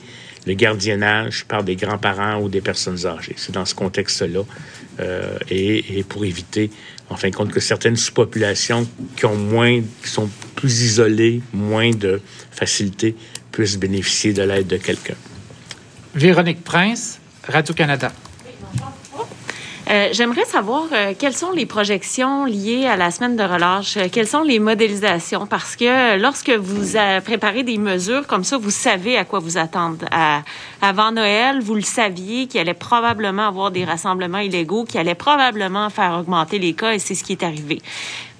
[0.46, 3.34] le gardiennage par des grands-parents ou des personnes âgées.
[3.36, 4.42] C'est dans ce contexte-là,
[5.00, 6.70] euh, et, et pour éviter,
[7.08, 11.90] en fin de compte, que certaines sous-populations qui ont moins, qui sont plus isolées, moins
[11.90, 12.20] de
[12.50, 13.14] facilité,
[13.52, 15.14] puissent bénéficier de l'aide de quelqu'un.
[16.14, 18.12] Véronique Prince, Radio-Canada.
[19.90, 24.06] Euh, J'aimerais savoir euh, quelles sont les projections liées à la semaine de relâche, euh,
[24.10, 29.16] quelles sont les modélisations, parce que lorsque vous préparez des mesures comme ça, vous savez
[29.16, 30.06] à quoi vous attendre.
[30.80, 35.90] Avant Noël, vous le saviez qu'il allait probablement avoir des rassemblements illégaux, qui allait probablement
[35.90, 37.80] faire augmenter les cas, et c'est ce qui est arrivé.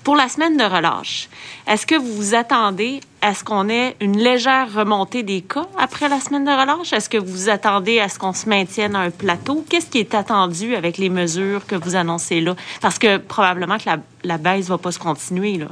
[0.04, 1.28] Pour la semaine de relâche,
[1.68, 6.08] est-ce que vous vous attendez à ce qu'on ait une légère remontée des cas après
[6.08, 6.92] la semaine de relâche?
[6.92, 9.64] Est-ce que vous vous attendez à ce qu'on se maintienne à un plateau?
[9.68, 12.56] Qu'est-ce qui est attendu avec les mesures que vous annoncez là?
[12.80, 13.84] Parce que probablement que
[14.24, 15.58] la, baisse va pas se continuer.
[15.58, 15.68] Là.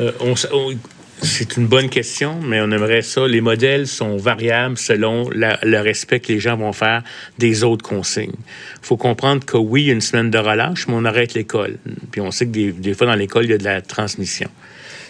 [0.00, 0.78] Euh, on on-
[1.22, 3.26] c'est une bonne question, mais on aimerait ça.
[3.26, 7.02] Les modèles sont variables selon le respect que les gens vont faire
[7.38, 8.36] des autres consignes.
[8.82, 11.34] Il faut comprendre que oui, il y a une semaine de relâche, mais on arrête
[11.34, 11.78] l'école.
[12.12, 14.48] Puis on sait que des, des fois, dans l'école, il y a de la transmission.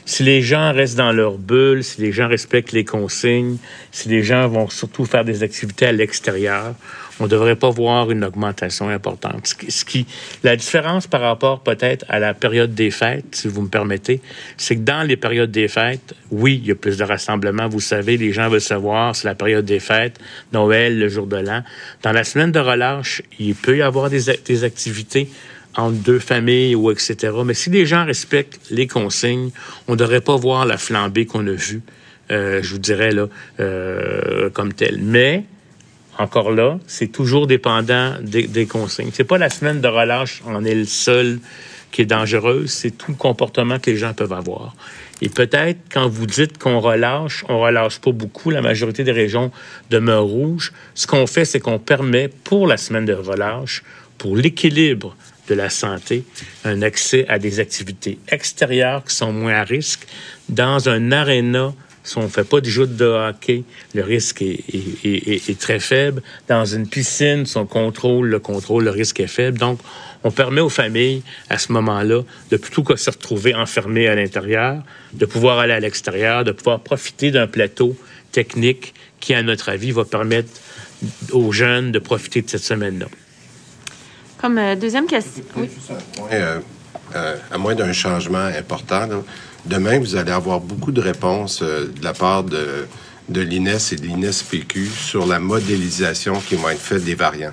[0.07, 3.59] Si les gens restent dans leur bulle, si les gens respectent les consignes,
[3.93, 6.75] si les gens vont surtout faire des activités à l'extérieur,
[7.21, 9.55] on ne devrait pas voir une augmentation importante.
[9.69, 10.07] Ce qui,
[10.43, 14.21] la différence par rapport peut-être à la période des fêtes, si vous me permettez,
[14.57, 17.69] c'est que dans les périodes des fêtes, oui, il y a plus de rassemblements.
[17.69, 20.19] Vous savez, les gens veulent savoir, c'est la période des fêtes,
[20.53, 21.63] Noël, le jour de l'an.
[22.03, 25.29] Dans la semaine de relâche, il peut y avoir des, des activités
[25.77, 27.33] entre deux familles ou etc.
[27.45, 29.51] Mais si les gens respectent les consignes,
[29.87, 31.83] on ne devrait pas voir la flambée qu'on a vue,
[32.31, 33.27] euh, je vous dirais, là,
[33.61, 34.99] euh, comme telle.
[35.01, 35.45] Mais,
[36.19, 39.11] encore là, c'est toujours dépendant des, des consignes.
[39.13, 41.39] C'est pas la semaine de relâche en est le seul
[41.91, 44.75] qui est dangereuse, c'est tout le comportement que les gens peuvent avoir.
[45.21, 48.51] Et peut-être, quand vous dites qu'on relâche, on relâche pas beaucoup.
[48.51, 49.51] La majorité des régions
[49.91, 50.73] demeurent rouges.
[50.95, 53.83] Ce qu'on fait, c'est qu'on permet, pour la semaine de relâche,
[54.17, 55.17] pour l'équilibre
[55.49, 56.25] de la santé,
[56.65, 60.07] un accès à des activités extérieures qui sont moins à risque.
[60.49, 61.73] Dans un aréna,
[62.09, 63.65] si on ne fait pas du jeu de hockey,
[63.95, 66.23] le risque est, est- est- est- est très faible.
[66.49, 69.59] Dans une piscine, si on contrôle le contrôle, le risque est faible.
[69.59, 69.79] Donc,
[70.25, 74.83] on permet aux familles, à ce moment-là, de plutôt que se retrouver enfermées à l'intérieur,
[75.13, 77.95] de pouvoir aller à l'extérieur, de pouvoir profiter d'un plateau
[78.33, 80.51] technique qui, à notre avis, va permettre
[81.33, 83.07] aux jeunes de profiter de cette semaine-là.
[84.41, 85.43] Comme euh, deuxième question.
[85.57, 85.69] Oui.
[86.33, 86.59] Euh,
[87.17, 89.23] euh, à moins d'un changement important, là,
[89.69, 92.87] demain, vous allez avoir beaucoup de réponses euh, de la part de,
[93.29, 97.53] l'INES et de l'INES-PQ sur la modélisation qui vont être faite des variants.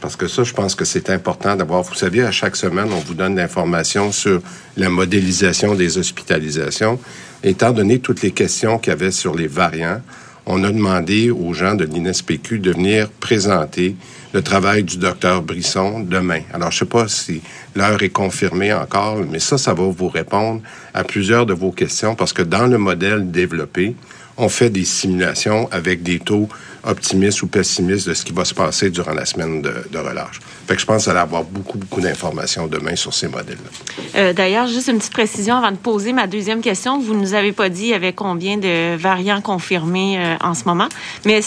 [0.00, 1.82] Parce que ça, je pense que c'est important d'avoir.
[1.82, 4.42] Vous savez, à chaque semaine, on vous donne l'information sur
[4.76, 6.98] la modélisation des hospitalisations.
[7.42, 10.02] Étant donné toutes les questions qu'il y avait sur les variants,
[10.46, 13.96] on a demandé aux gens de l'INSPQ de venir présenter
[14.32, 16.40] le travail du docteur Brisson demain.
[16.52, 17.42] Alors, je sais pas si
[17.74, 20.62] l'heure est confirmée encore, mais ça, ça va vous répondre
[20.94, 23.96] à plusieurs de vos questions parce que dans le modèle développé,
[24.38, 26.48] on fait des simulations avec des taux
[26.84, 30.38] optimistes ou pessimistes de ce qui va se passer durant la semaine de, de relâche.
[30.68, 34.04] Fait que je pense aller avoir beaucoup, beaucoup d'informations demain sur ces modèles-là.
[34.20, 37.00] Euh, D'ailleurs, juste une petite précision avant de poser ma deuxième question.
[37.00, 40.54] Vous ne nous avez pas dit il y avait combien de variants confirmés euh, en
[40.54, 40.88] ce moment,
[41.24, 41.40] mais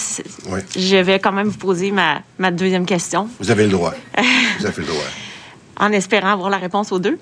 [0.49, 0.59] Oui.
[0.75, 3.29] je vais quand même vous poser ma, ma deuxième question.
[3.39, 3.93] Vous avez le droit.
[4.59, 5.03] Vous avez le droit.
[5.79, 7.17] En espérant avoir la réponse aux deux.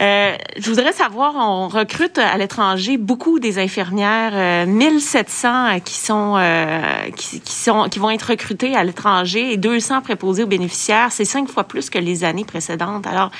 [0.00, 5.94] Euh, je voudrais savoir, on recrute à l'étranger beaucoup des infirmières, euh, 1700 euh, qui
[5.94, 6.80] sont, euh,
[7.16, 11.12] qui, qui sont, qui vont être recrutées à l'étranger et 200 préposés aux bénéficiaires.
[11.12, 13.06] C'est cinq fois plus que les années précédentes.
[13.06, 13.30] Alors,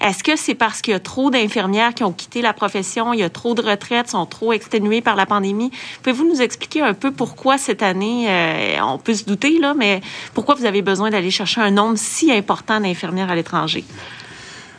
[0.00, 3.20] est-ce que c'est parce qu'il y a trop d'infirmières qui ont quitté la profession, il
[3.20, 5.70] y a trop de retraites, sont trop exténuées par la pandémie?
[6.02, 10.00] Pouvez-vous nous expliquer un peu pourquoi cette année, euh, on peut se douter, là, mais
[10.34, 13.84] pourquoi vous avez besoin d'aller chercher un nombre si important d'infirmières à l'étranger?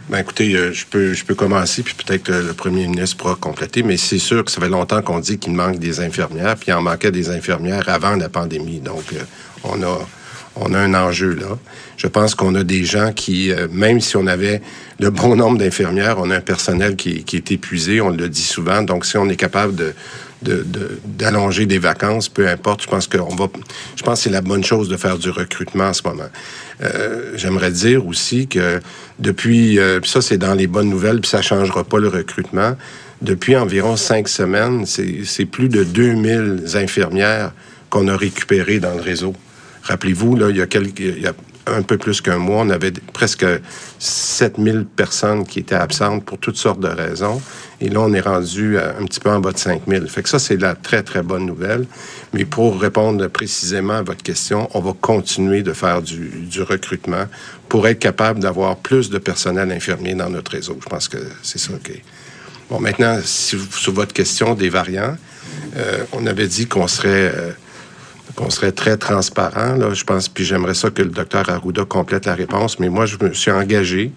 [0.09, 3.35] Ben écoutez, euh, je peux je peux commencer puis peut-être que le premier ministre pourra
[3.35, 6.69] compléter, mais c'est sûr que ça fait longtemps qu'on dit qu'il manque des infirmières, puis
[6.69, 8.79] il en manquait des infirmières avant la pandémie.
[8.79, 9.23] Donc euh,
[9.65, 10.07] on a
[10.61, 11.57] on a un enjeu là.
[11.97, 14.61] Je pense qu'on a des gens qui, euh, même si on avait
[14.99, 18.83] le bon nombre d'infirmières, on a un personnel qui, est épuisé, on le dit souvent.
[18.83, 19.93] Donc si on est capable
[20.41, 22.83] d'allonger des vacances, peu importe.
[22.83, 26.29] Je pense qu'on c'est la bonne chose de faire du recrutement en ce moment.
[26.83, 28.79] Euh, J'aimerais dire aussi que
[29.17, 32.75] depuis, euh, ça c'est dans les bonnes nouvelles, puis ça changera pas le recrutement.
[33.23, 37.51] Depuis environ cinq semaines, c'est plus de 2000 infirmières
[37.89, 39.33] qu'on a récupérées dans le réseau.
[39.87, 41.33] Rappelez-vous, là, il y a
[41.67, 43.45] un peu plus qu'un mois, on avait presque
[43.99, 47.41] 7000 personnes qui étaient absentes pour toutes sortes de raisons.
[47.81, 50.07] Et là, on est rendu un petit peu en bas de 5000.
[50.07, 51.85] Fait que ça, c'est la très, très bonne nouvelle.
[52.33, 57.25] Mais pour répondre précisément à votre question, on va continuer de faire du, recrutement
[57.69, 60.77] pour être capable d'avoir plus de personnel infirmier dans notre réseau.
[60.81, 62.01] Je pense que c'est ça qui.
[62.69, 65.15] Bon, maintenant, si sur votre question des variants,
[65.77, 67.31] euh, on avait dit qu'on serait...
[67.33, 67.51] euh,
[68.37, 69.75] qu'on serait très transparent.
[69.75, 73.05] Là, je pense, puis j'aimerais ça que le docteur Arruda complète la réponse, mais moi,
[73.07, 74.11] je me suis engagé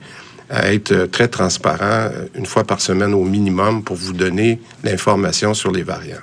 [0.51, 4.61] à être euh, très transparent euh, une fois par semaine au minimum pour vous donner
[4.85, 6.21] l'information sur les variants.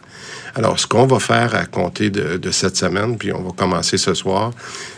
[0.54, 4.14] Alors, ce qu'on va faire à compter de, cette semaine, puis on va commencer ce
[4.14, 4.52] soir,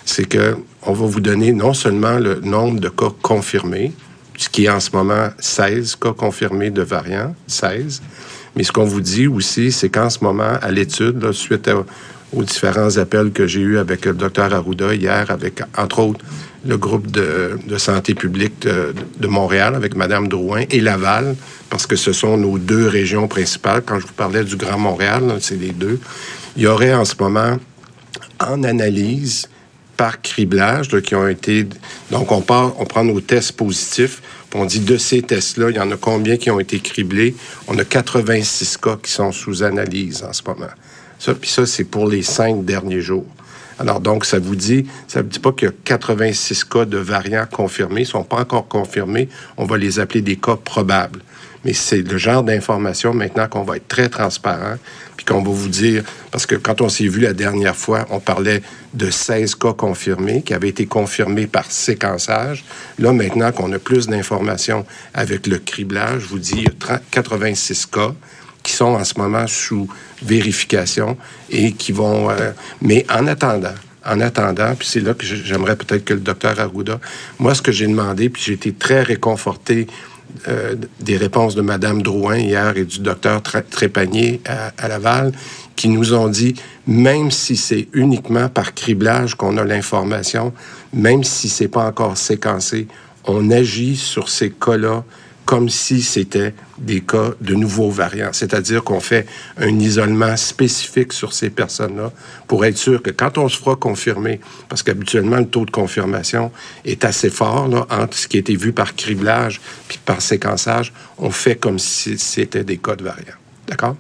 [0.06, 3.94] c'est que on va vous donner non seulement le nombre de cas confirmés,
[4.38, 8.02] ce qui est en ce moment 16 cas confirmés de variants, 16,
[8.56, 11.84] mais ce qu'on vous dit aussi, c'est qu'en ce moment, à l'étude, suite à-
[12.34, 16.26] aux différents appels que j'ai eus avec le docteur Arruda hier, avec, entre autres,
[16.66, 21.36] le groupe de, santé publique de, Montréal, avec Mme Drouin, et Laval,
[21.70, 23.82] parce que ce sont nos deux régions principales.
[23.86, 26.00] Quand je vous parlais du Grand Montréal, c'est les deux.
[26.56, 27.58] Il y aurait en ce moment,
[28.40, 29.50] en analyse,
[29.96, 31.68] par criblage, là, qui ont été...
[32.12, 34.22] Donc, on, part, on prend nos tests positifs,
[34.56, 37.36] on dit de ces tests-là, il y en a combien qui ont été criblés?
[37.68, 40.72] On a 86 cas qui sont sous analyse en ce moment.
[41.20, 43.28] Ça, puis ça, c'est pour les cinq derniers jours.
[43.80, 46.98] Alors, donc, ça vous dit, ça vous dit pas qu'il y a 86 cas de
[46.98, 48.02] variants confirmés.
[48.02, 49.30] Ils sont pas encore confirmés.
[49.58, 51.22] On va les appeler des cas probables.
[51.66, 54.76] Mais c'est le genre d'information maintenant qu'on va être très transparent,
[55.18, 58.20] puis qu'on va vous dire, parce que quand on s'est vu la dernière fois, on
[58.20, 58.62] parlait
[58.94, 62.64] de 16 cas confirmés, qui avaient été confirmés par séquençage.
[62.98, 66.74] Là, maintenant qu'on a plus d'informations avec le criblage, je vous dis, il y a
[66.80, 68.14] 30 86 cas
[68.64, 69.88] qui sont en ce moment sous
[70.22, 71.18] vérification
[71.50, 72.30] et qui vont...
[72.30, 73.76] euh, mais en attendant,
[74.06, 77.00] en attendant, puis c'est là que j'aimerais peut-être que le docteur Arruda,
[77.40, 79.88] moi, ce que j'ai demandé, puis j'ai été très réconforté
[80.48, 85.32] euh, des réponses de Mme Drouin hier et du docteur Trépanier à, à Laval,
[85.76, 86.56] qui nous ont dit,
[86.86, 90.54] même si c'est uniquement par criblage qu'on a l'information,
[90.94, 92.88] même si c'est pas encore séquencé,
[93.26, 95.04] on agit sur ces cas-là
[95.50, 98.30] comme si c'était des cas de nouveaux variants.
[98.34, 99.26] C'est-à-dire qu'on fait
[99.58, 102.12] un isolement spécifique sur ces personnes-là
[102.48, 104.40] pour être sûr que quand on se fera confirmer,
[104.70, 106.52] parce qu'habituellement, le taux de confirmation
[106.86, 110.94] est assez fort là, entre ce qui a été vu par criblage puis par séquençage,
[111.18, 113.40] on fait comme si c'était des cas de variants.
[113.68, 113.96] D'accord?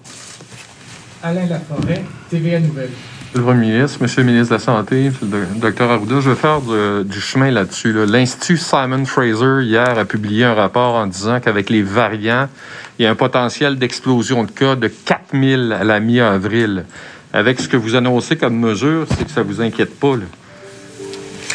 [1.23, 2.91] Alain Laforêt, TVA Nouvelle.
[3.35, 6.61] Le Premier ministre, Monsieur le ministre de la Santé, le docteur Arruda, je vais faire
[7.03, 7.93] du chemin là-dessus.
[7.93, 8.07] là.
[8.07, 12.49] L'Institut Simon Fraser, hier, a publié un rapport en disant qu'avec les variants,
[12.97, 16.85] il y a un potentiel d'explosion de cas de 4000 à la mi-avril.
[17.31, 20.15] Avec ce que vous annoncez comme mesure, c'est que ça vous inquiète pas.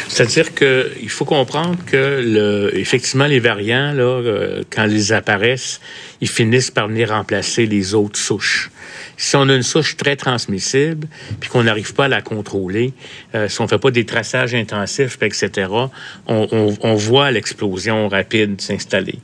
[0.07, 5.81] C'est-à-dire qu'il faut comprendre que, effectivement, les variants, euh, quand ils apparaissent,
[6.21, 8.71] ils finissent par venir remplacer les autres souches.
[9.17, 11.07] Si on a une souche très transmissible,
[11.39, 12.93] puis qu'on n'arrive pas à la contrôler,
[13.33, 15.69] euh, si on fait pas des traçages intensifs, etc.,
[16.27, 19.19] on, voit l'explosion rapide s'installer.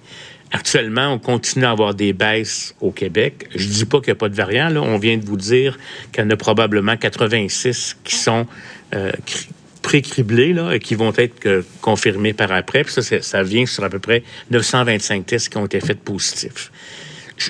[0.52, 3.48] Actuellement, on continue à avoir des baisses au Québec.
[3.56, 4.76] Je dis pas qu'il n'y a pas de variants.
[4.76, 5.80] On vient de vous dire
[6.12, 8.46] qu'il y en a probablement 86 qui sont
[8.94, 9.48] euh, cri-
[9.82, 12.84] pré-criblés et qui vont être confirmés par après.
[12.88, 16.72] Ça, ça vient sur à peu près 925 tests qui ont été faits positifs.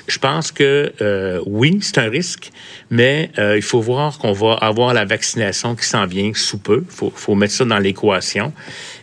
[0.06, 2.50] Je- pense que euh, oui, c'est un risque,
[2.90, 6.84] mais euh, il faut voir qu'on va avoir la vaccination qui s'en vient sous peu.
[7.02, 8.52] Il faut, mettre ça dans l'équation.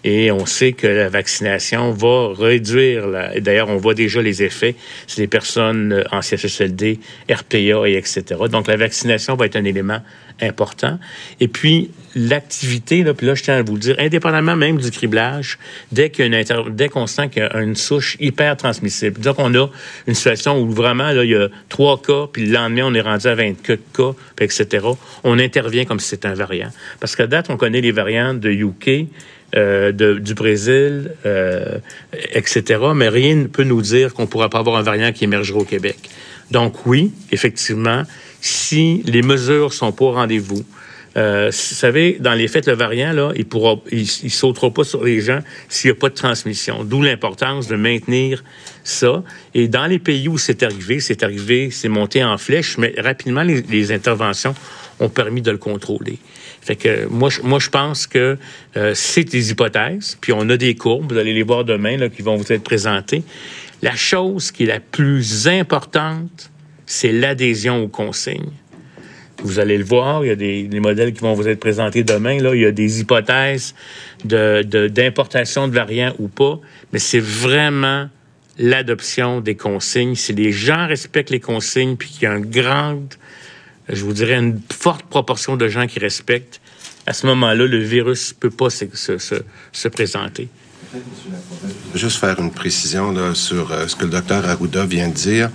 [0.03, 3.05] Et on sait que la vaccination va réduire,
[3.41, 4.75] d'ailleurs, on voit déjà les effets,
[5.07, 6.99] c'est les personnes euh, en CHSLD,
[7.29, 8.23] RPA et etc.
[8.49, 10.01] Donc, la vaccination va être un élément
[10.41, 10.97] important.
[11.39, 14.91] Et puis, l'activité, là, puis là, je tiens à vous le dire, indépendamment même du
[14.91, 15.57] criblage,
[15.91, 19.67] dès qu'on sent qu'il y a une souche hyper transmissible, donc on a
[20.07, 23.01] une situation où vraiment, là, il y a trois cas, puis le lendemain, on est
[23.01, 24.85] rendu à 24 cas, puis etc.,
[25.23, 26.71] on intervient comme si c'était un variant.
[26.99, 29.07] Parce qu'à date, on connaît les variants de UK,
[29.55, 31.79] euh, du Brésil, euh,
[32.33, 35.23] etc., mais rien ne peut nous dire qu'on ne pourra pas avoir un variant qui
[35.23, 35.97] émergera au Québec.
[36.51, 38.03] Donc oui, effectivement,
[38.41, 40.63] si les mesures sont pas au rendez-vous,
[41.17, 43.45] euh, vous savez, dans les faits, le variant, là, il
[43.91, 46.83] il, il sautera pas sur les gens s'il n'y a pas de transmission.
[46.83, 48.43] D'où l'importance de maintenir
[48.83, 49.23] ça.
[49.53, 53.43] Et dans les pays où c'est arrivé, c'est arrivé, c'est monté en flèche, mais rapidement,
[53.43, 54.55] les, les interventions
[54.99, 56.19] ont permis de le contrôler.
[56.61, 58.37] Fait que moi, je, moi, je pense que
[58.77, 62.09] euh, c'est des hypothèses, puis on a des courbes, vous allez les voir demain, là,
[62.09, 63.23] qui vont vous être présentées.
[63.81, 66.51] La chose qui est la plus importante,
[66.85, 68.51] c'est l'adhésion aux consignes.
[69.43, 72.39] Vous allez le voir, il y a des, modèles qui vont vous être présentés demain.
[72.39, 73.73] Là, il y a des hypothèses
[74.25, 76.59] d'importation de, variants ou pas,
[76.91, 78.09] mais c'est vraiment
[78.57, 80.15] l'adoption des consignes.
[80.15, 83.13] Si les gens respectent les consignes, puis qu'il y a une grande,
[83.87, 86.59] je vous dirais, une forte proportion de gens qui respectent,
[87.05, 89.41] à ce moment-là, le virus peut pas se, se- se-
[89.71, 90.49] se présenter.
[91.95, 95.49] Juste faire une précision là, sur euh, ce que le docteur Arruda vient de dire.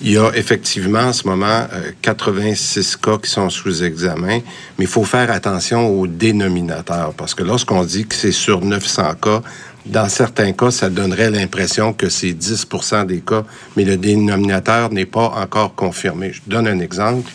[0.00, 4.40] Il y a effectivement en ce moment euh, 86 cas qui sont sous examen,
[4.78, 9.14] mais il faut faire attention au dénominateur parce que lorsqu'on dit que c'est sur 900
[9.20, 9.42] cas,
[9.86, 13.42] dans certains cas, ça donnerait l'impression que c'est 10% des cas,
[13.76, 16.32] mais le dénominateur n'est pas encore confirmé.
[16.32, 17.28] Je donne un exemple.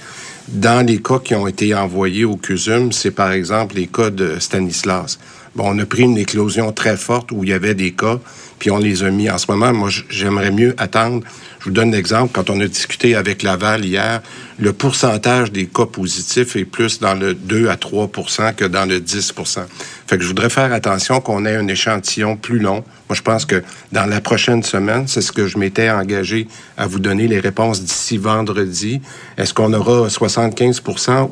[0.48, 4.40] Dans les cas qui ont été envoyés au CUSUM, c'est par exemple les cas de
[4.40, 5.19] Stanislas.
[5.56, 8.19] Bon, on a pris une éclosion très forte où il y avait des cas,
[8.64, 9.30] puis on les a mis.
[9.30, 11.22] En ce moment, moi, j'aimerais mieux attendre.
[11.60, 12.31] Je vous donne l'exemple.
[12.31, 14.22] Quand on a discuté avec Laval hier,
[14.57, 19.02] le pourcentage des cas positifs est plus dans le 2 à 3% que dans le
[19.02, 19.65] 10%
[20.07, 22.85] Fait que je voudrais faire attention qu'on ait un échantillon plus long.
[23.10, 23.61] Moi, je pense que
[23.91, 27.81] dans la prochaine semaine, c'est ce que je m'étais engagé à vous donner les réponses
[27.81, 29.02] d'ici vendredi.
[29.38, 30.81] Est-ce qu'on aura 75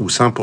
[0.01, 0.33] ou 100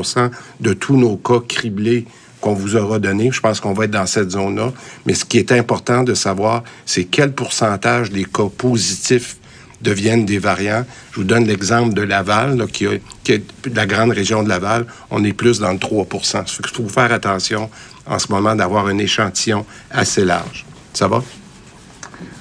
[0.61, 2.07] de tous nos cas criblés
[2.41, 3.31] qu'on vous aura donné.
[3.33, 4.73] Je pense qu'on va être dans cette zone-là.
[5.07, 9.37] Mais ce qui est important de savoir, c'est quel pourcentage des cas positifs
[9.81, 10.85] deviennent des variants.
[11.13, 12.95] Je vous donne l'exemple de Laval, qui, a-
[13.29, 13.43] est
[13.75, 14.87] la grande région de Laval.
[15.11, 17.71] On est plus dans le 3 Ça fait qu'il faut faire attention
[18.07, 20.65] en ce moment d'avoir un échantillon assez large.
[20.95, 21.23] Ça va?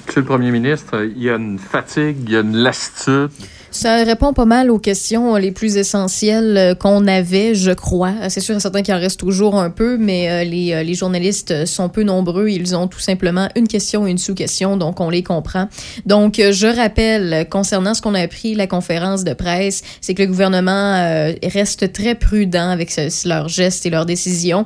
[0.06, 3.30] Monsieur le Premier ministre, il y a une fatigue, il y a une lassitude.
[3.70, 8.14] Ça répond pas mal aux questions les plus essentielles euh, qu'on avait, je crois.
[8.22, 10.94] Euh, C'est sûr et certain qu'il en reste toujours un peu, mais euh, les, les
[10.94, 12.48] journalistes sont peu nombreux.
[12.48, 15.68] Ils ont tout simplement une question et une sous-question, donc on les comprend.
[16.06, 20.28] Donc, je rappelle, concernant ce qu'on a appris, la conférence de presse, c'est que le
[20.28, 20.94] gouvernement
[21.42, 24.64] reste très prudent avec leurs gestes et leurs décisions,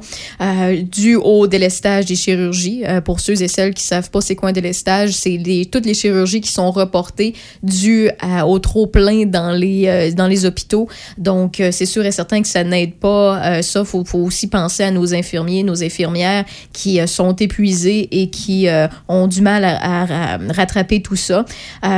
[0.90, 2.82] dû au délestage des chirurgies.
[3.04, 6.40] Pour ceux et celles qui savent pas c'est quoi un délestage, c'est toutes les chirurgies
[6.40, 8.10] qui sont reportées dues
[8.46, 10.88] au trop plein dans les euh, dans les hôpitaux.
[11.18, 13.42] Donc euh, c'est sûr et certain que ça n'aide pas.
[13.44, 18.30] Euh, ça faut faut aussi penser à nos infirmiers, nos infirmières qui sont épuisés et
[18.30, 18.66] qui
[19.08, 21.44] ont du mal à, à- rattraper tout ça.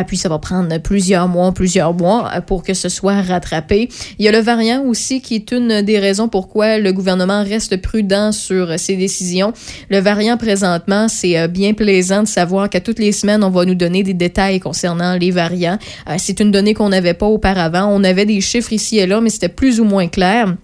[0.07, 3.89] Puis ça va prendre plusieurs mois, plusieurs mois pour que ce soit rattrapé.
[4.19, 7.81] Il y a le variant aussi qui est une des raisons pourquoi le gouvernement reste
[7.81, 9.53] prudent sur ses décisions.
[9.91, 13.75] Le variant présentement, c'est bien plaisant de savoir qu'à toutes les semaines, on va nous
[13.75, 15.79] donner des détails concernant les variants.
[16.19, 17.89] C'est une donnée qu'on n'avait pas auparavant.
[17.91, 20.57] On avait des chiffres ici et là, mais c'était plus ou moins clair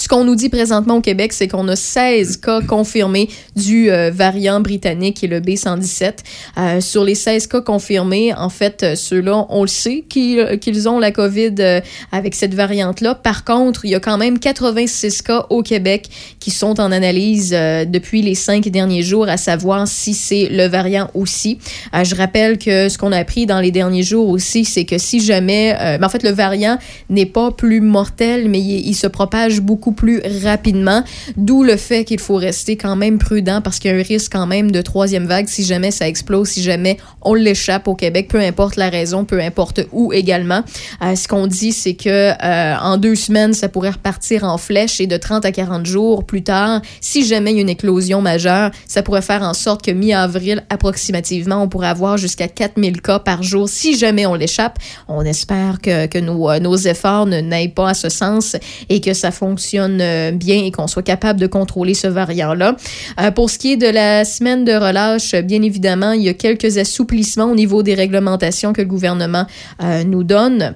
[0.00, 4.10] Ce qu'on nous dit présentement au Québec, c'est qu'on a 16 cas confirmés du euh,
[4.10, 6.20] variant britannique qui le B117.
[6.56, 10.88] Euh, sur les 16 cas confirmés, en fait, euh, ceux-là, on le sait qu'ils qu'ils
[10.88, 11.82] ont la COVID euh,
[12.12, 13.14] avec cette variante-là.
[13.14, 16.08] Par contre, il y a quand même 86 cas au Québec
[16.40, 20.66] qui sont en analyse euh, depuis les cinq derniers jours, à savoir si c'est le
[20.66, 21.58] variant aussi.
[21.94, 24.96] Euh, je rappelle que ce qu'on a appris dans les derniers jours aussi, c'est que
[24.96, 26.78] si jamais, euh, mais en fait, le variant
[27.10, 31.02] n'est pas plus mortel, mais il se propage beaucoup plus rapidement,
[31.36, 34.32] d'où le fait qu'il faut rester quand même prudent parce qu'il y a un risque
[34.32, 38.28] quand même de troisième vague si jamais ça explose, si jamais on l'échappe au Québec,
[38.28, 40.62] peu importe la raison, peu importe où également.
[41.02, 45.00] Euh, ce qu'on dit, c'est que euh, en deux semaines, ça pourrait repartir en flèche
[45.00, 48.20] et de 30 à 40 jours plus tard, si jamais il y a une éclosion
[48.20, 53.18] majeure, ça pourrait faire en sorte que mi-avril, approximativement, on pourrait avoir jusqu'à 4000 cas
[53.18, 54.78] par jour si jamais on l'échappe.
[55.08, 58.56] On espère que, que nos, euh, nos efforts ne n'aillent pas à ce sens
[58.88, 62.76] et que ça fonctionne euh, bien et qu'on soit capable de contrôler ce variant-là.
[63.20, 66.34] Euh, pour ce qui est de la semaine de relâche, bien évidemment, il y a
[66.34, 69.46] quelques assouplissements au niveau des réglementations que le gouvernement
[69.82, 70.74] euh, nous donne.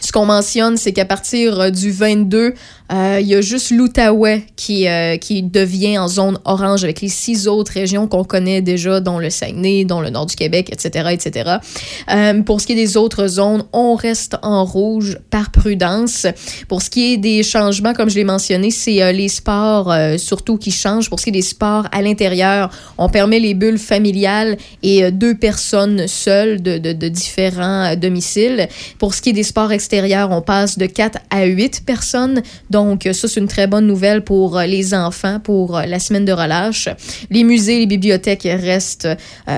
[0.00, 2.52] Ce qu'on mentionne, c'est qu'à partir du 22, euh,
[2.92, 7.48] il y a juste l'Outaouais qui, euh, qui devient en zone orange avec les six
[7.48, 11.56] autres régions qu'on connaît déjà, dont le Saguenay, dont le nord du Québec, etc., etc.
[12.10, 16.26] Euh, pour ce qui est des autres zones, on reste en rouge par prudence.
[16.68, 20.18] Pour ce qui est des changements, comme je l'ai mentionné, c'est euh, les sports euh,
[20.18, 21.08] surtout qui changent.
[21.08, 25.10] Pour ce qui est des sports à l'intérieur, on permet les bulles familiales et euh,
[25.10, 28.68] deux personnes seules de, de, différents euh, domiciles.
[28.98, 32.42] Pour ce qui est des sports extérieurs, on passe de 4 à 8 personnes.
[32.84, 35.98] Donc, euh, ça, c'est une très bonne nouvelle pour euh, les enfants, pour euh, la
[35.98, 36.88] semaine de relâche.
[37.30, 39.08] Les musées, les bibliothèques restent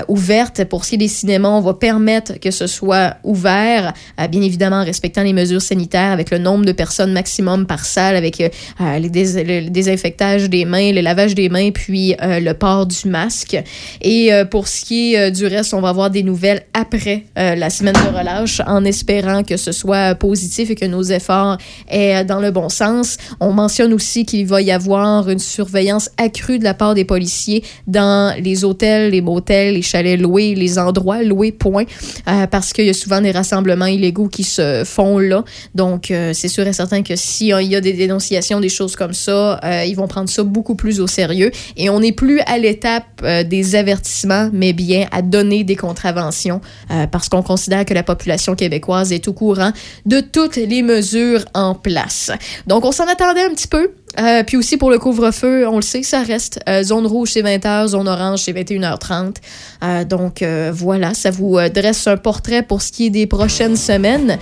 [0.08, 0.64] ouvertes.
[0.64, 3.92] Pour ce qui est des cinémas, on va permettre que ce soit ouvert,
[4.30, 8.16] bien évidemment en respectant les mesures sanitaires avec le nombre de personnes maximum par salle,
[8.16, 8.38] avec
[8.80, 13.56] le désinfectage des mains, le lavage des mains, puis le port du masque.
[14.00, 17.94] Et pour ce qui est du reste, on va avoir des nouvelles après la semaine
[17.94, 22.50] de relâche en espérant que ce soit positif et que nos efforts aient dans le
[22.50, 23.03] bon sens.
[23.40, 27.64] On mentionne aussi qu'il va y avoir une surveillance accrue de la part des policiers
[27.86, 31.84] dans les hôtels, les motels, les chalets loués, les endroits loués, point,
[32.28, 35.44] euh, parce qu'il y a souvent des rassemblements illégaux qui se font là.
[35.74, 39.12] Donc, euh, c'est sûr et certain que s'il y a des dénonciations, des choses comme
[39.12, 41.50] ça, euh, ils vont prendre ça beaucoup plus au sérieux.
[41.76, 46.60] Et on n'est plus à l'étape euh, des avertissements, mais bien à donner des contraventions,
[46.90, 49.72] euh, parce qu'on considère que la population québécoise est au courant
[50.06, 52.30] de toutes les mesures en place.
[52.66, 53.90] Donc, on s'en attendait un petit peu.
[54.20, 57.42] Euh, puis aussi pour le couvre-feu, on le sait, ça reste euh, zone rouge c'est
[57.42, 59.36] 20h, zone orange c'est 21h30.
[59.82, 64.38] Euh, donc voilà, ça vous dresse un portrait pour ce qui est des prochaines semaines.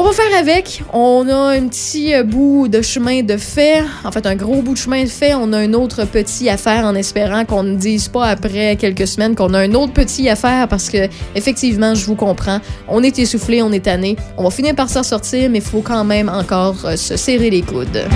[0.00, 0.84] On va faire avec.
[0.92, 3.82] On a un petit euh, bout de chemin de fait.
[4.04, 5.34] En fait, un gros bout de chemin de fait.
[5.34, 9.08] On a un autre petit à faire en espérant qu'on ne dise pas après quelques
[9.08, 12.60] semaines qu'on a un autre petit à faire parce que, effectivement, je vous comprends.
[12.86, 14.14] On est essoufflé, on est tanné.
[14.36, 17.50] On va finir par s'en sortir, mais il faut quand même encore euh, se serrer
[17.50, 18.06] les coudes.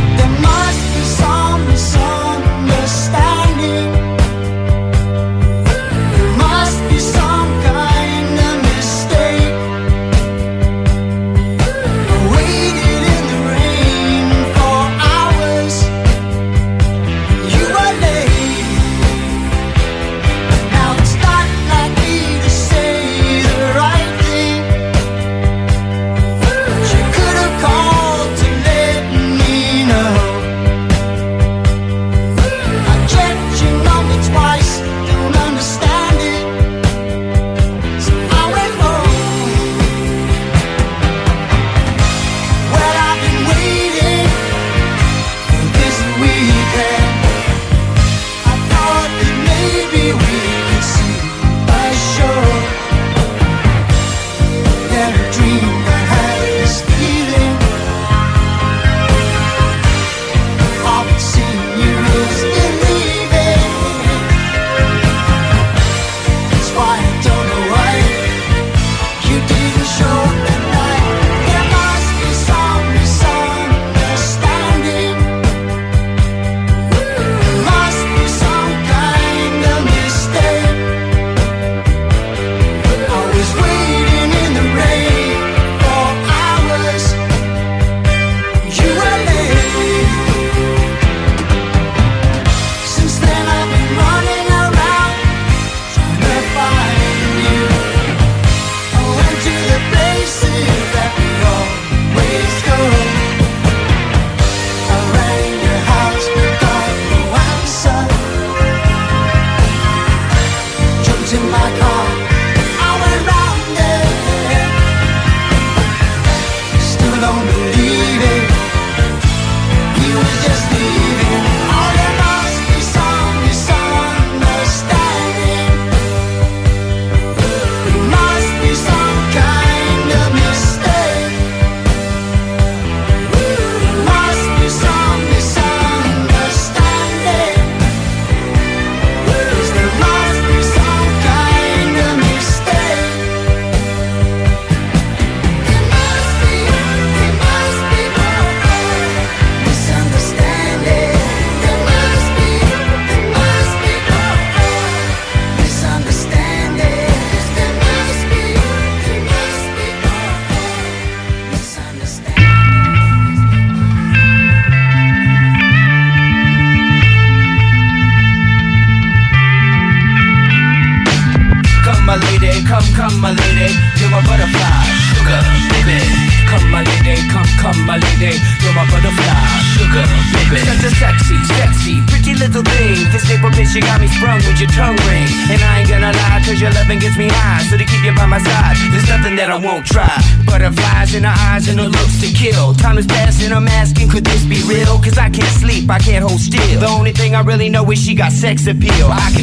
[198.58, 199.08] Sex appeal.
[199.10, 199.41] I can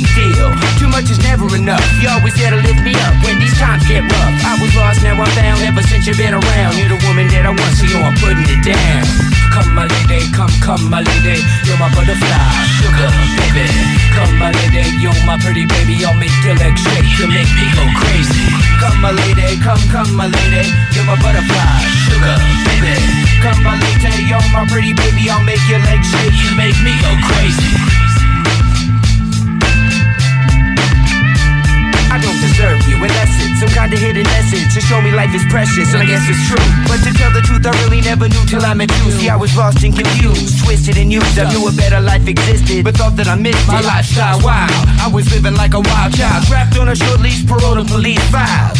[35.88, 36.60] and I guess it's true.
[36.92, 39.12] But to tell the truth, I really never knew till I met you.
[39.16, 41.40] See, I was lost and confused, twisted and used.
[41.40, 44.40] I knew a better life existed, but thought that I missed my lifestyle.
[44.44, 44.68] Wow,
[45.00, 48.24] I was living like a wild child, trapped on a short leash, parole to police
[48.30, 48.78] files.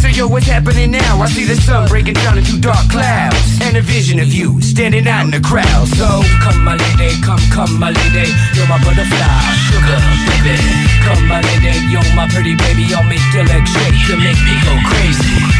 [0.00, 1.20] So yo, what's happening now?
[1.20, 5.06] I see the sun breaking down into dark clouds And a vision of you standing
[5.06, 9.44] out in the crowd So come my lady, come, come my lady You're my butterfly,
[9.68, 10.56] sugar, baby
[11.04, 14.56] Come my lady, you're my pretty baby I'll make your legs shake, you make me
[14.64, 15.49] go crazy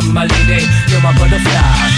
[0.00, 0.64] come, my lady.
[0.88, 1.97] You're my butterfly,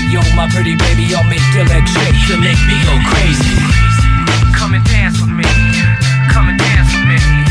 [0.09, 1.13] you're my pretty baby.
[1.13, 2.17] I'll make your legs shake.
[2.29, 3.53] You make me go crazy.
[4.55, 5.45] Come and dance with me.
[6.31, 7.50] Come and dance with me.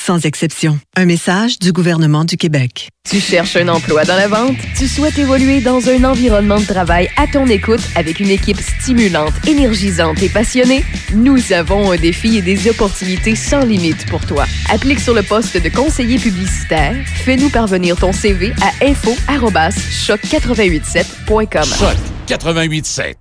[0.00, 0.78] sans exception.
[0.96, 2.90] Un message du gouvernement du Québec.
[3.08, 4.56] Tu cherches un emploi dans la vente?
[4.76, 9.32] Tu souhaites évoluer dans un environnement de travail à ton écoute avec une équipe stimulante,
[9.46, 10.84] énergisante et passionnée?
[11.14, 14.46] Nous avons un défi et des opportunités sans limite pour toi.
[14.70, 16.96] Applique sur le poste de conseiller publicitaire.
[17.24, 21.64] Fais-nous parvenir ton CV à info@choc887.com.
[21.64, 21.96] Choc
[22.26, 23.14] 88.7.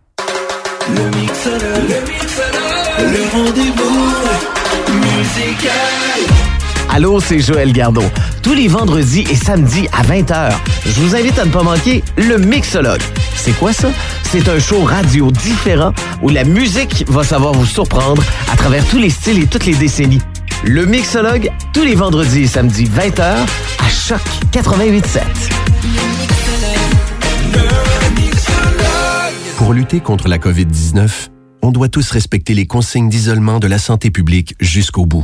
[0.95, 2.51] Le mixeur, le mixeur,
[2.99, 4.13] le rendez-vous
[4.93, 6.38] musical.
[6.99, 8.03] Allô, c'est Joël Gardeau.
[8.43, 10.51] Tous les vendredis et samedis à 20h,
[10.85, 12.99] je vous invite à ne pas manquer le Mixologue.
[13.37, 13.87] C'est quoi ça?
[14.29, 18.21] C'est un show radio différent où la musique va savoir vous surprendre
[18.51, 20.19] à travers tous les styles et toutes les décennies.
[20.65, 24.19] Le Mixologue, tous les vendredis et samedis 20h à Choc
[24.51, 25.21] 88.7.
[29.55, 31.29] Pour lutter contre la COVID-19,
[31.61, 35.23] on doit tous respecter les consignes d'isolement de la santé publique jusqu'au bout.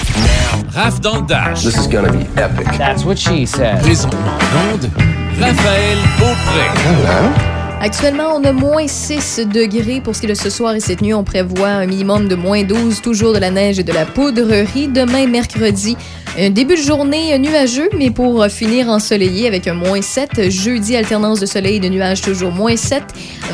[0.73, 1.63] Raph dans le Dash.
[1.63, 2.67] This is gonna be epic.
[2.77, 3.81] That's what she said.
[3.81, 4.89] Présentement en onde,
[5.39, 7.50] Raphaël Beaupré.
[7.83, 11.01] Actuellement, on a moins 6 degrés pour ce qui est de ce soir et cette
[11.01, 11.15] nuit.
[11.15, 14.87] On prévoit un minimum de moins 12, toujours de la neige et de la poudrerie.
[14.87, 15.97] Demain, mercredi,
[16.37, 20.51] un début de journée nuageux, mais pour finir ensoleillé avec un moins 7.
[20.51, 23.01] Jeudi, alternance de soleil et de nuages, toujours moins 7.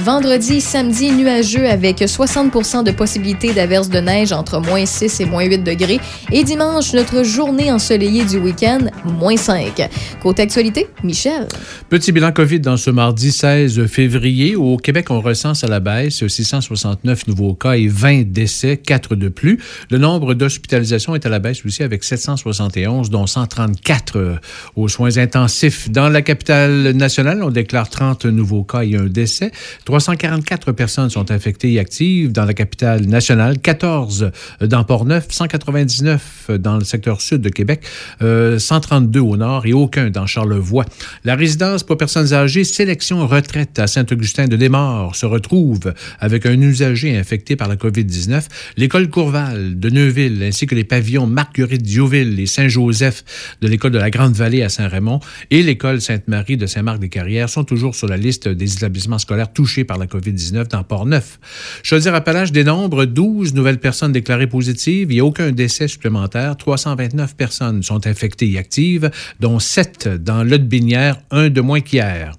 [0.03, 5.45] Vendredi, samedi, nuageux avec 60% de possibilité d'averse de neige entre moins 6 et moins
[5.45, 6.01] 8 degrés.
[6.33, 9.89] Et dimanche, notre journée ensoleillée du week-end, moins 5.
[10.21, 11.47] Côté actualité, Michel.
[11.87, 14.16] Petit bilan COVID dans ce mardi 16 février.
[14.17, 19.29] Au Québec, on recense à la baisse 669 nouveaux cas et 20 décès, 4 de
[19.29, 19.59] plus.
[19.91, 24.39] Le nombre d'hospitalisations est à la baisse aussi avec 771, dont 134
[24.75, 25.91] aux soins intensifs.
[25.91, 29.51] Dans la capitale nationale, on déclare 30 nouveaux cas et un décès.
[29.85, 34.31] 344 personnes sont infectées et actives dans la capitale nationale, 14
[34.61, 37.83] dans Port-Neuf, 199 dans le secteur sud de Québec,
[38.23, 40.85] euh, 132 au nord et aucun dans Charlevoix.
[41.23, 46.61] La résidence pour personnes âgées, sélection retraite à Saint-Augustin de Desmaures se retrouve avec un
[46.61, 48.45] usager infecté par la COVID-19.
[48.77, 53.25] L'école Courval de Neuville ainsi que les pavillons Marguerite Diouville et Saint-Joseph
[53.61, 55.19] de l'école de la Grande-Vallée à Saint-Raymond
[55.51, 59.97] et l'école Sainte-Marie de Saint-Marc-des-Carrières sont toujours sur la liste des établissements scolaires touchés par
[59.97, 61.39] la COVID-19 dans Port-Neuf.
[61.83, 65.11] Chaudière-Appalaches dénombre 12 nouvelles personnes déclarées positives.
[65.11, 66.55] A aucun décès supplémentaire.
[66.55, 69.11] 329 personnes sont infectées et actives,
[69.41, 72.37] dont 7 dans l'Aude-Binière, un de moins qu'hier.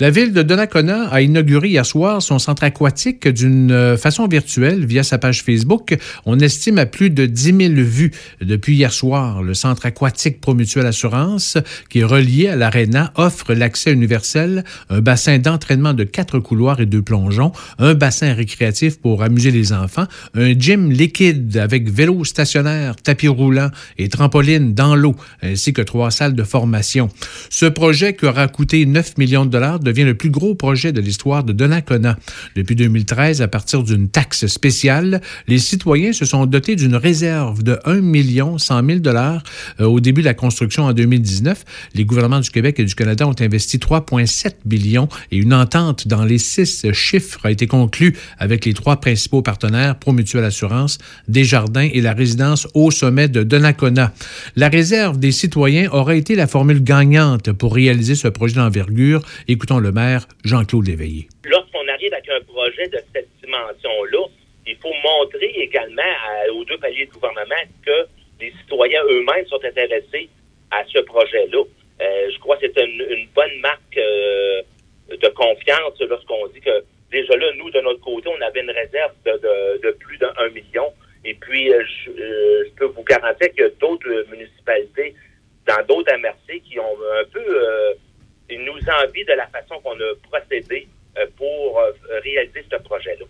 [0.00, 4.84] La ville de Donnacona a inauguré hier soir son centre aquatique d'une euh, façon virtuelle
[4.84, 5.96] via sa page Facebook.
[6.26, 9.42] On estime à plus de 10 000 vues depuis hier soir.
[9.42, 11.58] Le centre aquatique Promutuelle Assurance,
[11.90, 16.86] qui est relié à l'Arena, offre l'accès universel, un bassin d'entraînement de quatre couloirs et
[16.86, 22.96] deux plongeons, un bassin récréatif pour amuser les enfants, un gym liquide avec vélo stationnaire,
[22.96, 27.08] tapis roulant et trampoline dans l'eau, ainsi que trois salles de formation.
[27.50, 31.00] Ce projet qui aura coûté 9 millions de dollars devient le plus gros projet de
[31.00, 32.16] l'histoire de Donnacona.
[32.56, 37.78] Depuis 2013, à partir d'une taxe spéciale, les citoyens se sont dotés d'une réserve de
[37.84, 39.42] 1 million 100 000 dollars
[39.80, 41.64] euh, au début de la construction en 2019.
[41.94, 46.24] Les gouvernements du Québec et du Canada ont investi 3,7 millions et une entente dans
[46.24, 50.98] les six chiffres a été conclue avec les trois principaux partenaires, Promutuelle Assurance,
[51.28, 54.12] Desjardins et la résidence au sommet de Donnacona.
[54.56, 59.22] La réserve des citoyens aura été la formule gagnante pour réaliser ce projet d'envergure.
[59.48, 60.83] Écoutons le maire Jean-Claude
[61.44, 64.26] Lorsqu'on arrive avec un projet de cette dimension-là,
[64.66, 66.02] il faut montrer également
[66.54, 68.06] aux deux paliers de gouvernement que
[68.40, 70.28] les citoyens eux-mêmes sont intéressés
[70.70, 71.62] à ce projet-là.
[72.00, 74.62] Euh, je crois que c'est une, bonne marque euh,
[75.10, 79.12] de confiance lorsqu'on dit que déjà là, nous, de notre côté, on avait une réserve
[79.24, 80.92] de, plus d'un million.
[81.24, 85.14] Et puis, euh, je, peux vous garantir qu'il y a d'autres municipalités
[85.66, 87.96] dans d'autres MRC qui ont un peu...
[88.50, 90.86] ils nous envient de la façon qu'on a procédé
[91.18, 91.92] euh, pour euh,
[92.22, 93.26] réaliser ce projet-là.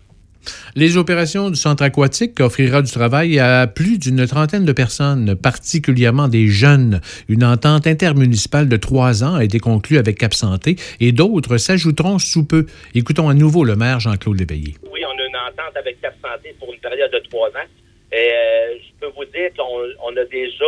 [0.75, 6.27] Les opérations du centre aquatique offrira du travail à plus d'une trentaine de personnes, particulièrement
[6.27, 6.99] des jeunes.
[7.29, 12.19] Une entente intermunicipale de trois ans a été conclue avec Cap Santé et d'autres s'ajouteront
[12.19, 12.65] sous peu.
[12.93, 14.75] Écoutons à nouveau le maire Jean-Claude Léveillé.
[14.91, 17.69] Oui, on a une entente avec Cap Santé pour une période de trois ans.
[18.11, 20.65] Et euh, je peux vous dire qu'on on a déjà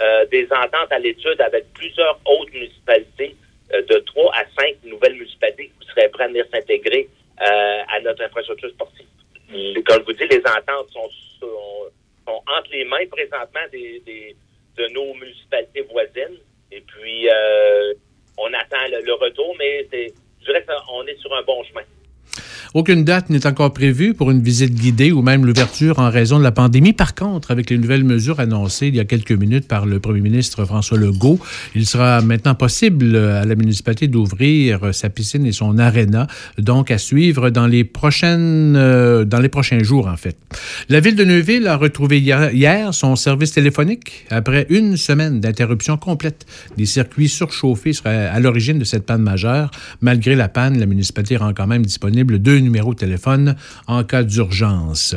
[0.00, 3.36] euh, des ententes à l'étude avec plusieurs autres municipalités
[3.70, 7.08] de trois à cinq nouvelles municipalités qui seraient prêtes à venir s'intégrer
[7.40, 9.06] euh, à notre infrastructure sportive.
[9.86, 11.08] Comme je vous dis, les ententes sont,
[11.40, 11.90] sont,
[12.26, 14.36] sont entre les mains présentement des, des-
[14.76, 16.38] de nos municipalités voisines.
[16.70, 17.94] Et puis, euh,
[18.36, 21.82] on attend le, le retour, mais c'est, je dirais qu'on est sur un bon chemin.
[22.74, 26.44] Aucune date n'est encore prévue pour une visite guidée ou même l'ouverture en raison de
[26.44, 26.92] la pandémie.
[26.92, 30.20] Par contre, avec les nouvelles mesures annoncées il y a quelques minutes par le premier
[30.20, 31.38] ministre François Legault,
[31.74, 36.26] il sera maintenant possible à la municipalité d'ouvrir sa piscine et son aréna,
[36.58, 40.36] donc à suivre dans les prochaines, euh, dans les prochains jours en fait.
[40.90, 46.44] La ville de Neuville a retrouvé hier, son service téléphonique après une semaine d'interruption complète.
[46.76, 49.70] Des circuits surchauffés seraient à l'origine de cette panne majeure.
[50.02, 53.56] Malgré la panne, la municipalité rend quand même disponible deux numéros de téléphone
[53.86, 55.14] en cas d'urgence.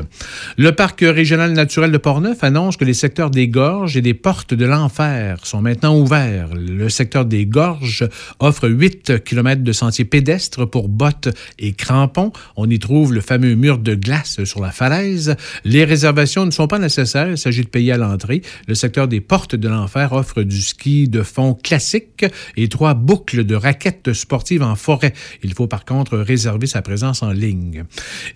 [0.58, 4.54] Le parc régional naturel de Portneuf annonce que les secteurs des gorges et des portes
[4.54, 6.50] de l'enfer sont maintenant ouverts.
[6.56, 8.08] Le secteur des gorges
[8.40, 12.32] offre 8 km de sentiers pédestres pour bottes et crampons.
[12.56, 15.36] On y trouve le fameux mur de glace sur la falaise.
[15.64, 17.30] Les réservations ne sont pas nécessaires.
[17.30, 18.42] Il s'agit de payer à l'entrée.
[18.68, 22.26] Le secteur des portes de l'enfer offre du ski de fond classique
[22.58, 25.14] et trois boucles de raquettes sportives en forêt.
[25.44, 27.84] Il faut par contre réserver sa présence en ligne.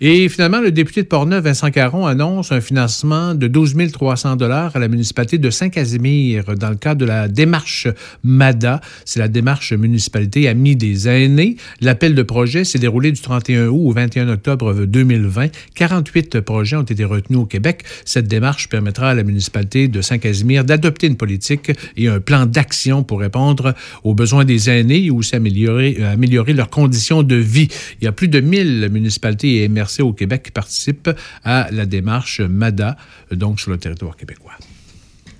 [0.00, 4.74] Et finalement, le député de Portneuf, Vincent Caron, annonce un financement de 12 300 dollars
[4.74, 7.88] à la municipalité de Saint-Casimir dans le cadre de la démarche
[8.24, 8.80] MADA.
[9.04, 11.56] C'est la démarche municipalité Amis des aînés.
[11.80, 15.48] L'appel de projet s'est déroulé du 31 août au 21 octobre 2020.
[15.74, 17.84] 48 projets ont été retenus au Québec.
[18.04, 23.02] Cette démarche permettra à la municipalité de Saint-Casimir d'adopter une politique et un plan d'action
[23.02, 23.74] pour répondre
[24.04, 27.68] aux besoins des aînés et aussi améliorer, euh, améliorer leurs conditions de vie.
[28.00, 31.10] Il y a plus de 1000 municipalités et MRC au Québec qui participent
[31.44, 32.96] à la démarche MADA,
[33.32, 34.52] euh, donc sur le territoire québécois.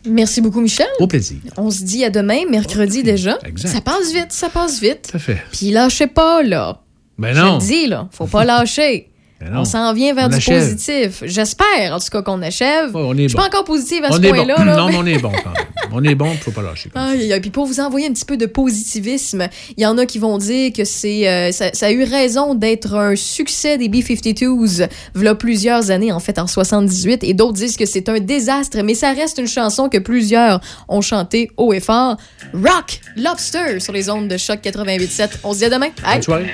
[0.09, 0.87] Merci beaucoup, Michel.
[1.01, 1.39] Au plaisir.
[1.57, 3.39] On se dit à demain, mercredi déjà.
[3.45, 3.69] Exact.
[3.71, 5.09] Ça passe vite, ça passe vite.
[5.11, 5.43] Ça fait.
[5.53, 6.81] Puis lâchez pas, là.
[7.19, 7.55] Ben Je non.
[7.55, 8.09] le dis, là.
[8.13, 9.09] Faut pas lâcher.
[9.41, 9.53] Ben.
[9.55, 10.63] On s'en vient vers du achève.
[10.63, 11.23] positif.
[11.27, 12.97] J'espère, en tout cas, qu'on achève.
[12.97, 13.43] on est Je suis bon.
[13.43, 14.29] pas encore positive à On ce bon.
[14.31, 14.65] point-là.
[14.65, 15.67] là, Non, mais- on est bon quand même.
[15.93, 16.91] On est bon, il faut pas lâcher.
[16.95, 17.39] Aïe.
[17.41, 20.37] Puis pour vous envoyer un petit peu de positivisme, il y en a qui vont
[20.39, 25.35] dire que c'est euh, ça, ça a eu raison d'être un succès des B-52s v'là
[25.35, 29.13] plusieurs années, en fait, en 78, et d'autres disent que c'est un désastre, mais ça
[29.13, 32.17] reste une chanson que plusieurs ont chantée haut et fort.
[32.53, 35.29] Rock Lobster sur les ondes de Choc 88.7.
[35.45, 35.89] On se dit à demain.
[36.03, 36.15] Bye.
[36.15, 36.47] Bonne soirée.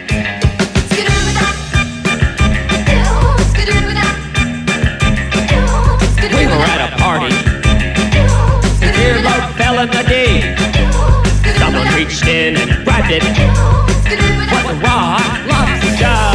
[9.82, 10.54] on the day.
[11.59, 13.24] Someone reached in and grabbed it.
[14.52, 16.31] What a rock lobster!